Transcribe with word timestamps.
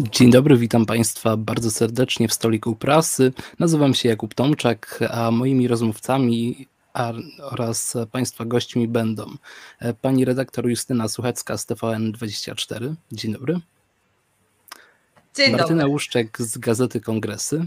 Dzień 0.00 0.30
dobry, 0.30 0.56
witam 0.56 0.86
Państwa 0.86 1.36
bardzo 1.36 1.70
serdecznie 1.70 2.28
w 2.28 2.32
stoliku 2.32 2.76
prasy. 2.76 3.32
Nazywam 3.58 3.94
się 3.94 4.08
Jakub 4.08 4.34
Tomczak, 4.34 5.00
a 5.10 5.30
moimi 5.30 5.68
rozmówcami 5.68 6.66
oraz 7.42 7.96
Państwa 8.12 8.44
gośćmi 8.44 8.88
będą 8.88 9.26
pani 10.02 10.24
redaktor 10.24 10.68
Justyna 10.68 11.08
Suchecka 11.08 11.58
z 11.58 11.66
TVN24. 11.66 12.94
Dzień 13.12 13.32
dobry. 13.32 13.60
Dzień 15.34 15.52
Martyna 15.52 15.82
dobry. 15.82 15.92
Łuszczek 15.92 16.38
z 16.42 16.58
Gazety 16.58 17.00
Kongresy. 17.00 17.66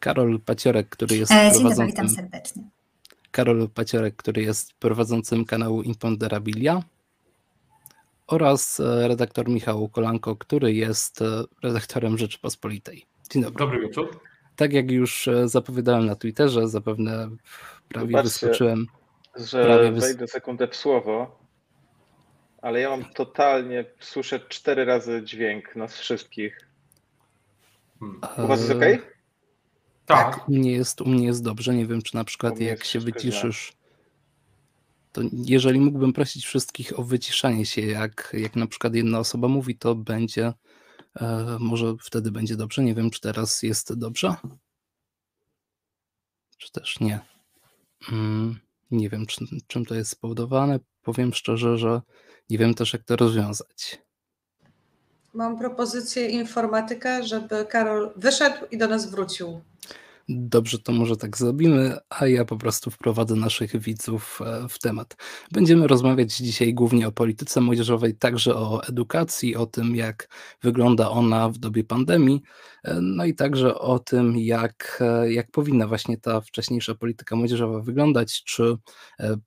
Karol 0.00 0.40
Paciorek, 0.40 0.88
który 0.88 1.16
jest 1.16 1.32
E, 1.32 1.34
Dzień 1.34 1.44
dobry, 1.44 1.60
prowadzącym... 1.60 1.86
witam 1.86 2.08
serdecznie. 2.08 2.62
Karol 3.30 3.68
Paciorek, 3.68 4.16
który 4.16 4.42
jest 4.42 4.72
prowadzącym 4.72 5.44
kanału 5.44 5.82
Imponderabilia 5.82 6.82
oraz 8.26 8.80
e, 8.80 9.08
redaktor 9.08 9.48
Michał 9.48 9.88
Kolanko, 9.88 10.36
który 10.36 10.72
jest 10.72 11.22
e, 11.22 11.24
redaktorem 11.62 12.18
Rzeczypospolitej. 12.18 13.06
Dzień 13.30 13.42
dobry. 13.42 13.58
Dobry 13.58 13.80
wieczór. 13.80 14.20
Tak 14.56 14.72
jak 14.72 14.90
już 14.90 15.28
e, 15.28 15.48
zapowiadałem 15.48 16.06
na 16.06 16.16
Twitterze, 16.16 16.68
zapewne 16.68 17.28
prawie 17.88 18.06
Zobaczcie. 18.06 18.22
wyskoczyłem. 18.46 18.86
że 19.36 19.64
Prawie 19.64 19.92
wys- 19.92 20.00
wejdę 20.00 20.28
sekundę 20.28 20.68
w 20.68 20.76
słowo, 20.76 21.38
ale 22.62 22.80
ja 22.80 22.90
mam 22.90 23.04
totalnie, 23.04 23.84
słyszę 24.00 24.40
cztery 24.48 24.84
razy 24.84 25.22
dźwięk 25.24 25.76
nas 25.76 25.98
wszystkich. 25.98 26.60
Hmm. 28.00 28.20
U 28.44 28.46
was 28.46 28.60
jest 28.60 28.72
E, 28.72 28.76
ok? 28.76 29.02
Tak. 30.06 30.48
U 30.48 30.52
mnie, 30.52 30.72
jest, 30.72 31.00
u 31.00 31.08
mnie 31.08 31.26
jest 31.26 31.44
dobrze. 31.44 31.74
Nie 31.74 31.86
wiem, 31.86 32.02
czy 32.02 32.14
na 32.16 32.24
przykład 32.24 32.60
jak 32.60 32.84
się 32.84 33.00
wyciszysz, 33.00 33.72
to 35.14 35.22
jeżeli 35.32 35.80
mógłbym 35.80 36.12
prosić 36.12 36.44
wszystkich 36.46 36.98
o 36.98 37.02
wyciszanie 37.02 37.66
się, 37.66 37.82
jak, 37.82 38.36
jak 38.38 38.56
na 38.56 38.66
przykład 38.66 38.94
jedna 38.94 39.18
osoba 39.18 39.48
mówi, 39.48 39.78
to 39.78 39.94
będzie, 39.94 40.52
e, 41.20 41.56
może 41.60 41.94
wtedy 42.00 42.30
będzie 42.30 42.56
dobrze. 42.56 42.84
Nie 42.84 42.94
wiem, 42.94 43.10
czy 43.10 43.20
teraz 43.20 43.62
jest 43.62 43.94
dobrze. 43.94 44.34
Czy 46.58 46.72
też 46.72 47.00
nie. 47.00 47.20
Mm, 48.12 48.60
nie 48.90 49.08
wiem, 49.08 49.26
czy, 49.26 49.44
czym 49.66 49.84
to 49.84 49.94
jest 49.94 50.10
spowodowane. 50.10 50.80
Powiem 51.02 51.34
szczerze, 51.34 51.78
że 51.78 52.00
nie 52.50 52.58
wiem 52.58 52.74
też, 52.74 52.92
jak 52.92 53.02
to 53.02 53.16
rozwiązać. 53.16 54.02
Mam 55.34 55.58
propozycję 55.58 56.28
informatyka, 56.28 57.22
żeby 57.22 57.66
Karol 57.66 58.12
wyszedł 58.16 58.66
i 58.70 58.78
do 58.78 58.88
nas 58.88 59.10
wrócił. 59.10 59.60
Dobrze, 60.28 60.78
to 60.78 60.92
może 60.92 61.16
tak 61.16 61.36
zrobimy, 61.36 61.96
a 62.08 62.26
ja 62.26 62.44
po 62.44 62.56
prostu 62.56 62.90
wprowadzę 62.90 63.34
naszych 63.34 63.80
widzów 63.80 64.40
e, 64.46 64.68
w 64.68 64.78
temat. 64.78 65.16
Będziemy 65.52 65.86
rozmawiać 65.86 66.36
dzisiaj 66.36 66.74
głównie 66.74 67.08
o 67.08 67.12
polityce 67.12 67.60
młodzieżowej, 67.60 68.16
także 68.16 68.54
o 68.54 68.84
edukacji, 68.88 69.56
o 69.56 69.66
tym, 69.66 69.96
jak 69.96 70.28
wygląda 70.62 71.10
ona 71.10 71.48
w 71.48 71.58
dobie 71.58 71.84
pandemii, 71.84 72.42
e, 72.84 73.00
no 73.00 73.24
i 73.24 73.34
także 73.34 73.78
o 73.78 73.98
tym, 73.98 74.38
jak, 74.38 74.98
e, 75.00 75.32
jak 75.32 75.50
powinna 75.50 75.86
właśnie 75.86 76.18
ta 76.18 76.40
wcześniejsza 76.40 76.94
polityka 76.94 77.36
młodzieżowa 77.36 77.80
wyglądać, 77.80 78.44
czy 78.44 78.76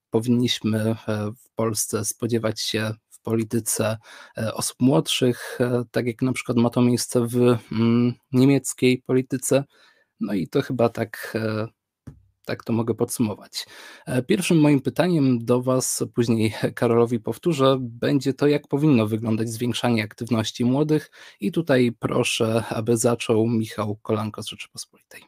powinniśmy 0.10 0.96
w 1.38 1.50
Polsce 1.56 2.06
spodziewać 2.06 2.62
się 2.62 2.92
w 3.10 3.22
polityce 3.22 3.98
osób 4.54 4.78
młodszych, 4.80 5.60
tak 5.92 6.08
jak 6.08 6.22
na 6.22 6.34
przykład 6.34 6.58
ma 6.58 6.70
to 6.70 6.82
miejsce 6.82 7.28
w 7.28 7.58
mm, 7.72 8.14
niemieckiej 8.32 9.04
polityce. 9.06 9.64
No 10.20 10.34
i 10.34 10.48
to 10.48 10.62
chyba 10.62 10.90
tak, 10.90 11.34
e, 11.36 11.68
tak 12.46 12.64
to 12.64 12.74
mogę 12.74 12.94
podsumować. 12.94 13.66
E, 14.06 14.24
Pierwszym 14.24 14.60
moim 14.60 14.82
pytaniem 14.82 15.46
do 15.46 15.62
Was, 15.62 16.04
później 16.14 16.54
Karolowi 16.76 17.20
powtórzę, 17.20 17.78
będzie 17.80 18.34
to, 18.34 18.48
jak 18.48 18.68
powinno 18.68 19.08
wyglądać 19.08 19.50
zwiększanie 19.50 20.04
aktywności 20.04 20.66
młodych. 20.66 21.12
I 21.40 21.52
tutaj 21.52 21.92
proszę, 22.00 22.64
aby 22.70 22.98
zaczął 22.98 23.48
Michał 23.48 23.96
Kolanko 23.96 24.44
z 24.44 24.48
Rzeczypospolitej. 24.48 25.24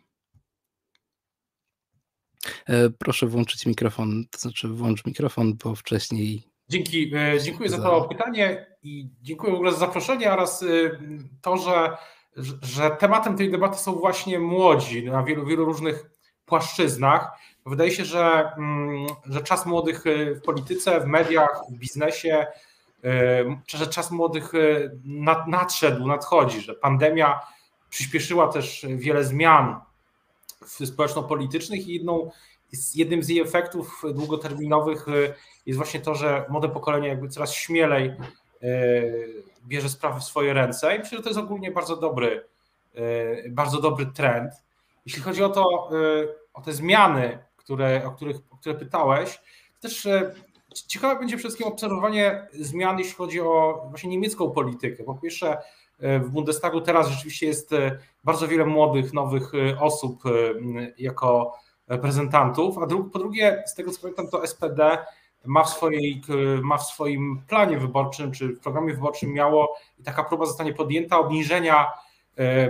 E, 2.65 2.89
Proszę 2.89 3.27
włączyć 3.27 3.65
mikrofon, 3.65 4.25
to 4.31 4.39
znaczy 4.39 4.67
włącz 4.67 5.05
mikrofon, 5.05 5.57
bo 5.63 5.75
wcześniej 5.75 6.43
Dzięki, 6.69 7.11
dziękuję 7.43 7.69
za 7.69 7.77
to 7.77 8.01
pytanie 8.01 8.65
i 8.83 9.09
dziękuję 9.21 9.51
w 9.51 9.55
ogóle 9.55 9.71
za 9.71 9.77
zaproszenie 9.77 10.31
oraz 10.31 10.65
to, 11.41 11.57
że, 11.57 11.97
że- 12.61 12.91
tematem 12.91 13.37
tej 13.37 13.51
debaty 13.51 13.77
są 13.77 13.93
właśnie 13.93 14.39
młodzi 14.39 15.05
na 15.05 15.23
wielu, 15.23 15.45
wielu 15.45 15.65
różnych 15.65 16.09
płaszczyznach. 16.45 17.31
Wydaje 17.65 17.91
się, 17.91 18.05
że, 18.05 18.51
mm, 18.57 19.07
że 19.25 19.41
czas 19.43 19.65
młodych 19.65 20.07
e, 20.07 20.35
w 20.35 20.41
polityce, 20.41 20.99
w 20.99 21.05
mediach, 21.05 21.61
w 21.69 21.73
biznesie, 21.77 22.47
e, 23.03 23.61
że 23.67 23.87
czas 23.87 24.11
młodych 24.11 24.51
nad- 25.05 25.47
nadszedł, 25.47 26.07
nadchodzi, 26.07 26.61
że 26.61 26.73
pandemia 26.73 27.39
przyspieszyła 27.89 28.47
też 28.47 28.85
wiele 28.89 29.23
zmian 29.23 29.79
społeczno-politycznych 30.85 31.87
i 31.87 31.93
jedną, 31.93 32.31
jednym 32.95 33.23
z 33.23 33.29
jej 33.29 33.39
efektów 33.39 34.01
długoterminowych 34.13 35.05
jest 35.65 35.77
właśnie 35.77 35.99
to, 35.99 36.15
że 36.15 36.45
młode 36.49 36.69
pokolenie 36.69 37.07
jakby 37.07 37.29
coraz 37.29 37.53
śmielej 37.53 38.13
bierze 39.67 39.89
sprawy 39.89 40.19
w 40.19 40.23
swoje 40.23 40.53
ręce 40.53 40.95
i 40.95 40.99
myślę, 40.99 41.17
że 41.17 41.23
to 41.23 41.29
jest 41.29 41.39
ogólnie 41.39 41.71
bardzo 41.71 41.95
dobry, 41.95 42.45
e, 42.95 43.49
bardzo 43.49 43.81
dobry 43.81 44.05
trend. 44.05 44.53
Jeśli 45.05 45.21
chodzi 45.21 45.43
o 45.43 45.49
to, 45.49 45.89
e, 45.91 46.27
o 46.53 46.61
te 46.61 46.73
zmiany, 46.73 47.39
które, 47.57 48.05
o, 48.05 48.11
których, 48.11 48.37
o 48.51 48.57
które 48.57 48.75
pytałeś, 48.75 49.41
to 49.81 49.87
też 49.87 50.07
ciekawe 50.87 51.19
będzie 51.19 51.37
przede 51.37 51.49
wszystkim 51.49 51.67
obserwowanie 51.67 52.47
zmian, 52.51 52.99
jeśli 52.99 53.13
chodzi 53.13 53.41
o 53.41 53.85
właśnie 53.89 54.09
niemiecką 54.09 54.51
politykę. 54.51 55.03
Po 55.03 55.15
pierwsze, 55.15 55.57
w 55.99 56.29
Bundestagu 56.29 56.81
teraz 56.81 57.07
rzeczywiście 57.07 57.47
jest 57.47 57.71
bardzo 58.23 58.47
wiele 58.47 58.65
młodych, 58.65 59.13
nowych 59.13 59.51
osób 59.79 60.23
jako 60.97 61.57
reprezentantów, 61.87 62.77
a 62.77 62.87
po 62.87 63.19
drugie, 63.19 63.63
z 63.65 63.75
tego 63.75 63.91
co 63.91 64.01
pamiętam, 64.01 64.27
to 64.27 64.47
SPD 64.47 64.97
ma 65.45 65.63
w, 65.63 65.69
swojej, 65.69 66.21
ma 66.61 66.77
w 66.77 66.85
swoim 66.85 67.41
planie 67.47 67.77
wyborczym, 67.77 68.31
czy 68.31 68.47
w 68.47 68.59
programie 68.59 68.93
wyborczym 68.93 69.33
miało 69.33 69.75
i 69.99 70.03
taka 70.03 70.23
próba 70.23 70.45
zostanie 70.45 70.73
podjęta 70.73 71.19
obniżenia, 71.19 71.91
e, 72.37 72.69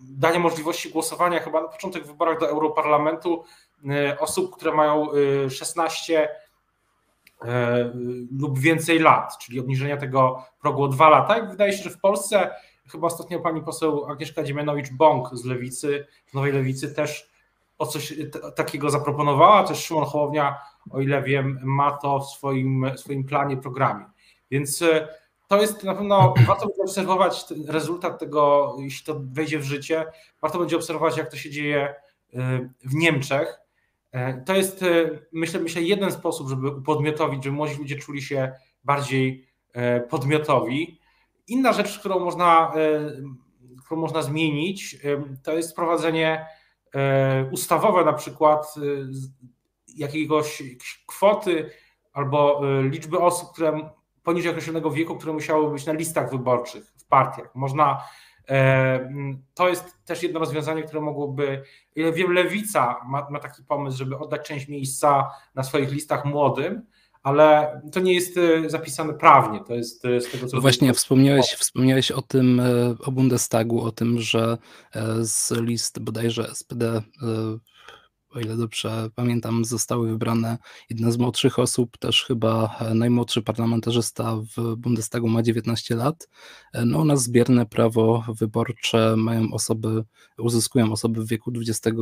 dania 0.00 0.38
możliwości 0.38 0.90
głosowania 0.90 1.40
chyba 1.40 1.62
na 1.62 1.68
początek 1.68 2.04
w 2.04 2.06
wyborach 2.06 2.40
do 2.40 2.48
Europarlamentu 2.48 3.44
e, 3.90 4.18
osób, 4.18 4.56
które 4.56 4.72
mają 4.72 5.08
e, 5.46 5.50
16 5.50 6.28
e, 7.42 7.92
lub 8.38 8.58
więcej 8.58 8.98
lat, 8.98 9.38
czyli 9.38 9.60
obniżenia 9.60 9.96
tego 9.96 10.44
progu 10.60 10.82
o 10.82 10.88
dwa 10.88 11.08
lata. 11.08 11.46
Wydaje 11.46 11.72
się, 11.72 11.82
że 11.84 11.90
w 11.90 12.00
Polsce 12.00 12.50
chyba 12.92 13.06
ostatnio 13.06 13.40
pani 13.40 13.62
poseł 13.62 14.06
Agnieszka 14.06 14.42
Dziemianowicz-Bąk 14.42 15.36
z 15.36 15.44
Lewicy, 15.44 16.06
z 16.26 16.34
Nowej 16.34 16.52
Lewicy 16.52 16.94
też 16.94 17.33
o 17.78 17.86
coś 17.86 18.14
takiego 18.56 18.90
zaproponowała, 18.90 19.64
też 19.64 19.84
Szymon 19.84 20.04
Hołownia, 20.04 20.58
o 20.90 21.00
ile 21.00 21.22
wiem, 21.22 21.58
ma 21.62 21.90
to 21.90 22.20
w 22.20 22.30
swoim, 22.30 22.90
swoim 22.96 23.24
planie, 23.24 23.56
programie. 23.56 24.04
Więc 24.50 24.82
e, 24.82 25.08
to 25.48 25.60
jest 25.60 25.84
na 25.84 25.94
pewno, 25.94 26.34
warto 26.46 26.66
będzie 26.66 26.82
obserwować 26.82 27.44
rezultat 27.68 28.18
tego, 28.18 28.74
jeśli 28.78 29.06
to 29.06 29.20
wejdzie 29.24 29.58
w 29.58 29.64
życie, 29.64 30.06
warto 30.42 30.58
będzie 30.58 30.76
obserwować, 30.76 31.16
jak 31.16 31.30
to 31.30 31.36
się 31.36 31.50
dzieje 31.50 31.94
e, 32.34 32.68
w 32.84 32.94
Niemczech. 32.94 33.60
E, 34.12 34.42
To 34.42 34.54
jest, 34.54 34.84
myślę, 35.32 35.60
myślę, 35.60 35.82
jeden 35.82 36.12
sposób, 36.12 36.48
żeby 36.48 36.68
upodmiotowić, 36.68 37.44
żeby 37.44 37.56
młodzi 37.56 37.78
ludzie 37.78 37.96
czuli 37.96 38.22
się 38.22 38.52
bardziej 38.84 39.54
podmiotowi. 40.10 41.00
Inna 41.48 41.72
rzecz, 41.72 41.98
którą 41.98 42.18
można, 42.18 42.72
którą 43.84 44.00
można 44.00 44.22
zmienić, 44.22 44.96
to 45.42 45.52
jest 45.52 45.72
wprowadzenie 45.72 46.46
ustawowe 47.50 48.04
na 48.04 48.12
przykład 48.12 48.74
e, 48.76 48.80
jakiegoś 49.96 50.62
kwoty 51.06 51.70
albo 52.12 52.60
e, 52.68 52.82
liczby 52.82 53.18
osób, 53.18 53.52
które 53.52 53.90
poniżej 54.22 54.50
określonego 54.50 54.90
wieku, 54.90 55.16
które 55.16 55.32
musiały 55.32 55.72
być 55.72 55.86
na 55.86 55.92
listach 55.92 56.30
wyborczych 56.30 56.92
w 56.96 57.06
partiach. 57.06 57.54
Można, 57.54 58.04
e, 58.48 59.10
to 59.54 59.68
jest 59.68 60.04
też 60.04 60.22
jedno 60.22 60.40
rozwiązanie, 60.40 60.82
które 60.82 61.00
mogłoby, 61.00 61.62
wiem, 61.96 62.32
Lewica 62.32 63.00
ma, 63.06 63.30
ma 63.30 63.38
taki 63.38 63.62
pomysł, 63.62 63.98
żeby 63.98 64.18
oddać 64.18 64.46
część 64.46 64.68
miejsca 64.68 65.30
na 65.54 65.62
swoich 65.62 65.92
listach 65.92 66.24
młodym, 66.24 66.86
ale 67.24 67.80
to 67.92 68.00
nie 68.00 68.14
jest 68.14 68.36
e, 68.36 68.70
zapisane 68.70 69.14
prawnie, 69.14 69.60
to 69.68 69.74
jest 69.74 70.04
e, 70.04 70.20
z 70.20 70.30
tego 70.30 70.46
co 70.46 70.56
No 70.56 70.62
Właśnie 70.62 70.94
wspomniałeś, 70.94 71.46
wspomniałeś 71.46 72.10
o 72.10 72.22
tym, 72.22 72.60
e, 72.60 72.94
o 73.06 73.12
Bundestagu, 73.12 73.80
o 73.82 73.92
tym, 73.92 74.20
że 74.20 74.58
z 75.20 75.50
list 75.50 75.98
bodajże 75.98 76.54
SPD, 76.54 77.02
o 78.34 78.40
ile 78.40 78.56
dobrze 78.56 79.10
pamiętam, 79.14 79.64
zostały 79.64 80.08
wybrane 80.08 80.58
jedne 80.90 81.12
z 81.12 81.18
młodszych 81.18 81.58
osób, 81.58 81.98
też 81.98 82.24
chyba 82.24 82.76
e, 82.80 82.94
najmłodszy 82.94 83.42
parlamentarzysta 83.42 84.36
w 84.56 84.76
Bundestagu 84.76 85.28
ma 85.28 85.42
19 85.42 85.94
lat. 85.94 86.28
E, 86.72 86.84
No 86.84 86.98
u 86.98 87.04
nas 87.04 87.22
zbierne 87.22 87.66
prawo 87.66 88.24
wyborcze 88.38 89.14
mają 89.16 89.52
osoby, 89.52 90.04
uzyskują 90.38 90.92
osoby 90.92 91.24
w 91.24 91.28
wieku 91.28 91.50
20, 91.50 91.90
e, 91.90 91.94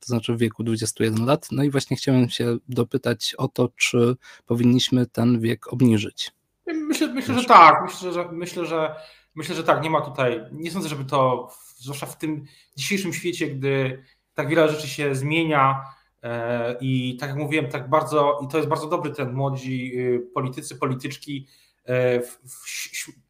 to 0.00 0.06
znaczy 0.06 0.34
w 0.34 0.38
wieku 0.38 0.64
21 0.64 1.26
lat. 1.26 1.48
No 1.52 1.62
i 1.62 1.70
właśnie 1.70 1.96
chciałem 1.96 2.28
się 2.28 2.56
dopytać 2.68 3.34
o 3.38 3.48
to, 3.48 3.68
czy 3.76 4.16
powinniśmy 4.46 5.06
ten 5.06 5.40
wiek 5.40 5.72
obniżyć. 5.72 6.30
Myślę, 6.66 7.08
myślę 7.08 7.40
że 7.40 7.44
tak. 7.44 7.74
Myślę 7.84 8.12
że, 8.12 8.32
myślę, 8.32 8.66
że 8.66 8.94
myślę, 9.34 9.54
że 9.54 9.64
tak. 9.64 9.82
Nie 9.82 9.90
ma 9.90 10.00
tutaj. 10.00 10.40
Nie 10.52 10.70
sądzę, 10.70 10.88
żeby 10.88 11.04
to, 11.04 11.48
zwłaszcza 11.76 12.06
w 12.06 12.18
tym 12.18 12.44
dzisiejszym 12.76 13.12
świecie, 13.12 13.46
gdy 13.46 14.02
tak 14.36 14.48
wiele 14.48 14.68
rzeczy 14.68 14.88
się 14.88 15.14
zmienia 15.14 15.84
e, 16.22 16.76
i 16.80 17.16
tak 17.20 17.28
jak 17.28 17.38
mówiłem, 17.38 17.68
tak 17.68 17.90
bardzo, 17.90 18.40
i 18.44 18.48
to 18.48 18.56
jest 18.56 18.68
bardzo 18.68 18.88
dobry 18.88 19.10
trend, 19.10 19.34
młodzi 19.34 19.92
y, 19.98 20.30
politycy, 20.34 20.76
polityczki, 20.76 21.46
e, 21.88 22.20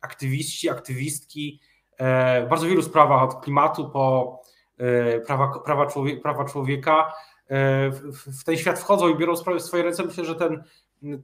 aktywiści, 0.01 0.71
aktywistki, 0.71 1.61
w 2.45 2.47
bardzo 2.51 2.67
wielu 2.67 2.83
sprawach, 2.83 3.23
od 3.23 3.41
klimatu 3.45 3.91
po 3.91 4.41
prawa, 5.27 5.59
prawa, 5.65 5.87
człowieka, 5.87 6.23
prawa 6.23 6.45
człowieka, 6.45 7.13
w 8.13 8.45
ten 8.45 8.57
świat 8.57 8.79
wchodzą 8.79 9.09
i 9.09 9.19
biorą 9.19 9.37
sprawy 9.37 9.59
w 9.59 9.63
swoje 9.63 9.83
ręce. 9.83 10.05
Myślę, 10.05 10.25
że 10.25 10.35
ten 10.35 10.63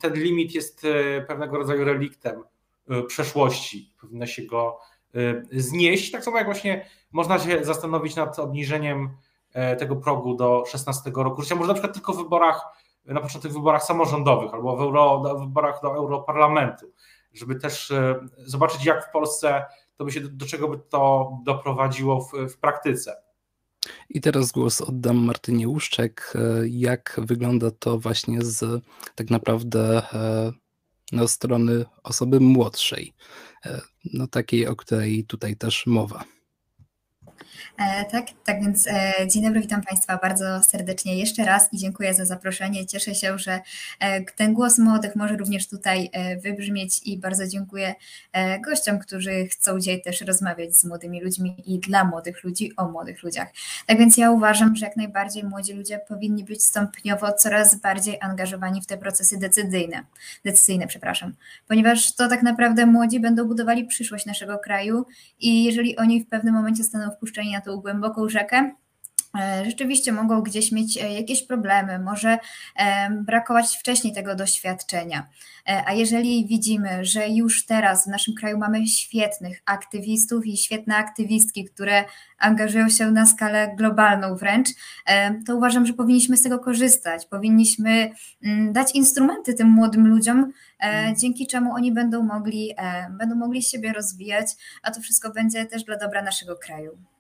ten 0.01 0.15
limit 0.15 0.55
jest 0.55 0.85
e, 0.85 1.21
pewnego 1.21 1.59
rodzaju 1.59 1.85
reliktem 1.85 2.43
e, 2.89 3.03
przeszłości. 3.03 3.93
Powinno 4.01 4.27
się 4.27 4.43
go 4.43 4.79
e, 5.15 5.61
znieść. 5.61 6.11
Tak 6.11 6.25
samo 6.25 6.37
jak 6.37 6.47
właśnie 6.47 6.87
można 7.13 7.39
się 7.39 7.65
zastanowić 7.65 8.17
nad 8.17 8.39
obniżeniem 8.39 9.11
tego 9.79 9.97
progu 9.97 10.35
do 10.35 10.65
16 10.67 11.13
roku 11.15 11.43
życia. 11.43 11.55
Może 11.55 11.69
na 11.69 11.75
przykład 11.75 11.95
tylko 11.95 12.13
w 12.13 12.17
wyborach, 12.17 12.65
na 13.05 13.21
początek 13.21 13.53
wyborach 13.53 13.85
samorządowych 13.85 14.55
albo 14.55 14.77
w 14.77 14.81
euro, 14.81 15.23
wyborach 15.41 15.83
do 15.83 15.95
Europarlamentu, 15.95 16.87
żeby 17.35 17.55
też 17.55 17.93
zobaczyć, 18.39 18.85
jak 18.85 19.09
w 19.09 19.11
Polsce 19.11 19.65
to 19.97 20.05
by 20.05 20.13
się, 20.13 20.21
do 20.21 20.47
czego 20.47 20.69
by 20.69 20.79
to 20.89 21.33
doprowadziło 21.45 22.21
w, 22.21 22.33
w 22.49 22.59
praktyce. 22.59 23.23
I 24.11 24.21
teraz 24.21 24.53
głos 24.53 24.81
oddam 24.81 25.17
Martynie 25.17 25.69
Łuszczek. 25.69 26.33
E, 26.35 26.69
jak 26.69 27.21
wygląda 27.23 27.71
to 27.71 27.99
właśnie 27.99 28.43
z 28.43 28.85
tak 29.15 29.31
naprawdę 29.31 30.03
e, 30.13 30.53
no, 31.13 31.29
strony 31.29 31.85
osoby 32.03 32.41
młodszej, 32.41 33.13
e, 33.67 33.81
no 34.15 34.27
takiej, 34.27 34.67
o 34.67 34.77
której 34.77 35.25
tutaj 35.25 35.57
też 35.57 35.87
mowa? 35.87 36.25
E, 37.79 38.05
tak, 38.05 38.27
tak 38.45 38.63
więc 38.63 38.87
e, 38.87 39.13
dzień 39.29 39.43
dobry, 39.43 39.61
witam 39.61 39.83
Państwa 39.83 40.17
bardzo 40.17 40.63
serdecznie 40.63 41.19
jeszcze 41.19 41.45
raz 41.45 41.73
i 41.73 41.79
dziękuję 41.79 42.15
za 42.15 42.25
zaproszenie. 42.25 42.87
Cieszę 42.87 43.15
się, 43.15 43.39
że 43.39 43.61
e, 44.01 44.25
ten 44.25 44.55
głos 44.55 44.79
młodych 44.79 45.17
może 45.17 45.37
również 45.37 45.69
tutaj 45.69 46.11
wybrzmieć 46.43 47.01
i 47.05 47.19
bardzo 47.19 47.49
dziękuję 47.49 47.95
gościom, 48.65 48.99
którzy 48.99 49.47
chcą 49.47 49.81
dzisiaj 49.81 50.03
też 50.03 50.21
rozmawiać 50.21 50.77
z 50.77 50.85
młodymi 50.85 51.21
ludźmi 51.21 51.57
i 51.67 51.79
dla 51.79 52.05
młodych 52.05 52.45
ludzi 52.45 52.77
o 52.77 52.89
młodych 52.89 53.23
ludziach. 53.23 53.49
Tak 53.87 53.99
więc 53.99 54.17
ja 54.17 54.31
uważam, 54.31 54.77
że 54.77 54.87
jak 54.87 54.97
najbardziej 54.97 55.45
młodzi 55.45 55.73
ludzie 55.73 56.01
powinni 56.09 56.45
być 56.45 56.65
stopniowo 56.65 57.33
coraz 57.33 57.75
bardziej 57.75 58.19
angażowani 58.21 58.83
w 58.83 58.87
te 58.87 58.99
procesy 58.99 59.39
decyzyjne, 59.39 60.05
decyzyjne, 60.45 60.87
przepraszam, 60.87 61.33
ponieważ 61.69 62.15
to 62.15 62.29
tak 62.29 62.43
naprawdę 62.43 62.87
młodzi 62.87 63.21
będą 63.21 63.45
budowali 63.45 63.85
przyszłość 63.85 64.27
naszego 64.27 64.59
kraju 64.59 65.07
i 65.41 65.65
jeżeli 65.65 65.97
oni 65.97 66.25
w 66.25 66.29
pewnym 66.29 66.55
momencie 66.55 66.83
zostaną 66.83 67.11
wpuszczeni 67.11 67.53
na 67.53 67.62
tą 67.65 67.77
głęboką 67.77 68.29
rzekę, 68.29 68.71
e, 69.41 69.65
rzeczywiście 69.65 70.13
mogą 70.13 70.41
gdzieś 70.43 70.73
mieć 70.73 70.97
e, 70.99 71.13
jakieś 71.13 71.47
problemy, 71.47 71.99
może 71.99 72.39
e, 72.77 73.11
brakować 73.11 73.77
wcześniej 73.77 74.15
tego 74.15 74.35
doświadczenia. 74.35 75.27
A 75.87 75.93
jeżeli 75.93 76.47
widzimy, 76.47 77.05
że 77.05 77.29
już 77.29 77.67
teraz 77.67 78.05
w 78.05 78.11
naszym 78.11 78.35
kraju 78.35 78.59
mamy 78.59 78.87
świetnych 78.87 79.63
aktywistów 79.67 80.47
i 80.47 80.57
świetne 80.57 80.97
aktywistki, 80.97 81.65
które 81.65 82.05
angażują 82.39 82.89
się 82.89 83.11
na 83.11 83.27
skalę 83.27 83.75
globalną 83.77 84.37
wręcz, 84.37 84.69
to 85.47 85.57
uważam, 85.57 85.87
że 85.87 85.93
powinniśmy 85.93 86.37
z 86.37 86.43
tego 86.43 86.59
korzystać. 86.59 87.27
Powinniśmy 87.27 88.11
mm, 88.45 88.73
dać 88.73 88.95
instrumenty 88.95 89.55
tym 89.55 89.69
młodym 89.69 90.09
ludziom, 90.09 90.53
mm. 90.79 91.17
dzięki 91.17 91.47
czemu 91.47 91.75
oni 91.75 91.93
będą 91.93 92.23
mogli, 92.23 92.75
będą 93.11 93.35
mogli 93.35 93.63
siebie 93.63 93.93
rozwijać, 93.93 94.47
a 94.83 94.91
to 94.91 95.01
wszystko 95.01 95.31
będzie 95.31 95.67
też 95.67 95.85
dla 95.85 95.97
dobra 95.97 96.23
naszego 96.23 96.57
kraju. 96.57 97.12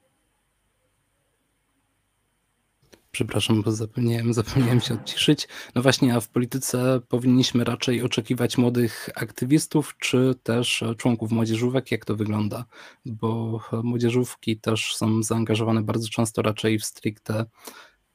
Przepraszam, 3.12 3.62
bo 3.62 3.72
zapomniałem, 3.72 4.34
zapomniałem 4.42 4.80
się 4.80 4.94
odciszyć. 4.94 5.48
No 5.74 5.82
właśnie, 5.82 6.14
a 6.14 6.20
w 6.20 6.28
polityce 6.28 7.00
powinniśmy 7.08 7.64
raczej 7.64 8.02
oczekiwać 8.02 8.58
młodych 8.58 9.08
aktywistów, 9.14 9.94
czy 9.98 10.34
też 10.42 10.84
członków 10.96 11.32
młodzieżówek? 11.32 11.90
Jak 11.90 12.04
to 12.04 12.16
wygląda? 12.16 12.64
Bo 13.06 13.60
młodzieżówki 13.82 14.60
też 14.60 14.96
są 14.96 15.22
zaangażowane 15.22 15.82
bardzo 15.82 16.08
często 16.08 16.42
raczej 16.42 16.78
w 16.78 16.84
stricte 16.84 17.44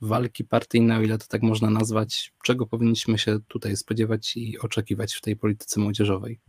walki 0.02 0.44
partyjne, 0.44 0.98
o 0.98 1.02
ile 1.02 1.18
to 1.18 1.26
tak 1.28 1.44
można 1.44 1.70
nazwać. 1.70 2.34
Czego 2.44 2.68
powinniśmy 2.68 3.18
się 3.18 3.40
tutaj 3.48 3.78
spodziewać 3.78 4.38
i 4.38 4.60
oczekiwać 4.60 5.14
w 5.14 5.22
tej 5.22 5.36
polityce 5.36 5.80
młodzieżowej? 5.80 6.40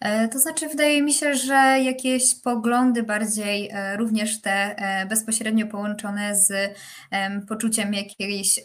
E, 0.00 0.28
to 0.28 0.38
znaczy, 0.38 0.68
wydaje 0.68 1.02
mi 1.02 1.12
się, 1.12 1.34
że 1.34 1.54
jakieś 1.82 2.34
poglądy 2.34 3.02
bardziej 3.02 3.68
e, 3.72 3.96
również 3.96 4.40
te 4.40 4.76
e, 4.76 5.06
bezpośrednio 5.06 5.66
połączone 5.66 6.36
z 6.36 6.52
poczuciem 7.48 7.94
jakiejś 7.94 8.60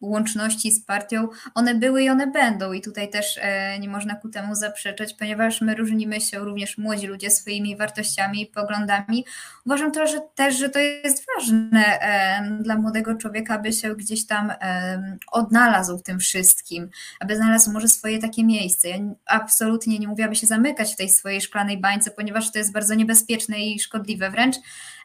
łączności 0.00 0.72
z 0.72 0.84
partią, 0.84 1.28
one 1.54 1.74
były 1.74 2.02
i 2.02 2.08
one 2.08 2.26
będą. 2.26 2.72
I 2.72 2.80
tutaj 2.80 3.10
też 3.10 3.40
nie 3.80 3.88
można 3.88 4.14
ku 4.14 4.28
temu 4.28 4.54
zaprzeczać, 4.54 5.14
ponieważ 5.14 5.60
my 5.60 5.74
różnimy 5.74 6.20
się 6.20 6.38
również 6.38 6.78
młodzi 6.78 7.06
ludzie 7.06 7.30
swoimi 7.30 7.76
wartościami 7.76 8.42
i 8.42 8.46
poglądami. 8.46 9.24
Uważam 9.66 9.92
to, 9.92 10.06
że 10.06 10.20
też, 10.34 10.58
że 10.58 10.68
to 10.68 10.78
jest 10.78 11.26
ważne 11.36 11.98
dla 12.60 12.76
młodego 12.76 13.14
człowieka, 13.14 13.54
aby 13.54 13.72
się 13.72 13.96
gdzieś 13.96 14.26
tam 14.26 14.52
odnalazł 15.32 15.98
w 15.98 16.02
tym 16.02 16.18
wszystkim, 16.18 16.88
aby 17.20 17.36
znalazł 17.36 17.72
może 17.72 17.88
swoje 17.88 18.18
takie 18.18 18.44
miejsce. 18.44 18.88
Ja 18.88 18.96
absolutnie 19.26 19.98
nie 19.98 20.08
mówię, 20.08 20.24
aby 20.24 20.34
się 20.46 20.48
zamykać 20.48 20.92
w 20.92 20.96
tej 20.96 21.08
swojej 21.08 21.40
szklanej 21.40 21.80
bańce, 21.80 22.10
ponieważ 22.10 22.52
to 22.52 22.58
jest 22.58 22.72
bardzo 22.72 22.94
niebezpieczne 22.94 23.58
i 23.58 23.80
szkodliwe 23.80 24.30
wręcz. 24.30 24.56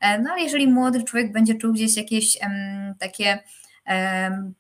E, 0.02 0.20
no 0.20 0.32
ale 0.32 0.42
jeżeli 0.42 0.68
młody 0.68 1.04
człowiek 1.04 1.32
będzie 1.32 1.56
czuł 1.56 1.74
gdzieś 1.74 1.98
jakieś 1.98 2.38
takie 3.00 3.40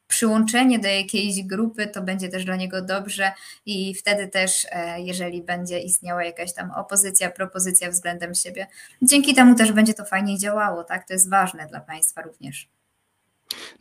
przyłączenie 0.07 0.79
do 0.79 0.87
jakiejś 0.87 1.43
grupy, 1.43 1.87
to 1.87 2.01
będzie 2.01 2.29
też 2.29 2.45
dla 2.45 2.55
niego 2.55 2.81
dobrze 2.81 3.31
i 3.65 3.95
wtedy 3.95 4.27
też, 4.27 4.67
e, 4.71 5.01
jeżeli 5.01 5.43
będzie 5.43 5.79
istniała 5.79 6.23
jakaś 6.23 6.53
tam 6.53 6.71
opozycja, 6.71 7.31
propozycja 7.31 7.91
względem 7.91 8.35
siebie, 8.35 8.67
dzięki 9.01 9.35
temu 9.35 9.55
też 9.55 9.71
będzie 9.71 9.93
to 9.93 10.05
fajniej 10.05 10.37
działało, 10.37 10.83
tak? 10.83 11.07
To 11.07 11.13
jest 11.13 11.29
ważne 11.29 11.67
dla 11.67 11.79
państwa 11.79 12.21
również. 12.21 12.69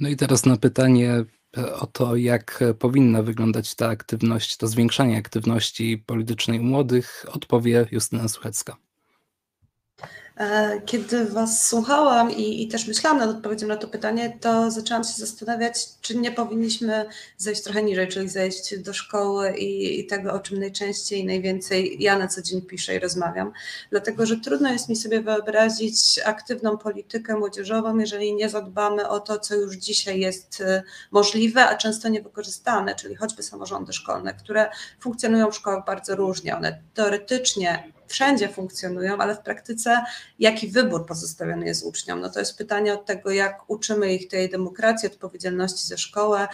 No 0.01 0.09
i 0.09 0.17
teraz 0.17 0.47
na 0.47 0.57
pytanie 0.57 1.25
o 1.57 1.87
to, 1.87 2.17
jak 2.17 2.65
powinna 2.79 3.23
wyglądać 3.23 3.75
ta 3.75 3.89
aktywność, 3.89 4.57
to 4.57 4.69
zwiększanie 4.69 5.19
aktywności 5.19 5.99
politycznej 5.99 6.61
u 6.61 6.63
młodych, 6.63 7.27
odpowie 7.29 7.87
Justyna 7.91 8.29
Suchecka. 8.29 8.90
E, 10.41 10.81
kiedy 10.87 11.25
Was 11.25 11.69
słuchałam 11.69 12.31
i, 12.31 12.63
i, 12.63 12.69
też 12.69 12.87
myślałam 12.87 13.19
nad 13.19 13.31
odpowiedzią 13.31 13.67
na 13.67 13.77
to 13.77 13.89
pytanie, 13.89 14.39
to 14.41 14.71
zaczęłam 14.71 15.05
się 15.05 15.13
zastanawiać, 15.13 15.89
czy 16.01 16.17
nie 16.17 16.33
powinniśmy 16.33 17.05
zejść 17.37 17.63
trochę 17.63 17.83
niżej, 17.83 18.09
czyli 18.09 18.29
zejść 18.29 18.79
do 18.79 18.93
szkoły 18.93 19.57
i, 19.57 20.01
i, 20.01 20.07
tego, 20.07 20.33
o 20.33 20.39
czym 20.39 20.61
najczęściej 20.61 21.21
i 21.21 21.25
najwięcej 21.25 21.97
ja 22.03 22.19
na 22.19 22.29
co 22.29 22.43
dzień 22.43 22.63
piszę 22.63 22.95
i 22.95 22.99
rozmawiam. 22.99 23.53
Dlatego, 23.91 24.27
że 24.27 24.37
trudno 24.37 24.73
jest 24.73 24.89
mi 24.89 24.97
sobie 24.97 25.21
wyobrazić 25.21 26.21
aktywną 26.25 26.79
politykę 26.79 27.37
młodzieżową, 27.37 27.99
jeżeli 27.99 28.35
nie 28.35 28.49
zadbamy 28.49 29.09
o 29.09 29.21
to, 29.21 29.39
co 29.39 29.55
już 29.55 29.77
dzisiaj 29.77 30.21
jest 30.21 30.61
e, 30.61 30.83
możliwe, 31.11 31.69
a 31.69 31.77
często 31.77 32.09
niewykorzystane, 32.09 32.95
czyli 32.95 33.15
choćby 33.15 33.43
samorządy 33.43 33.93
szkolne, 33.93 34.35
które 34.35 34.71
funkcjonują 35.01 35.51
w 35.51 35.57
szkołach 35.57 35.85
bardzo 35.85 36.17
różnie. 36.17 36.57
One 36.57 36.83
teoretycznie 36.95 38.00
wszędzie 38.11 38.49
funkcjonują, 38.49 39.19
ale 39.19 39.35
w 39.35 39.39
praktyce 39.39 40.05
jaki 40.39 40.69
wybór 40.69 41.07
pozostawiony 41.07 41.67
jest 41.67 41.85
uczniom? 41.85 42.21
No 42.21 42.31
to 42.31 42.39
jest 42.39 42.59
pytanie 42.59 42.95
od 42.95 43.07
tego, 43.07 43.31
jak 43.31 43.71
uczymy 43.71 44.15
ich 44.15 44.29
tej 44.29 44.51
demokracji, 44.51 45.09
odpowiedzialności 45.09 45.87
za 45.87 45.97
szkołę. 45.97 46.49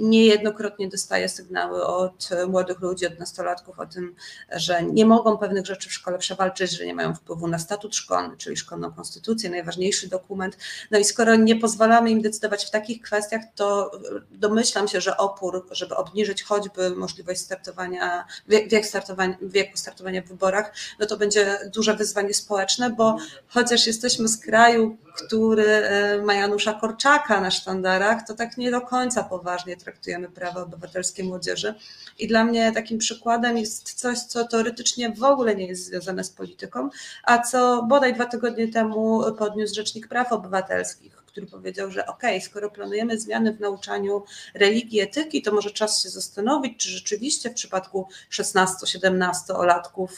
Niejednokrotnie 0.00 0.88
dostaję 0.88 1.28
sygnały 1.28 1.86
od 1.86 2.28
młodych 2.48 2.80
ludzi, 2.80 3.06
od 3.06 3.18
nastolatków 3.18 3.78
o 3.78 3.86
tym, 3.86 4.14
że 4.52 4.82
nie 4.82 5.06
mogą 5.06 5.38
pewnych 5.38 5.66
rzeczy 5.66 5.88
w 5.88 5.92
szkole 5.92 6.18
przewalczyć, 6.18 6.70
że 6.70 6.86
nie 6.86 6.94
mają 6.94 7.14
wpływu 7.14 7.48
na 7.48 7.58
statut 7.58 7.96
szkolny, 7.96 8.36
czyli 8.36 8.56
szkolną 8.56 8.92
konstytucję, 8.92 9.50
najważniejszy 9.50 10.08
dokument. 10.08 10.56
No 10.90 10.98
i 10.98 11.04
skoro 11.04 11.36
nie 11.36 11.56
pozwalamy 11.56 12.10
im 12.10 12.22
decydować 12.22 12.64
w 12.64 12.70
takich 12.70 13.02
kwestiach, 13.02 13.42
to 13.54 13.90
domyślam 14.30 14.88
się, 14.88 15.00
że 15.00 15.16
opór, 15.16 15.66
żeby 15.70 15.96
obniżyć 15.96 16.42
choćby 16.42 16.90
możliwość 16.90 17.40
startowania, 17.40 18.24
wiek 18.48 18.86
startowania, 18.86 19.36
wieku 19.42 19.76
startowania 19.76 20.22
w 20.22 20.26
wyborach, 20.26 20.65
no 20.98 21.06
to 21.06 21.16
będzie 21.16 21.58
duże 21.74 21.94
wyzwanie 21.94 22.34
społeczne, 22.34 22.90
bo 22.90 23.16
chociaż 23.48 23.86
jesteśmy 23.86 24.28
z 24.28 24.38
kraju, 24.38 24.96
który 25.26 25.66
e, 25.66 26.22
ma 26.22 26.34
Janusza 26.34 26.74
Korczaka 26.74 27.40
na 27.40 27.50
sztandarach, 27.50 28.26
to 28.26 28.34
tak 28.34 28.56
nie 28.56 28.70
do 28.70 28.80
końca 28.80 29.22
poważnie 29.22 29.76
traktujemy 29.76 30.28
prawa 30.28 30.62
obywatelskie 30.62 31.24
młodzieży. 31.24 31.74
I 32.18 32.28
dla 32.28 32.44
mnie 32.44 32.72
takim 32.72 32.98
przykładem 32.98 33.58
jest 33.58 33.94
coś, 33.94 34.18
co 34.18 34.48
teoretycznie 34.48 35.10
w 35.10 35.22
ogóle 35.22 35.56
nie 35.56 35.66
jest 35.66 35.84
związane 35.84 36.24
z 36.24 36.30
polityką, 36.30 36.90
a 37.22 37.38
co 37.38 37.82
bodaj 37.82 38.14
dwa 38.14 38.26
tygodnie 38.26 38.68
temu 38.68 39.22
podniósł 39.38 39.74
Rzecznik 39.74 40.08
Praw 40.08 40.32
Obywatelskich 40.32 41.26
który 41.36 41.46
powiedział, 41.46 41.90
że 41.90 42.06
ok, 42.06 42.22
skoro 42.40 42.70
planujemy 42.70 43.18
zmiany 43.18 43.52
w 43.52 43.60
nauczaniu 43.60 44.24
religii, 44.54 45.00
etyki, 45.00 45.42
to 45.42 45.52
może 45.52 45.70
czas 45.70 46.02
się 46.02 46.08
zastanowić, 46.08 46.78
czy 46.78 46.90
rzeczywiście 46.90 47.50
w 47.50 47.54
przypadku 47.54 48.08
16-17-latków 48.30 50.08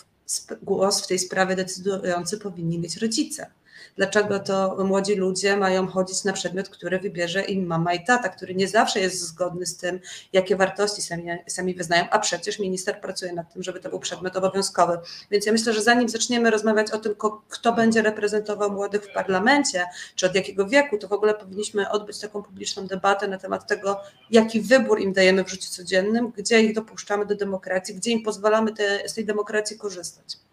głos 0.63 1.05
w 1.05 1.07
tej 1.07 1.19
sprawie 1.19 1.57
decydujący 1.57 2.39
powinni 2.39 2.79
mieć 2.79 2.97
rodzice 2.97 3.51
dlaczego 3.99 4.41
to 4.41 4.85
młodzi 4.85 5.15
ludzie 5.15 5.57
mają 5.57 5.87
chodzić 5.87 6.25
na 6.25 6.33
przedmiot, 6.33 6.69
który 6.69 6.99
wybierze 6.99 7.43
im 7.43 7.67
mama 7.67 7.95
i 7.95 8.05
tata, 8.05 8.29
który 8.29 8.55
nie 8.55 8.69
zawsze 8.69 9.01
jest 9.01 9.21
zgodny 9.21 9.67
z 9.67 9.77
tym, 9.77 10.01
jakie 10.33 10.57
wartości 10.57 11.03
sami, 11.03 11.29
sami 11.47 11.75
wyznają, 11.75 12.05
a 12.11 12.19
przecież 12.19 12.59
minister 12.59 13.01
pracuje 13.01 13.33
nad 13.33 13.53
tym, 13.53 13.63
żeby 13.63 13.81
to 13.81 13.89
był 13.89 13.99
przedmiot 14.01 14.37
obowiązkowy. 14.37 14.99
Więc 15.31 15.47
ja 15.47 15.53
myślę, 15.53 15.73
że 15.73 15.83
zanim 15.83 16.09
zaczniemy 16.09 16.51
rozmawiać 16.51 16.91
o 16.91 16.99
tym, 16.99 17.15
kto 17.49 17.73
będzie 17.73 18.03
reprezentował 18.03 18.73
młodych 18.73 19.05
w 19.05 19.13
parlamencie, 19.13 19.85
czy 20.15 20.27
od 20.27 20.35
jakiego 20.35 20.67
wieku, 20.67 20.99
to 20.99 21.09
w 21.09 21.13
ogóle 21.13 21.35
powinniśmy 21.35 21.91
odbyć 21.91 22.19
taką 22.19 22.43
publiczną 22.43 22.87
debatę 22.87 23.29
na 23.29 23.39
temat 23.39 23.67
tego, 23.67 24.01
jaki 24.31 24.61
wybór 24.61 25.01
im 25.01 25.13
dajemy 25.13 25.45
w 25.45 25.51
życiu 25.51 25.71
codziennym, 25.71 26.33
gdzie 26.37 26.63
ich 26.63 26.75
dopuszczamy 26.75 27.27
do 27.27 27.35
demokracji, 27.35 27.95
gdzie 27.95 28.11
im 28.11 28.23
pozwalamy 28.23 28.73
te, 28.73 29.09
z 29.09 29.15
tej 29.15 29.25
demokracji 29.25 29.79
korzystać. 29.79 30.48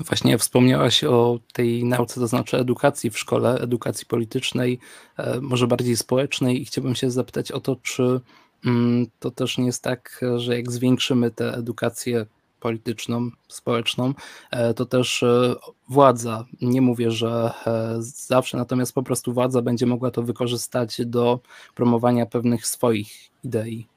No 0.00 0.06
właśnie, 0.06 0.38
wspomniałaś 0.38 1.04
o 1.04 1.38
tej 1.52 1.84
nauce, 1.84 2.20
to 2.20 2.26
znaczy 2.26 2.58
edukacji 2.58 3.10
w 3.10 3.18
szkole, 3.18 3.54
edukacji 3.60 4.06
politycznej, 4.06 4.78
e, 5.16 5.40
może 5.40 5.66
bardziej 5.66 5.96
społecznej 5.96 6.62
i 6.62 6.64
chciałbym 6.64 6.94
się 6.94 7.10
zapytać 7.10 7.52
o 7.52 7.60
to, 7.60 7.76
czy 7.82 8.20
mm, 8.64 9.06
to 9.20 9.30
też 9.30 9.58
nie 9.58 9.66
jest 9.66 9.82
tak, 9.82 10.20
że 10.36 10.56
jak 10.56 10.70
zwiększymy 10.70 11.30
tę 11.30 11.54
edukację 11.54 12.26
polityczną, 12.60 13.30
społeczną, 13.48 14.14
e, 14.50 14.74
to 14.74 14.86
też 14.86 15.22
e, 15.22 15.54
władza, 15.88 16.44
nie 16.60 16.80
mówię, 16.80 17.10
że 17.10 17.52
zawsze, 17.98 18.56
natomiast 18.56 18.92
po 18.92 19.02
prostu 19.02 19.32
władza 19.32 19.62
będzie 19.62 19.86
mogła 19.86 20.10
to 20.10 20.22
wykorzystać 20.22 21.00
do 21.06 21.40
promowania 21.74 22.26
pewnych 22.26 22.66
swoich 22.66 23.30
idei. 23.44 23.91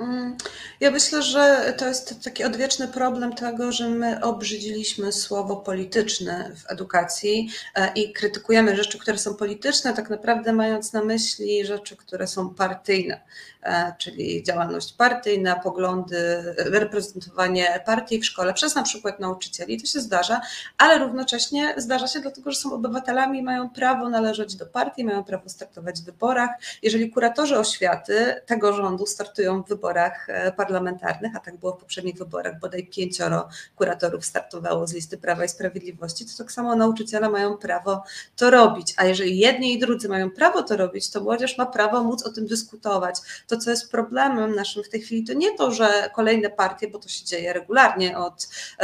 Mm, 0.00 0.36
ja 0.80 0.90
myślę, 0.90 1.22
że 1.22 1.74
to 1.78 1.88
jest 1.88 2.24
taki 2.24 2.44
odwieczny 2.44 2.88
problem 2.88 3.32
tego, 3.32 3.72
że 3.72 3.88
my 3.88 4.24
obrzydziliśmy 4.24 5.12
słowo 5.12 5.56
polityczne 5.56 6.52
w 6.56 6.72
edukacji 6.72 7.50
e, 7.74 7.92
i 7.94 8.12
krytykujemy 8.12 8.76
rzeczy, 8.76 8.98
które 8.98 9.18
są 9.18 9.34
polityczne, 9.34 9.94
tak 9.94 10.10
naprawdę 10.10 10.52
mając 10.52 10.92
na 10.92 11.04
myśli 11.04 11.66
rzeczy, 11.66 11.96
które 11.96 12.26
są 12.26 12.54
partyjne. 12.54 13.20
E, 13.62 13.94
czyli 13.98 14.42
działalność 14.42 14.92
partyjna, 14.92 15.56
poglądy, 15.56 16.42
reprezentowanie 16.56 17.82
partii 17.86 18.20
w 18.20 18.26
szkole 18.26 18.54
przez 18.54 18.74
na 18.74 18.82
przykład 18.82 19.20
nauczycieli, 19.20 19.80
to 19.80 19.86
się 19.86 20.00
zdarza, 20.00 20.40
ale 20.78 20.98
równocześnie 20.98 21.74
zdarza 21.76 22.06
się 22.06 22.20
dlatego, 22.20 22.50
że 22.50 22.58
są 22.58 22.72
obywatelami 22.72 23.38
i 23.38 23.42
mają 23.42 23.70
prawo 23.70 24.08
należeć 24.08 24.56
do 24.56 24.66
partii, 24.66 25.04
mają 25.04 25.24
prawo 25.24 25.48
startować 25.48 26.00
w 26.00 26.04
wyborach. 26.04 26.50
Jeżeli 26.82 27.10
kuratorzy 27.10 27.58
oświaty 27.58 28.42
tego 28.46 28.72
rządu 28.72 29.06
startują 29.06 29.62
w 29.62 29.68
wyborach 29.68 30.26
e, 30.30 30.52
parlamentarnych, 30.52 31.36
a 31.36 31.40
tak 31.40 31.56
było 31.56 31.72
w 31.72 31.80
poprzednich 31.80 32.16
wyborach, 32.16 32.60
bodaj 32.60 32.86
pięcioro 32.86 33.48
kuratorów 33.76 34.24
startowało 34.24 34.86
z 34.86 34.94
listy 34.94 35.18
Prawa 35.18 35.44
i 35.44 35.48
Sprawiedliwości, 35.48 36.26
to 36.26 36.32
tak 36.38 36.52
samo 36.52 36.76
nauczyciele 36.76 37.28
mają 37.28 37.56
prawo 37.56 38.02
to 38.36 38.50
robić. 38.50 38.94
A 38.96 39.04
jeżeli 39.04 39.38
jedni 39.38 39.72
i 39.72 39.78
drudzy 39.78 40.08
mają 40.08 40.30
prawo 40.30 40.62
to 40.62 40.76
robić, 40.76 41.10
to 41.10 41.20
młodzież 41.20 41.58
ma 41.58 41.66
prawo 41.66 42.04
móc 42.04 42.22
o 42.26 42.30
tym 42.30 42.46
dyskutować 42.46 43.16
to, 43.50 43.56
co 43.56 43.70
jest 43.70 43.90
problemem 43.90 44.54
naszym 44.54 44.84
w 44.84 44.88
tej 44.88 45.00
chwili, 45.00 45.24
to 45.24 45.32
nie 45.32 45.56
to, 45.56 45.70
że 45.70 46.10
kolejne 46.14 46.50
partie, 46.50 46.88
bo 46.88 46.98
to 46.98 47.08
się 47.08 47.24
dzieje 47.24 47.52
regularnie 47.52 48.18
od 48.18 48.48
e, 48.78 48.82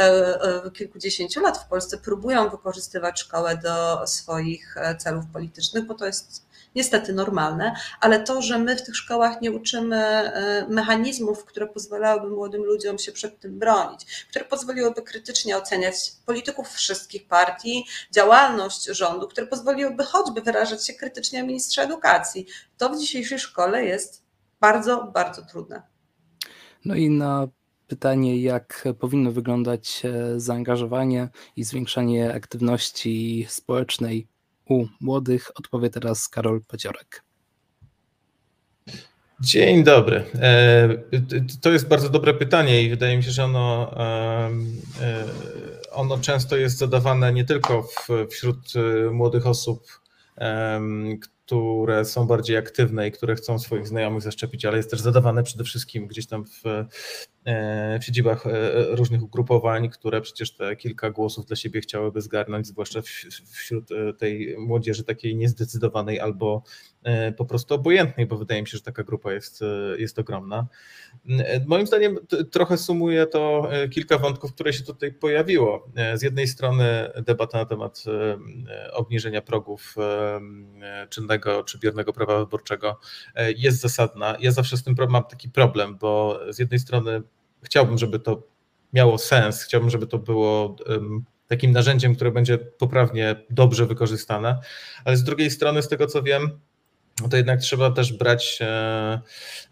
e, 0.65 0.71
kilkudziesięciu 0.71 1.41
lat 1.41 1.57
w 1.57 1.67
Polsce, 1.67 1.97
próbują 1.97 2.49
wykorzystywać 2.49 3.19
szkołę 3.19 3.57
do 3.57 4.07
swoich 4.07 4.77
e, 4.77 4.95
celów 4.95 5.25
politycznych, 5.33 5.85
bo 5.85 5.93
to 5.93 6.05
jest 6.05 6.47
niestety 6.75 7.13
normalne, 7.13 7.75
ale 8.01 8.19
to, 8.19 8.41
że 8.41 8.59
my 8.59 8.75
w 8.75 8.83
tych 8.83 8.95
szkołach 8.95 9.41
nie 9.41 9.51
uczymy 9.51 10.31
mechanizmów, 10.69 11.45
które 11.45 11.67
pozwalałyby 11.67 12.35
młodym 12.35 12.63
ludziom 12.63 12.97
się 12.97 13.11
przed 13.11 13.39
tym 13.39 13.59
bronić, 13.59 14.25
które 14.29 14.45
pozwoliłyby 14.45 15.01
krytycznie 15.01 15.57
oceniać 15.57 15.95
polityków 16.25 16.69
wszystkich 16.69 17.27
partii, 17.27 17.85
działalność 18.11 18.85
rządu, 18.85 19.27
które 19.27 19.47
pozwoliłyby 19.47 20.03
choćby 20.03 20.41
wyrażać 20.41 20.87
się 20.87 20.93
krytycznie 20.93 21.43
o 21.43 21.45
ministrze 21.45 21.81
edukacji, 21.81 22.47
to 22.77 22.89
w 22.89 22.99
dzisiejszej 22.99 23.39
szkole 23.39 23.85
jest 23.85 24.26
bardzo, 24.59 25.11
bardzo 25.13 25.45
trudne. 25.45 25.81
No 26.85 26.95
i 26.95 27.09
na 27.09 27.47
pytanie, 27.87 28.41
jak 28.41 28.87
powinno 28.99 29.31
wyglądać 29.31 30.01
e, 30.05 30.39
zaangażowanie 30.39 31.29
i 31.55 31.63
zwiększanie 31.63 32.33
aktywności 32.33 33.45
społecznej 33.49 34.27
u 34.69 34.85
młodych, 35.01 35.51
odpowie 35.55 35.89
teraz 35.89 36.29
Karol 36.29 36.61
Paciorek. 36.67 37.23
Dzień 39.41 39.83
dobry. 39.83 40.23
E, 40.35 40.89
to 41.61 41.71
jest 41.71 41.87
bardzo 41.87 42.09
dobre 42.09 42.33
pytanie 42.33 42.83
i 42.83 42.89
wydaje 42.89 43.17
mi 43.17 43.23
się, 43.23 43.31
że 43.31 43.43
ono, 43.43 43.95
e, 43.97 44.49
ono 45.91 46.17
często 46.17 46.57
jest 46.57 46.77
zadawane 46.77 47.33
nie 47.33 47.45
tylko 47.45 47.87
wśród 48.31 48.73
młodych 49.11 49.47
osób, 49.47 49.83
które 51.47 52.05
są 52.05 52.27
bardziej 52.27 52.57
aktywne 52.57 53.07
i 53.07 53.11
które 53.11 53.35
chcą 53.35 53.59
swoich 53.59 53.87
znajomych 53.87 54.21
zaszczepić, 54.21 54.65
ale 54.65 54.77
jest 54.77 54.91
też 54.91 54.99
zadawane 54.99 55.43
przede 55.43 55.63
wszystkim 55.63 56.07
gdzieś 56.07 56.27
tam 56.27 56.45
w, 56.45 56.63
w 57.99 58.05
siedzibach 58.05 58.47
e, 58.47 58.51
różnych 58.95 59.23
ugrupowań, 59.23 59.89
które 59.89 60.21
przecież 60.21 60.55
te 60.55 60.75
kilka 60.75 61.11
głosów 61.11 61.45
dla 61.45 61.55
siebie 61.55 61.81
chciałyby 61.81 62.21
zgarnąć, 62.21 62.67
zwłaszcza 62.67 63.01
wśród 63.51 63.91
e, 63.91 64.13
tej 64.13 64.55
młodzieży 64.57 65.03
takiej 65.03 65.35
niezdecydowanej 65.35 66.19
albo 66.19 66.63
po 67.37 67.45
prostu 67.45 67.73
obojętnej, 67.73 68.25
bo 68.25 68.37
wydaje 68.37 68.61
mi 68.61 68.67
się, 68.67 68.77
że 68.77 68.83
taka 68.83 69.03
grupa 69.03 69.33
jest, 69.33 69.63
jest 69.97 70.19
ogromna. 70.19 70.67
Moim 71.65 71.87
zdaniem 71.87 72.17
trochę 72.51 72.77
sumuje 72.77 73.25
to 73.25 73.69
kilka 73.91 74.17
wątków, 74.17 74.53
które 74.53 74.73
się 74.73 74.83
tutaj 74.83 75.13
pojawiło. 75.13 75.89
Z 76.15 76.21
jednej 76.21 76.47
strony 76.47 77.11
debata 77.25 77.57
na 77.57 77.65
temat 77.65 78.03
obniżenia 78.93 79.41
progów 79.41 79.95
czynnego 81.09 81.63
czy 81.63 81.79
biernego 81.79 82.13
prawa 82.13 82.39
wyborczego 82.39 82.99
e, 83.35 83.51
jest 83.51 83.81
zasadna. 83.81 84.37
Ja 84.39 84.51
zawsze 84.51 84.77
z 84.77 84.83
tym 84.83 84.95
mam 85.09 85.23
taki 85.23 85.49
problem, 85.49 85.97
bo 85.97 86.39
z 86.49 86.59
jednej 86.59 86.79
strony 86.79 87.21
chciałbym, 87.63 87.97
żeby 87.97 88.19
to 88.19 88.43
miało 88.93 89.17
sens, 89.17 89.63
chciałbym, 89.63 89.89
żeby 89.89 90.07
to 90.07 90.17
było 90.17 90.75
takim 91.47 91.71
narzędziem, 91.71 92.15
które 92.15 92.31
będzie 92.31 92.57
poprawnie, 92.57 93.35
dobrze 93.49 93.85
wykorzystane, 93.85 94.59
ale 95.05 95.17
z 95.17 95.23
drugiej 95.23 95.51
strony, 95.51 95.81
z 95.81 95.87
tego 95.87 96.07
co 96.07 96.23
wiem, 96.23 96.59
to 97.29 97.37
jednak 97.37 97.59
trzeba 97.59 97.91
też 97.91 98.13
brać, 98.13 98.59
e, 98.61 99.21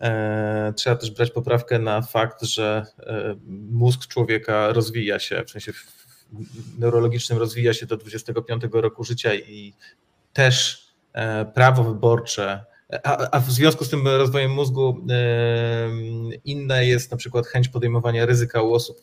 e, 0.01 0.73
trzeba 0.75 0.95
też 0.95 1.11
brać 1.11 1.31
poprawkę 1.31 1.79
na 1.79 2.01
fakt, 2.01 2.43
że 2.43 2.85
e, 2.99 3.35
mózg 3.71 4.07
człowieka 4.07 4.73
rozwija 4.73 5.19
się, 5.19 5.43
w 5.47 5.51
sensie 5.51 5.71
neurologicznym 6.79 7.39
rozwija 7.39 7.73
się 7.73 7.85
do 7.85 7.97
25 7.97 8.63
roku 8.73 9.03
życia 9.03 9.35
i 9.35 9.73
też 10.33 10.85
E, 11.15 11.45
prawo 11.45 11.83
wyborcze, 11.83 12.65
a, 13.03 13.29
a, 13.31 13.39
w 13.39 13.51
związku 13.51 13.85
z 13.85 13.89
tym 13.89 14.07
rozwojem 14.07 14.51
mózgu 14.51 15.05
e, 15.09 15.89
inne 16.43 16.85
jest 16.85 17.11
na 17.11 17.17
przykład 17.17 17.47
chęć 17.47 17.69
podejmowania 17.69 18.25
ryzyka 18.25 18.61
u 18.61 18.73
osób 18.73 19.01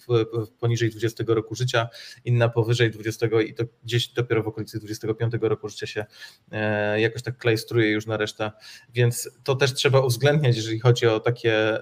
poniżej 0.60 0.90
20 0.90 1.24
roku 1.26 1.54
życia, 1.54 1.88
inna 2.24 2.48
powyżej 2.48 2.90
20 2.90 3.26
i 3.46 3.54
to 3.54 3.64
gdzieś 3.84 4.08
dopiero 4.08 4.42
w 4.42 4.48
okolicy 4.48 4.78
25 4.78 5.32
roku 5.40 5.68
życia 5.68 5.86
się 5.86 6.04
e, 6.52 7.00
jakoś 7.00 7.22
tak 7.22 7.38
klejstruje 7.38 7.90
już 7.90 8.06
na 8.06 8.16
resztę, 8.16 8.50
więc 8.94 9.30
to 9.44 9.54
też 9.54 9.74
trzeba 9.74 10.00
uwzględniać, 10.00 10.56
jeżeli 10.56 10.80
chodzi 10.80 11.06
o 11.06 11.20
takie 11.20 11.78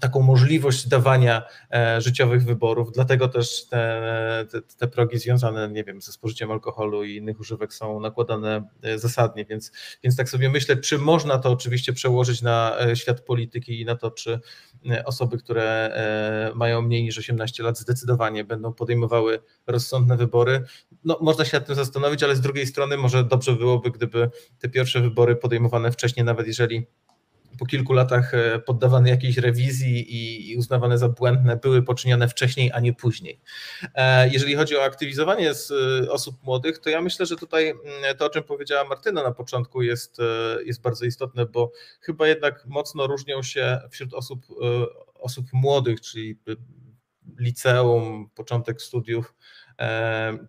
taką 0.00 0.22
możliwość 0.22 0.88
dawania 0.88 1.42
e, 1.72 2.00
życiowych 2.00 2.44
wyborów, 2.44 2.92
dlatego 2.92 3.28
też 3.28 3.66
te, 3.66 4.46
te, 4.50 4.62
te, 4.62 4.88
progi 4.88 5.18
związane, 5.18 5.68
nie 5.68 5.84
wiem, 5.84 6.00
ze 6.00 6.12
spożyciem 6.12 6.50
alkoholu 6.50 7.04
i 7.04 7.16
innych 7.16 7.40
używek 7.40 7.74
są 7.74 8.00
nakładane 8.00 8.68
e, 8.82 8.98
zasadnie, 8.98 9.44
więc, 9.44 9.72
więc 10.02 10.16
tak 10.16 10.28
sobie 10.28 10.50
myślę, 10.50 10.76
czy 10.76 10.98
można 10.98 11.38
to 11.38 11.50
oczywiście 11.50 11.92
przełożyć 11.92 12.42
na 12.42 12.76
e, 12.80 12.96
świat 12.96 13.20
polityki 13.20 13.80
i 13.80 13.84
na 13.84 13.96
to, 13.96 14.10
czy 14.10 14.40
osoby, 15.04 15.38
które 15.38 15.94
mają 16.54 16.82
mniej 16.82 17.02
niż 17.02 17.18
18 17.18 17.62
lat 17.62 17.78
zdecydowanie 17.78 18.44
będą 18.44 18.72
podejmowały 18.72 19.38
rozsądne 19.66 20.16
wybory. 20.16 20.64
No, 21.04 21.18
można 21.20 21.44
się 21.44 21.56
nad 21.56 21.66
tym 21.66 21.76
zastanowić, 21.76 22.22
ale 22.22 22.36
z 22.36 22.40
drugiej 22.40 22.66
strony 22.66 22.96
może 22.96 23.24
dobrze 23.24 23.52
byłoby, 23.52 23.90
gdyby 23.90 24.30
te 24.58 24.68
pierwsze 24.68 25.00
wybory 25.00 25.36
podejmowane 25.36 25.92
wcześniej, 25.92 26.26
nawet 26.26 26.46
jeżeli 26.46 26.86
po 27.58 27.66
kilku 27.66 27.92
latach 27.92 28.34
e, 28.34 28.58
poddawane 28.58 29.10
jakiejś 29.10 29.36
rewizji 29.36 30.16
i 30.52 30.56
uznawane 30.56 30.98
za 30.98 31.08
błędne, 31.08 31.56
były 31.56 31.82
poczynione 31.82 32.28
wcześniej, 32.28 32.70
a 32.74 32.80
nie 32.80 32.92
później. 32.92 33.40
E, 33.94 34.28
jeżeli 34.28 34.54
chodzi 34.54 34.76
o 34.76 34.84
aktywizowanie 34.84 35.50
e, 35.50 36.10
osób 36.10 36.42
młodych, 36.42 36.78
to 36.78 36.90
ja 36.90 37.00
myślę, 37.00 37.26
że 37.26 37.36
tutaj 37.36 37.68
mm, 37.68 38.16
to, 38.18 38.26
o 38.26 38.30
czym 38.30 38.42
powiedziała 38.42 38.88
Martyna 38.88 39.22
na 39.22 39.32
początku, 39.32 39.82
jest, 39.82 40.18
jest 40.64 40.80
bardzo 40.80 41.04
istotne, 41.04 41.46
bo 41.46 41.72
chyba 42.00 42.28
jednak 42.28 42.66
mocno 42.66 43.06
różnią 43.06 43.42
się 43.42 43.80
wśród 43.90 44.14
osób, 44.14 44.46
osób 45.14 45.46
młodych, 45.52 46.00
czyli 46.00 46.38
liceum, 47.38 48.30
początek 48.34 48.82
studiów, 48.82 49.34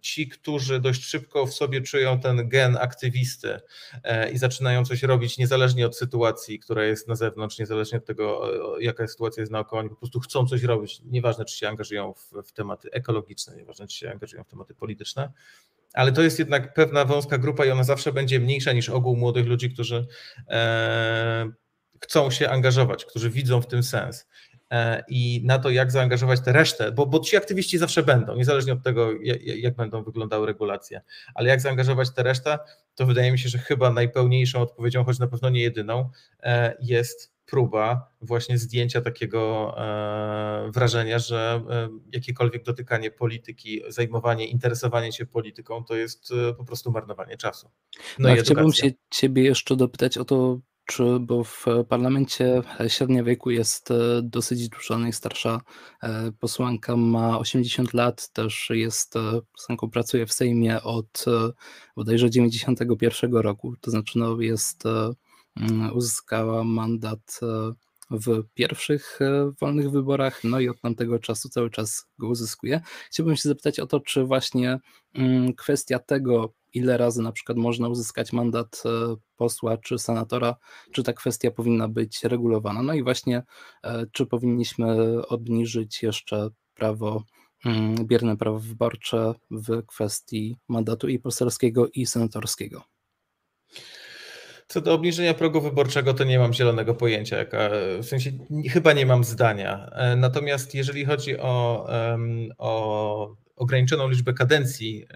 ci, 0.02 0.28
którzy 0.28 0.80
dość 0.80 1.04
szybko 1.04 1.46
w 1.46 1.54
sobie 1.54 1.82
czują 1.82 2.20
ten 2.20 2.50
gen 2.50 2.78
aktywisty 2.78 3.60
e, 4.04 4.32
i 4.32 4.38
zaczynają 4.38 4.86
coś 4.86 5.04
robić 5.04 5.38
niezależnie 5.38 5.86
od 5.86 5.98
sytuacji, 5.98 6.60
która 6.60 6.84
jest 6.84 7.08
na 7.08 7.16
zewnątrz, 7.16 7.60
niezależnie 7.60 7.98
od 7.98 8.06
tego, 8.06 8.50
jaka 8.80 9.08
sytuacja 9.08 9.42
jest 9.42 9.52
naokoło, 9.52 9.80
oni 9.80 9.90
po 9.90 9.96
prostu 9.96 10.20
chcą 10.20 10.48
coś 10.48 10.64
robić, 10.64 11.02
nieważne 11.06 11.46
czy 11.46 11.58
się 11.58 11.70
angażują 11.70 12.14
w, 12.14 12.48
w 12.48 12.52
tematy 12.52 12.92
ekologiczne, 12.92 13.56
nieważne 13.56 13.88
czy 13.88 13.98
się 13.98 14.12
angażują 14.12 14.44
w 14.44 14.48
tematy 14.48 14.76
polityczne, 14.76 15.32
ale 15.94 16.12
to 16.12 16.22
jest 16.22 16.40
jednak 16.40 16.74
pewna 16.74 17.06
wąska 17.06 17.38
grupa 17.38 17.66
i 17.66 17.72
ona 17.72 17.84
zawsze 17.84 18.14
będzie 18.14 18.40
mniejsza 18.40 18.72
niż 18.72 18.90
ogół 18.90 19.18
młodych 19.18 19.46
ludzi, 19.46 19.70
którzy 19.70 20.08
e, 20.50 21.52
chcą 22.04 22.32
się 22.32 22.50
angażować, 22.50 23.06
którzy 23.06 23.30
widzą 23.30 23.62
w 23.62 23.68
tym 23.68 23.84
sens. 23.84 24.28
E, 24.72 25.04
i 25.08 25.42
na 25.44 25.60
to, 25.60 25.70
jak 25.70 25.92
zaangażować 25.92 26.40
tę 26.42 26.52
resztę, 26.52 26.92
bo, 26.92 27.06
bo 27.06 27.20
ci 27.20 27.38
aktywiści 27.38 27.78
zawsze 27.78 28.04
będą, 28.04 28.36
niezależnie 28.36 28.74
od 28.74 28.84
tego, 28.84 29.12
jak, 29.22 29.44
jak 29.44 29.76
będą 29.76 30.04
wyglądały 30.04 30.48
regulacje, 30.48 31.02
ale 31.36 31.50
jak 31.50 31.62
zaangażować 31.62 32.14
tę 32.14 32.24
resztę, 32.24 32.60
to 32.96 33.06
wydaje 33.06 33.32
mi 33.32 33.40
się, 33.40 33.50
że 33.50 33.58
chyba 33.58 33.92
najpełniejszą 33.92 34.62
odpowiedzią, 34.62 35.04
choć 35.04 35.20
na 35.20 35.28
pewno 35.28 35.50
nie 35.50 35.62
jedyną, 35.62 36.10
e, 36.44 36.78
jest 36.82 37.36
próba 37.46 38.12
właśnie 38.22 38.58
zdjęcia 38.58 39.02
takiego 39.02 39.74
e, 39.78 40.72
wrażenia, 40.72 41.20
że 41.20 41.62
jakiekolwiek 42.14 42.64
dotykanie 42.64 43.12
polityki, 43.12 43.82
zajmowanie, 43.88 44.48
interesowanie 44.48 45.12
się 45.12 45.26
polityką 45.26 45.84
to 45.84 45.96
jest 45.96 46.34
po 46.58 46.66
prostu 46.66 46.92
marnowanie 46.92 47.38
czasu. 47.38 47.70
No, 48.20 48.30
no 48.30 48.36
i 48.36 48.40
chciałbym 48.40 48.74
się 48.74 48.92
ciebie 49.10 49.44
jeszcze 49.44 49.76
dopytać 49.76 50.18
o 50.18 50.26
to, 50.26 50.60
czy, 50.86 51.04
bo 51.20 51.44
w 51.44 51.66
parlamencie 51.90 52.62
średnia 52.88 53.24
wieku 53.24 53.52
jest 53.52 53.92
e, 53.92 53.96
dosyć 54.24 54.70
duża, 54.70 54.98
najstarsza 54.98 55.62
e, 56.04 56.32
posłanka 56.32 56.96
ma 56.96 57.40
80 57.40 57.94
lat, 57.94 58.30
też 58.34 58.70
jest 58.70 59.16
e, 59.16 59.42
posłanką, 59.52 59.90
pracuje 59.90 60.26
w 60.26 60.34
Sejmie 60.34 60.84
od 60.84 61.26
bodajże 61.96 62.30
91 62.30 63.34
roku, 63.34 63.74
to 63.82 63.92
znaczy 63.92 64.20
no 64.20 64.42
jest, 64.42 64.84
mm, 65.58 65.94
uzyskała 65.94 66.64
mandat 66.64 67.40
w 68.12 68.44
pierwszych 68.54 69.20
wolnych 69.62 69.92
wyborach, 69.92 70.44
no 70.44 70.60
i 70.60 70.70
od 70.70 70.82
tamtego 70.82 71.20
czasu 71.20 71.50
cały 71.50 71.70
czas 71.70 72.08
go 72.20 72.28
uzyskuje. 72.28 72.82
Chciałbym 73.12 73.36
się 73.36 73.50
zapytać 73.50 73.80
o 73.80 73.88
to, 73.88 74.00
czy 74.00 74.24
właśnie 74.24 74.80
mm, 75.14 75.54
kwestia 75.54 76.00
tego, 76.00 76.54
ile 76.76 76.98
razy 76.98 77.22
na 77.22 77.32
przykład 77.32 77.58
można 77.58 77.88
uzyskać 77.88 78.34
mandat 78.34 78.84
e, 78.86 79.16
posła 79.36 79.78
czy 79.78 80.00
senatora, 80.00 80.56
czy 80.92 81.04
ta 81.04 81.14
kwestia 81.14 81.52
powinna 81.52 81.88
być 81.88 82.24
regulowana. 82.24 82.84
No 82.84 82.94
i 82.94 83.04
właśnie, 83.04 83.44
e, 83.84 84.06
czy 84.12 84.26
powinniśmy 84.26 85.18
obniżyć 85.28 86.04
jeszcze 86.04 86.50
prawo, 86.76 87.24
mm, 87.66 87.96
bierne 88.08 88.38
prawo 88.38 88.60
wyborcze 88.60 89.34
w 89.52 89.86
kwestii 89.86 90.58
mandatu 90.68 91.08
i 91.08 91.20
poselskiego, 91.20 91.88
i 91.94 92.06
senatorskiego. 92.06 92.84
Co 94.68 94.82
do 94.82 94.94
obniżenia 94.94 95.34
progu 95.34 95.62
wyborczego, 95.62 96.14
to 96.14 96.24
nie 96.24 96.40
mam 96.40 96.54
zielonego 96.54 96.96
pojęcia, 96.96 97.38
jaka, 97.38 97.70
w 98.02 98.06
sensie 98.06 98.32
chyba 98.70 98.94
nie 98.94 99.06
mam 99.06 99.24
zdania. 99.24 99.90
E, 99.92 100.16
natomiast 100.16 100.76
jeżeli 100.76 101.06
chodzi 101.06 101.40
o, 101.40 101.88
o 102.58 103.36
ograniczoną 103.56 104.10
liczbę 104.10 104.34
kadencji, 104.34 105.04
e, 105.04 105.08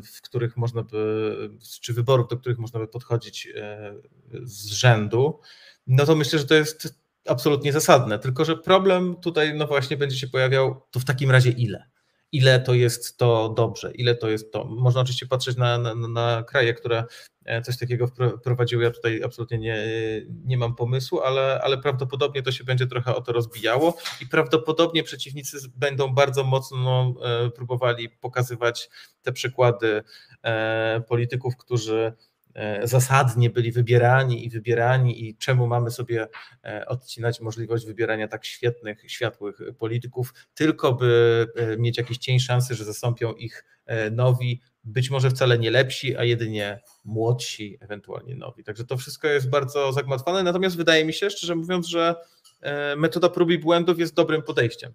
w 0.00 0.20
których 0.22 0.56
można 0.56 0.82
by, 0.82 1.50
czy 1.80 1.94
wyborów, 1.94 2.28
do 2.28 2.36
których 2.36 2.58
można 2.58 2.80
by 2.80 2.88
podchodzić 2.88 3.48
e, 3.56 3.94
z 4.42 4.66
rzędu, 4.66 5.40
no 5.86 6.06
to 6.06 6.16
myślę, 6.16 6.38
że 6.38 6.44
to 6.44 6.54
jest 6.54 7.04
absolutnie 7.28 7.72
zasadne. 7.72 8.18
Tylko, 8.18 8.44
że 8.44 8.56
problem 8.56 9.16
tutaj, 9.16 9.54
no 9.54 9.66
właśnie, 9.66 9.96
będzie 9.96 10.16
się 10.16 10.28
pojawiał, 10.28 10.82
to 10.90 11.00
w 11.00 11.04
takim 11.04 11.30
razie 11.30 11.50
ile? 11.50 11.93
Ile 12.34 12.60
to 12.60 12.74
jest 12.74 13.16
to 13.16 13.48
dobrze, 13.56 13.92
ile 13.92 14.14
to 14.14 14.28
jest 14.28 14.52
to. 14.52 14.64
Można 14.64 15.00
oczywiście 15.00 15.26
patrzeć 15.26 15.56
na, 15.56 15.78
na, 15.78 15.94
na 15.94 16.42
kraje, 16.42 16.74
które 16.74 17.04
e, 17.44 17.62
coś 17.62 17.78
takiego 17.78 18.06
wprowadziły. 18.40 18.84
Ja 18.84 18.90
tutaj 18.90 19.22
absolutnie 19.24 19.58
nie, 19.58 19.76
nie 20.44 20.58
mam 20.58 20.74
pomysłu, 20.74 21.20
ale, 21.20 21.60
ale 21.62 21.78
prawdopodobnie 21.78 22.42
to 22.42 22.52
się 22.52 22.64
będzie 22.64 22.86
trochę 22.86 23.14
o 23.14 23.20
to 23.20 23.32
rozbijało 23.32 23.96
i 24.20 24.26
prawdopodobnie 24.26 25.02
przeciwnicy 25.02 25.56
będą 25.76 26.14
bardzo 26.14 26.44
mocno 26.44 27.14
e, 27.22 27.50
próbowali 27.50 28.08
pokazywać 28.08 28.90
te 29.22 29.32
przykłady 29.32 30.02
e, 30.42 31.02
polityków, 31.08 31.56
którzy 31.56 32.12
zasadnie 32.82 33.50
byli 33.50 33.72
wybierani 33.72 34.46
i 34.46 34.50
wybierani 34.50 35.28
i 35.28 35.36
czemu 35.36 35.66
mamy 35.66 35.90
sobie 35.90 36.28
e, 36.64 36.86
odcinać 36.86 37.40
możliwość 37.40 37.86
wybierania 37.86 38.28
tak 38.28 38.44
świetnych, 38.44 39.10
światłych 39.10 39.58
polityków, 39.78 40.34
tylko 40.54 40.92
by 40.92 41.46
e, 41.56 41.76
mieć 41.76 41.98
jakiś 41.98 42.18
cień 42.18 42.40
szansy, 42.40 42.74
że 42.74 42.84
zastąpią 42.84 43.32
ich 43.32 43.64
nowi, 44.12 44.60
być 44.84 45.10
może 45.10 45.30
wcale 45.30 45.58
nie 45.58 45.70
lepsi, 45.70 46.16
a 46.16 46.24
jedynie 46.24 46.80
młodsi, 47.04 47.78
ewentualnie 47.80 48.36
nowi. 48.36 48.64
Także 48.64 48.84
to 48.84 48.96
wszystko 48.96 49.28
jest 49.28 49.50
bardzo 49.50 49.92
zagmatwane, 49.92 50.42
natomiast 50.42 50.76
wydaje 50.76 51.04
mi 51.04 51.12
się, 51.12 51.30
szczerze 51.30 51.54
mówiąc, 51.54 51.86
że 51.86 52.14
metoda 52.96 53.28
prób 53.28 53.50
i 53.50 53.58
błędów 53.58 53.98
jest 53.98 54.14
dobrym 54.14 54.42
podejściem. 54.42 54.92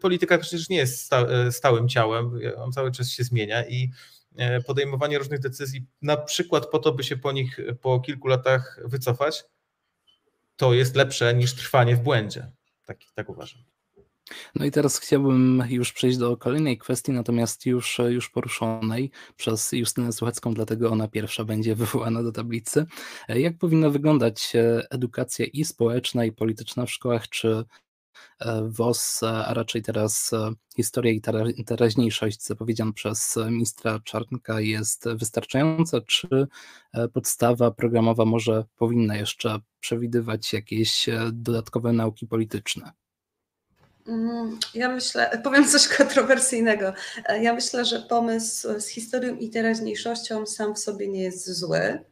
Polityka 0.00 0.38
przecież 0.38 0.68
nie 0.68 0.76
jest 0.76 1.12
stałym 1.50 1.88
ciałem, 1.88 2.38
on 2.56 2.72
cały 2.72 2.92
czas 2.92 3.10
się 3.10 3.24
zmienia 3.24 3.64
i 3.68 3.90
E, 4.21 4.21
podejmowanie 4.66 5.18
różnych 5.18 5.40
decyzji, 5.40 5.86
na 6.02 6.16
przykład 6.16 6.66
po 6.66 6.78
to, 6.78 6.92
by 6.92 7.04
się 7.04 7.16
po 7.16 7.32
nich 7.32 7.60
po 7.80 8.00
kilku 8.00 8.28
latach 8.28 8.80
wycofać, 8.84 9.44
to 10.56 10.74
jest 10.74 10.96
lepsze 10.96 11.34
niż 11.34 11.54
trwanie 11.54 11.96
w 11.96 12.00
błędzie. 12.00 12.52
Tak, 12.86 12.98
tak 13.14 13.28
uważam. 13.28 13.62
No 14.54 14.64
i 14.64 14.70
teraz 14.70 14.98
chciałbym 14.98 15.64
już 15.68 15.92
przejść 15.92 16.18
do 16.18 16.36
kolejnej 16.36 16.78
kwestii, 16.78 17.12
natomiast 17.12 17.66
już, 17.66 17.98
już 18.08 18.30
poruszonej 18.30 19.10
przez 19.36 19.72
Justynę 19.72 20.12
Słuchacką, 20.12 20.54
dlatego 20.54 20.90
ona 20.90 21.08
pierwsza 21.08 21.44
będzie 21.44 21.74
wywołana 21.84 22.22
do 22.22 22.32
tablicy. 22.32 22.86
E, 23.28 23.40
jak 23.40 23.58
powinna 23.58 23.90
wyglądać 23.90 24.52
e, 24.56 24.86
edukacja 24.90 25.46
i 25.46 25.64
społeczna, 25.64 26.24
i 26.24 26.32
polityczna 26.32 26.86
w 26.86 26.90
szkołach? 26.90 27.28
Czy 27.28 27.48
E, 27.48 27.64
WOS, 28.62 29.22
a 29.22 29.54
raczej 29.54 29.82
teraz 29.82 30.32
e, 30.32 30.52
historia 30.76 31.12
i 31.56 31.64
teraźniejszość 31.64 32.46
zapowiedziana 32.46 32.92
przez 32.92 33.38
ministra 33.50 34.00
Czarnka 34.04 34.60
jest 34.60 35.04
wystarczająca, 35.08 36.00
czy 36.00 36.46
e, 36.92 37.08
podstawa 37.08 37.70
programowa 37.70 38.24
może 38.24 38.64
powinna 38.76 39.16
jeszcze 39.16 39.58
przewidywać 39.80 40.52
jakieś 40.52 41.06
dodatkowe 41.32 41.92
nauki 41.92 42.26
polityczne? 42.26 42.92
Mm, 44.06 44.58
ja 44.74 44.88
myślę, 44.88 45.30
powiem 45.44 45.68
coś 45.68 45.88
kontrowersyjnego. 45.88 46.92
Ja 47.40 47.54
myślę, 47.54 47.84
że 47.84 48.00
pomysł 48.00 48.80
z 48.80 48.88
historią 48.88 49.36
i 49.36 49.50
teraźniejszością 49.50 50.46
sam 50.46 50.74
w 50.74 50.78
sobie 50.78 51.08
nie 51.08 51.22
jest 51.22 51.50
zły. 51.50 52.11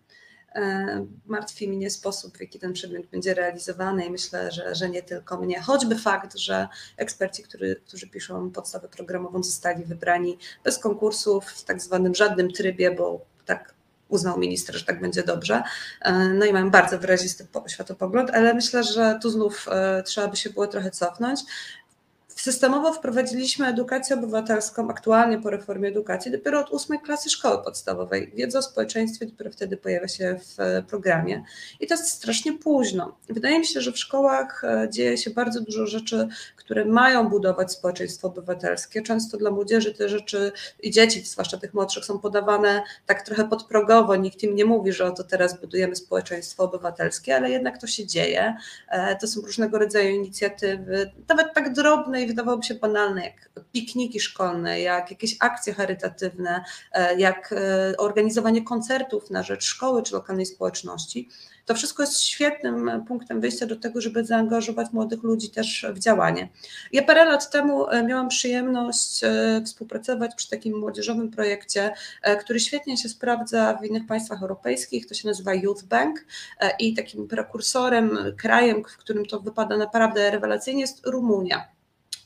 E, 0.54 1.06
martwi 1.26 1.68
mnie 1.68 1.90
sposób, 1.90 2.38
w 2.38 2.40
jaki 2.40 2.58
ten 2.58 2.72
przedmiot 2.72 3.06
będzie 3.06 3.34
realizowany 3.34 4.06
i 4.06 4.10
myślę, 4.10 4.52
że, 4.52 4.74
że 4.74 4.90
nie 4.90 5.02
tylko 5.02 5.36
mnie. 5.36 5.60
Choćby 5.60 5.98
fakt, 5.98 6.36
że 6.36 6.68
eksperci, 6.96 7.42
który, 7.42 7.76
którzy 7.86 8.08
piszą 8.08 8.50
podstawę 8.50 8.88
programową, 8.88 9.42
zostali 9.42 9.84
wybrani 9.84 10.38
bez 10.64 10.78
konkursów, 10.78 11.44
w 11.44 11.64
tak 11.64 11.80
zwanym 11.82 12.14
żadnym 12.14 12.52
trybie, 12.52 12.90
bo 12.90 13.26
tak 13.46 13.74
uznał 14.08 14.38
minister, 14.38 14.76
że 14.76 14.84
tak 14.84 15.00
będzie 15.00 15.22
dobrze. 15.22 15.62
E, 16.00 16.12
no 16.12 16.46
i 16.46 16.52
mam 16.52 16.70
bardzo 16.70 16.98
wyrazisty 16.98 17.46
światopogląd, 17.68 18.30
ale 18.30 18.54
myślę, 18.54 18.84
że 18.84 19.18
tu 19.22 19.30
znów 19.30 19.66
e, 19.70 20.02
trzeba 20.02 20.28
by 20.28 20.36
się 20.36 20.50
było 20.50 20.66
trochę 20.66 20.90
cofnąć. 20.90 21.40
Systemowo 22.40 22.92
wprowadziliśmy 22.92 23.66
edukację 23.66 24.16
obywatelską 24.16 24.90
aktualnie 24.90 25.38
po 25.38 25.50
reformie 25.50 25.88
edukacji 25.88 26.30
dopiero 26.30 26.60
od 26.60 26.70
ósmej 26.70 27.00
klasy 27.00 27.30
szkoły 27.30 27.64
podstawowej. 27.64 28.32
Wiedza 28.34 28.58
o 28.58 28.62
społeczeństwie 28.62 29.26
dopiero 29.26 29.50
wtedy 29.50 29.76
pojawia 29.76 30.08
się 30.08 30.36
w 30.38 30.82
programie 30.86 31.44
i 31.80 31.86
to 31.86 31.94
jest 31.94 32.08
strasznie 32.08 32.52
późno. 32.52 33.16
Wydaje 33.28 33.58
mi 33.58 33.66
się, 33.66 33.80
że 33.80 33.92
w 33.92 33.98
szkołach 33.98 34.64
e, 34.64 34.88
dzieje 34.90 35.18
się 35.18 35.30
bardzo 35.30 35.60
dużo 35.60 35.86
rzeczy, 35.86 36.28
które 36.56 36.84
mają 36.84 37.28
budować 37.28 37.72
społeczeństwo 37.72 38.28
obywatelskie. 38.28 39.02
Często 39.02 39.36
dla 39.36 39.50
młodzieży 39.50 39.94
te 39.94 40.08
rzeczy 40.08 40.52
i 40.82 40.90
dzieci, 40.90 41.20
zwłaszcza 41.20 41.58
tych 41.58 41.74
młodszych, 41.74 42.04
są 42.04 42.18
podawane 42.18 42.82
tak 43.06 43.22
trochę 43.22 43.48
podprogowo. 43.48 44.16
Nikt 44.16 44.42
im 44.42 44.54
nie 44.54 44.64
mówi, 44.64 44.92
że 44.92 45.04
oto 45.04 45.24
teraz 45.24 45.60
budujemy 45.60 45.96
społeczeństwo 45.96 46.64
obywatelskie, 46.64 47.36
ale 47.36 47.50
jednak 47.50 47.78
to 47.78 47.86
się 47.86 48.06
dzieje. 48.06 48.56
E, 48.88 49.16
to 49.16 49.26
są 49.26 49.40
różnego 49.40 49.78
rodzaju 49.78 50.14
inicjatywy, 50.14 51.10
nawet 51.28 51.54
tak 51.54 51.72
drobne 51.72 52.22
i 52.22 52.29
wydawałoby 52.30 52.62
się 52.62 52.74
banalne, 52.74 53.24
jak 53.24 53.50
pikniki 53.72 54.20
szkolne, 54.20 54.80
jak 54.80 55.10
jakieś 55.10 55.36
akcje 55.40 55.74
charytatywne, 55.74 56.64
e, 56.92 57.20
jak 57.20 57.52
e, 57.52 57.96
organizowanie 57.96 58.64
koncertów 58.64 59.30
na 59.30 59.42
rzecz 59.42 59.64
szkoły 59.64 60.02
czy 60.02 60.14
lokalnej 60.14 60.46
społeczności. 60.46 61.28
To 61.66 61.74
wszystko 61.74 62.02
jest 62.02 62.20
świetnym 62.20 63.04
punktem 63.08 63.40
wyjścia 63.40 63.66
do 63.66 63.76
tego, 63.76 64.00
żeby 64.00 64.24
zaangażować 64.24 64.92
młodych 64.92 65.22
ludzi 65.22 65.50
też 65.50 65.86
w 65.92 65.98
działanie. 65.98 66.48
Ja 66.92 67.02
parę 67.02 67.24
lat 67.24 67.50
temu 67.50 67.88
e, 67.88 68.02
miałam 68.02 68.28
przyjemność 68.28 69.20
współpracować 69.64 70.34
przy 70.34 70.50
takim 70.50 70.78
młodzieżowym 70.78 71.30
projekcie, 71.30 71.92
który 72.40 72.60
świetnie 72.60 72.96
się 72.96 73.08
sprawdza 73.08 73.78
w 73.82 73.84
innych 73.84 74.06
państwach 74.06 74.42
europejskich. 74.42 75.06
To 75.06 75.14
się 75.14 75.28
nazywa 75.28 75.54
Youth 75.54 75.84
Bank 75.84 76.24
i 76.78 76.94
takim 76.94 77.28
prekursorem, 77.28 78.18
krajem, 78.38 78.84
w 78.84 78.96
którym 78.96 79.26
to 79.26 79.40
wypada 79.40 79.76
naprawdę 79.76 80.30
rewelacyjnie 80.30 80.80
jest 80.80 81.06
Rumunia. 81.06 81.79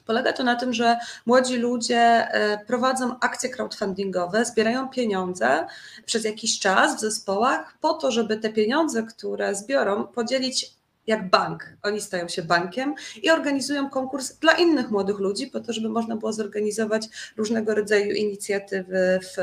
Polega 0.04 0.32
to 0.32 0.44
na 0.44 0.56
tym, 0.56 0.72
że 0.72 0.98
młodzi 1.26 1.56
ludzie 1.56 1.98
e, 1.98 2.64
prowadzą 2.66 3.16
akcje 3.20 3.50
crowdfundingowe, 3.50 4.44
zbierają 4.44 4.88
pieniądze 4.88 5.66
przez 6.06 6.24
jakiś 6.24 6.58
czas 6.58 6.96
w 6.96 7.00
zespołach 7.00 7.78
po 7.80 7.94
to, 7.94 8.10
żeby 8.10 8.36
te 8.36 8.52
pieniądze, 8.52 9.02
które 9.02 9.54
zbiorą, 9.54 10.06
podzielić 10.06 10.74
jak 11.06 11.30
bank. 11.30 11.76
Oni 11.82 12.00
stają 12.00 12.28
się 12.28 12.42
bankiem 12.42 12.94
i 13.22 13.30
organizują 13.30 13.90
konkurs 13.90 14.32
dla 14.32 14.52
innych 14.52 14.90
młodych 14.90 15.18
ludzi, 15.18 15.46
po 15.46 15.60
to, 15.60 15.72
żeby 15.72 15.88
można 15.88 16.16
było 16.16 16.32
zorganizować 16.32 17.08
różnego 17.36 17.74
rodzaju 17.74 18.12
inicjatywy 18.12 19.20
w 19.22 19.36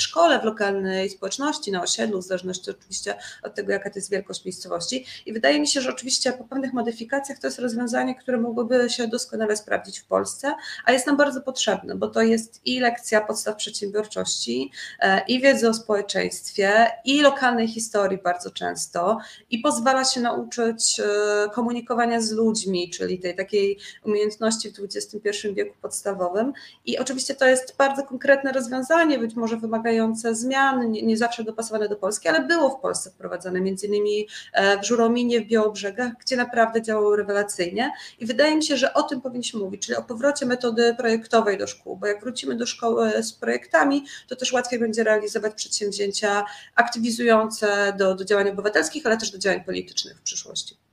szkole, 0.00 0.40
w 0.40 0.44
lokalnej 0.44 1.10
społeczności, 1.10 1.72
na 1.72 1.82
osiedlu, 1.82 2.22
w 2.22 2.26
zależności 2.26 2.70
oczywiście 2.70 3.14
od 3.42 3.54
tego, 3.54 3.72
jaka 3.72 3.90
to 3.90 3.98
jest 3.98 4.10
wielkość 4.10 4.44
miejscowości. 4.44 5.06
I 5.26 5.32
wydaje 5.32 5.60
mi 5.60 5.68
się, 5.68 5.80
że 5.80 5.90
oczywiście 5.90 6.32
po 6.32 6.44
pewnych 6.44 6.72
modyfikacjach 6.72 7.38
to 7.38 7.46
jest 7.46 7.58
rozwiązanie, 7.58 8.14
które 8.14 8.38
mogłoby 8.38 8.90
się 8.90 9.08
doskonale 9.08 9.56
sprawdzić 9.56 9.98
w 9.98 10.04
Polsce, 10.04 10.54
a 10.84 10.92
jest 10.92 11.06
nam 11.06 11.16
bardzo 11.16 11.40
potrzebne, 11.40 11.94
bo 11.94 12.08
to 12.08 12.22
jest 12.22 12.60
i 12.64 12.80
lekcja 12.80 13.20
podstaw 13.20 13.56
przedsiębiorczości, 13.56 14.70
e, 15.00 15.24
i 15.28 15.40
wiedzy 15.40 15.68
o 15.68 15.74
społeczeństwie, 15.74 16.86
i 17.04 17.20
lokalnej 17.20 17.68
historii 17.68 18.18
bardzo 18.24 18.50
często, 18.50 19.18
i 19.50 19.58
pozwala 19.58 20.04
się 20.04 20.20
nauczyć 20.20 20.97
E, 21.00 21.50
komunikowania 21.50 22.20
z 22.20 22.32
ludźmi, 22.32 22.90
czyli 22.90 23.18
tej 23.18 23.36
takiej 23.36 23.78
umiejętności 24.04 24.70
w 24.70 24.74
XXI 24.78 25.54
wieku 25.54 25.74
podstawowym. 25.82 26.52
I 26.86 26.98
oczywiście 26.98 27.34
to 27.34 27.46
jest 27.46 27.76
bardzo 27.76 28.02
konkretne 28.02 28.52
rozwiązanie, 28.52 29.18
być 29.18 29.34
może 29.34 29.56
wymagające 29.56 30.34
zmian, 30.34 30.90
nie, 30.90 31.02
nie 31.02 31.16
zawsze 31.16 31.44
dopasowane 31.44 31.88
do 31.88 31.96
Polski, 31.96 32.28
ale 32.28 32.46
było 32.46 32.70
w 32.70 32.80
Polsce 32.80 33.10
wprowadzane, 33.10 33.60
między 33.60 33.86
innymi 33.86 34.28
e, 34.52 34.80
w 34.80 34.86
Żurominie, 34.86 35.40
w 35.40 35.46
Białobrzegach, 35.46 36.12
gdzie 36.20 36.36
naprawdę 36.36 36.82
działało 36.82 37.16
rewelacyjnie. 37.16 37.92
I 38.18 38.26
wydaje 38.26 38.56
mi 38.56 38.64
się, 38.64 38.76
że 38.76 38.94
o 38.94 39.02
tym 39.02 39.20
powinniśmy 39.20 39.60
mówić, 39.60 39.86
czyli 39.86 39.96
o 39.96 40.02
powrocie 40.02 40.46
metody 40.46 40.94
projektowej 40.98 41.58
do 41.58 41.66
szkół, 41.66 41.96
bo 41.96 42.06
jak 42.06 42.20
wrócimy 42.20 42.56
do 42.56 42.66
szkoły 42.66 43.22
z 43.22 43.32
projektami, 43.32 44.04
to 44.28 44.36
też 44.36 44.52
łatwiej 44.52 44.78
będzie 44.78 45.04
realizować 45.04 45.54
przedsięwzięcia 45.54 46.44
aktywizujące 46.74 47.94
do, 47.98 48.14
do 48.14 48.24
działań 48.24 48.48
obywatelskich, 48.48 49.06
ale 49.06 49.16
też 49.16 49.30
do 49.30 49.38
działań 49.38 49.64
politycznych 49.64 50.18
w 50.18 50.22
przyszłości. 50.22 50.87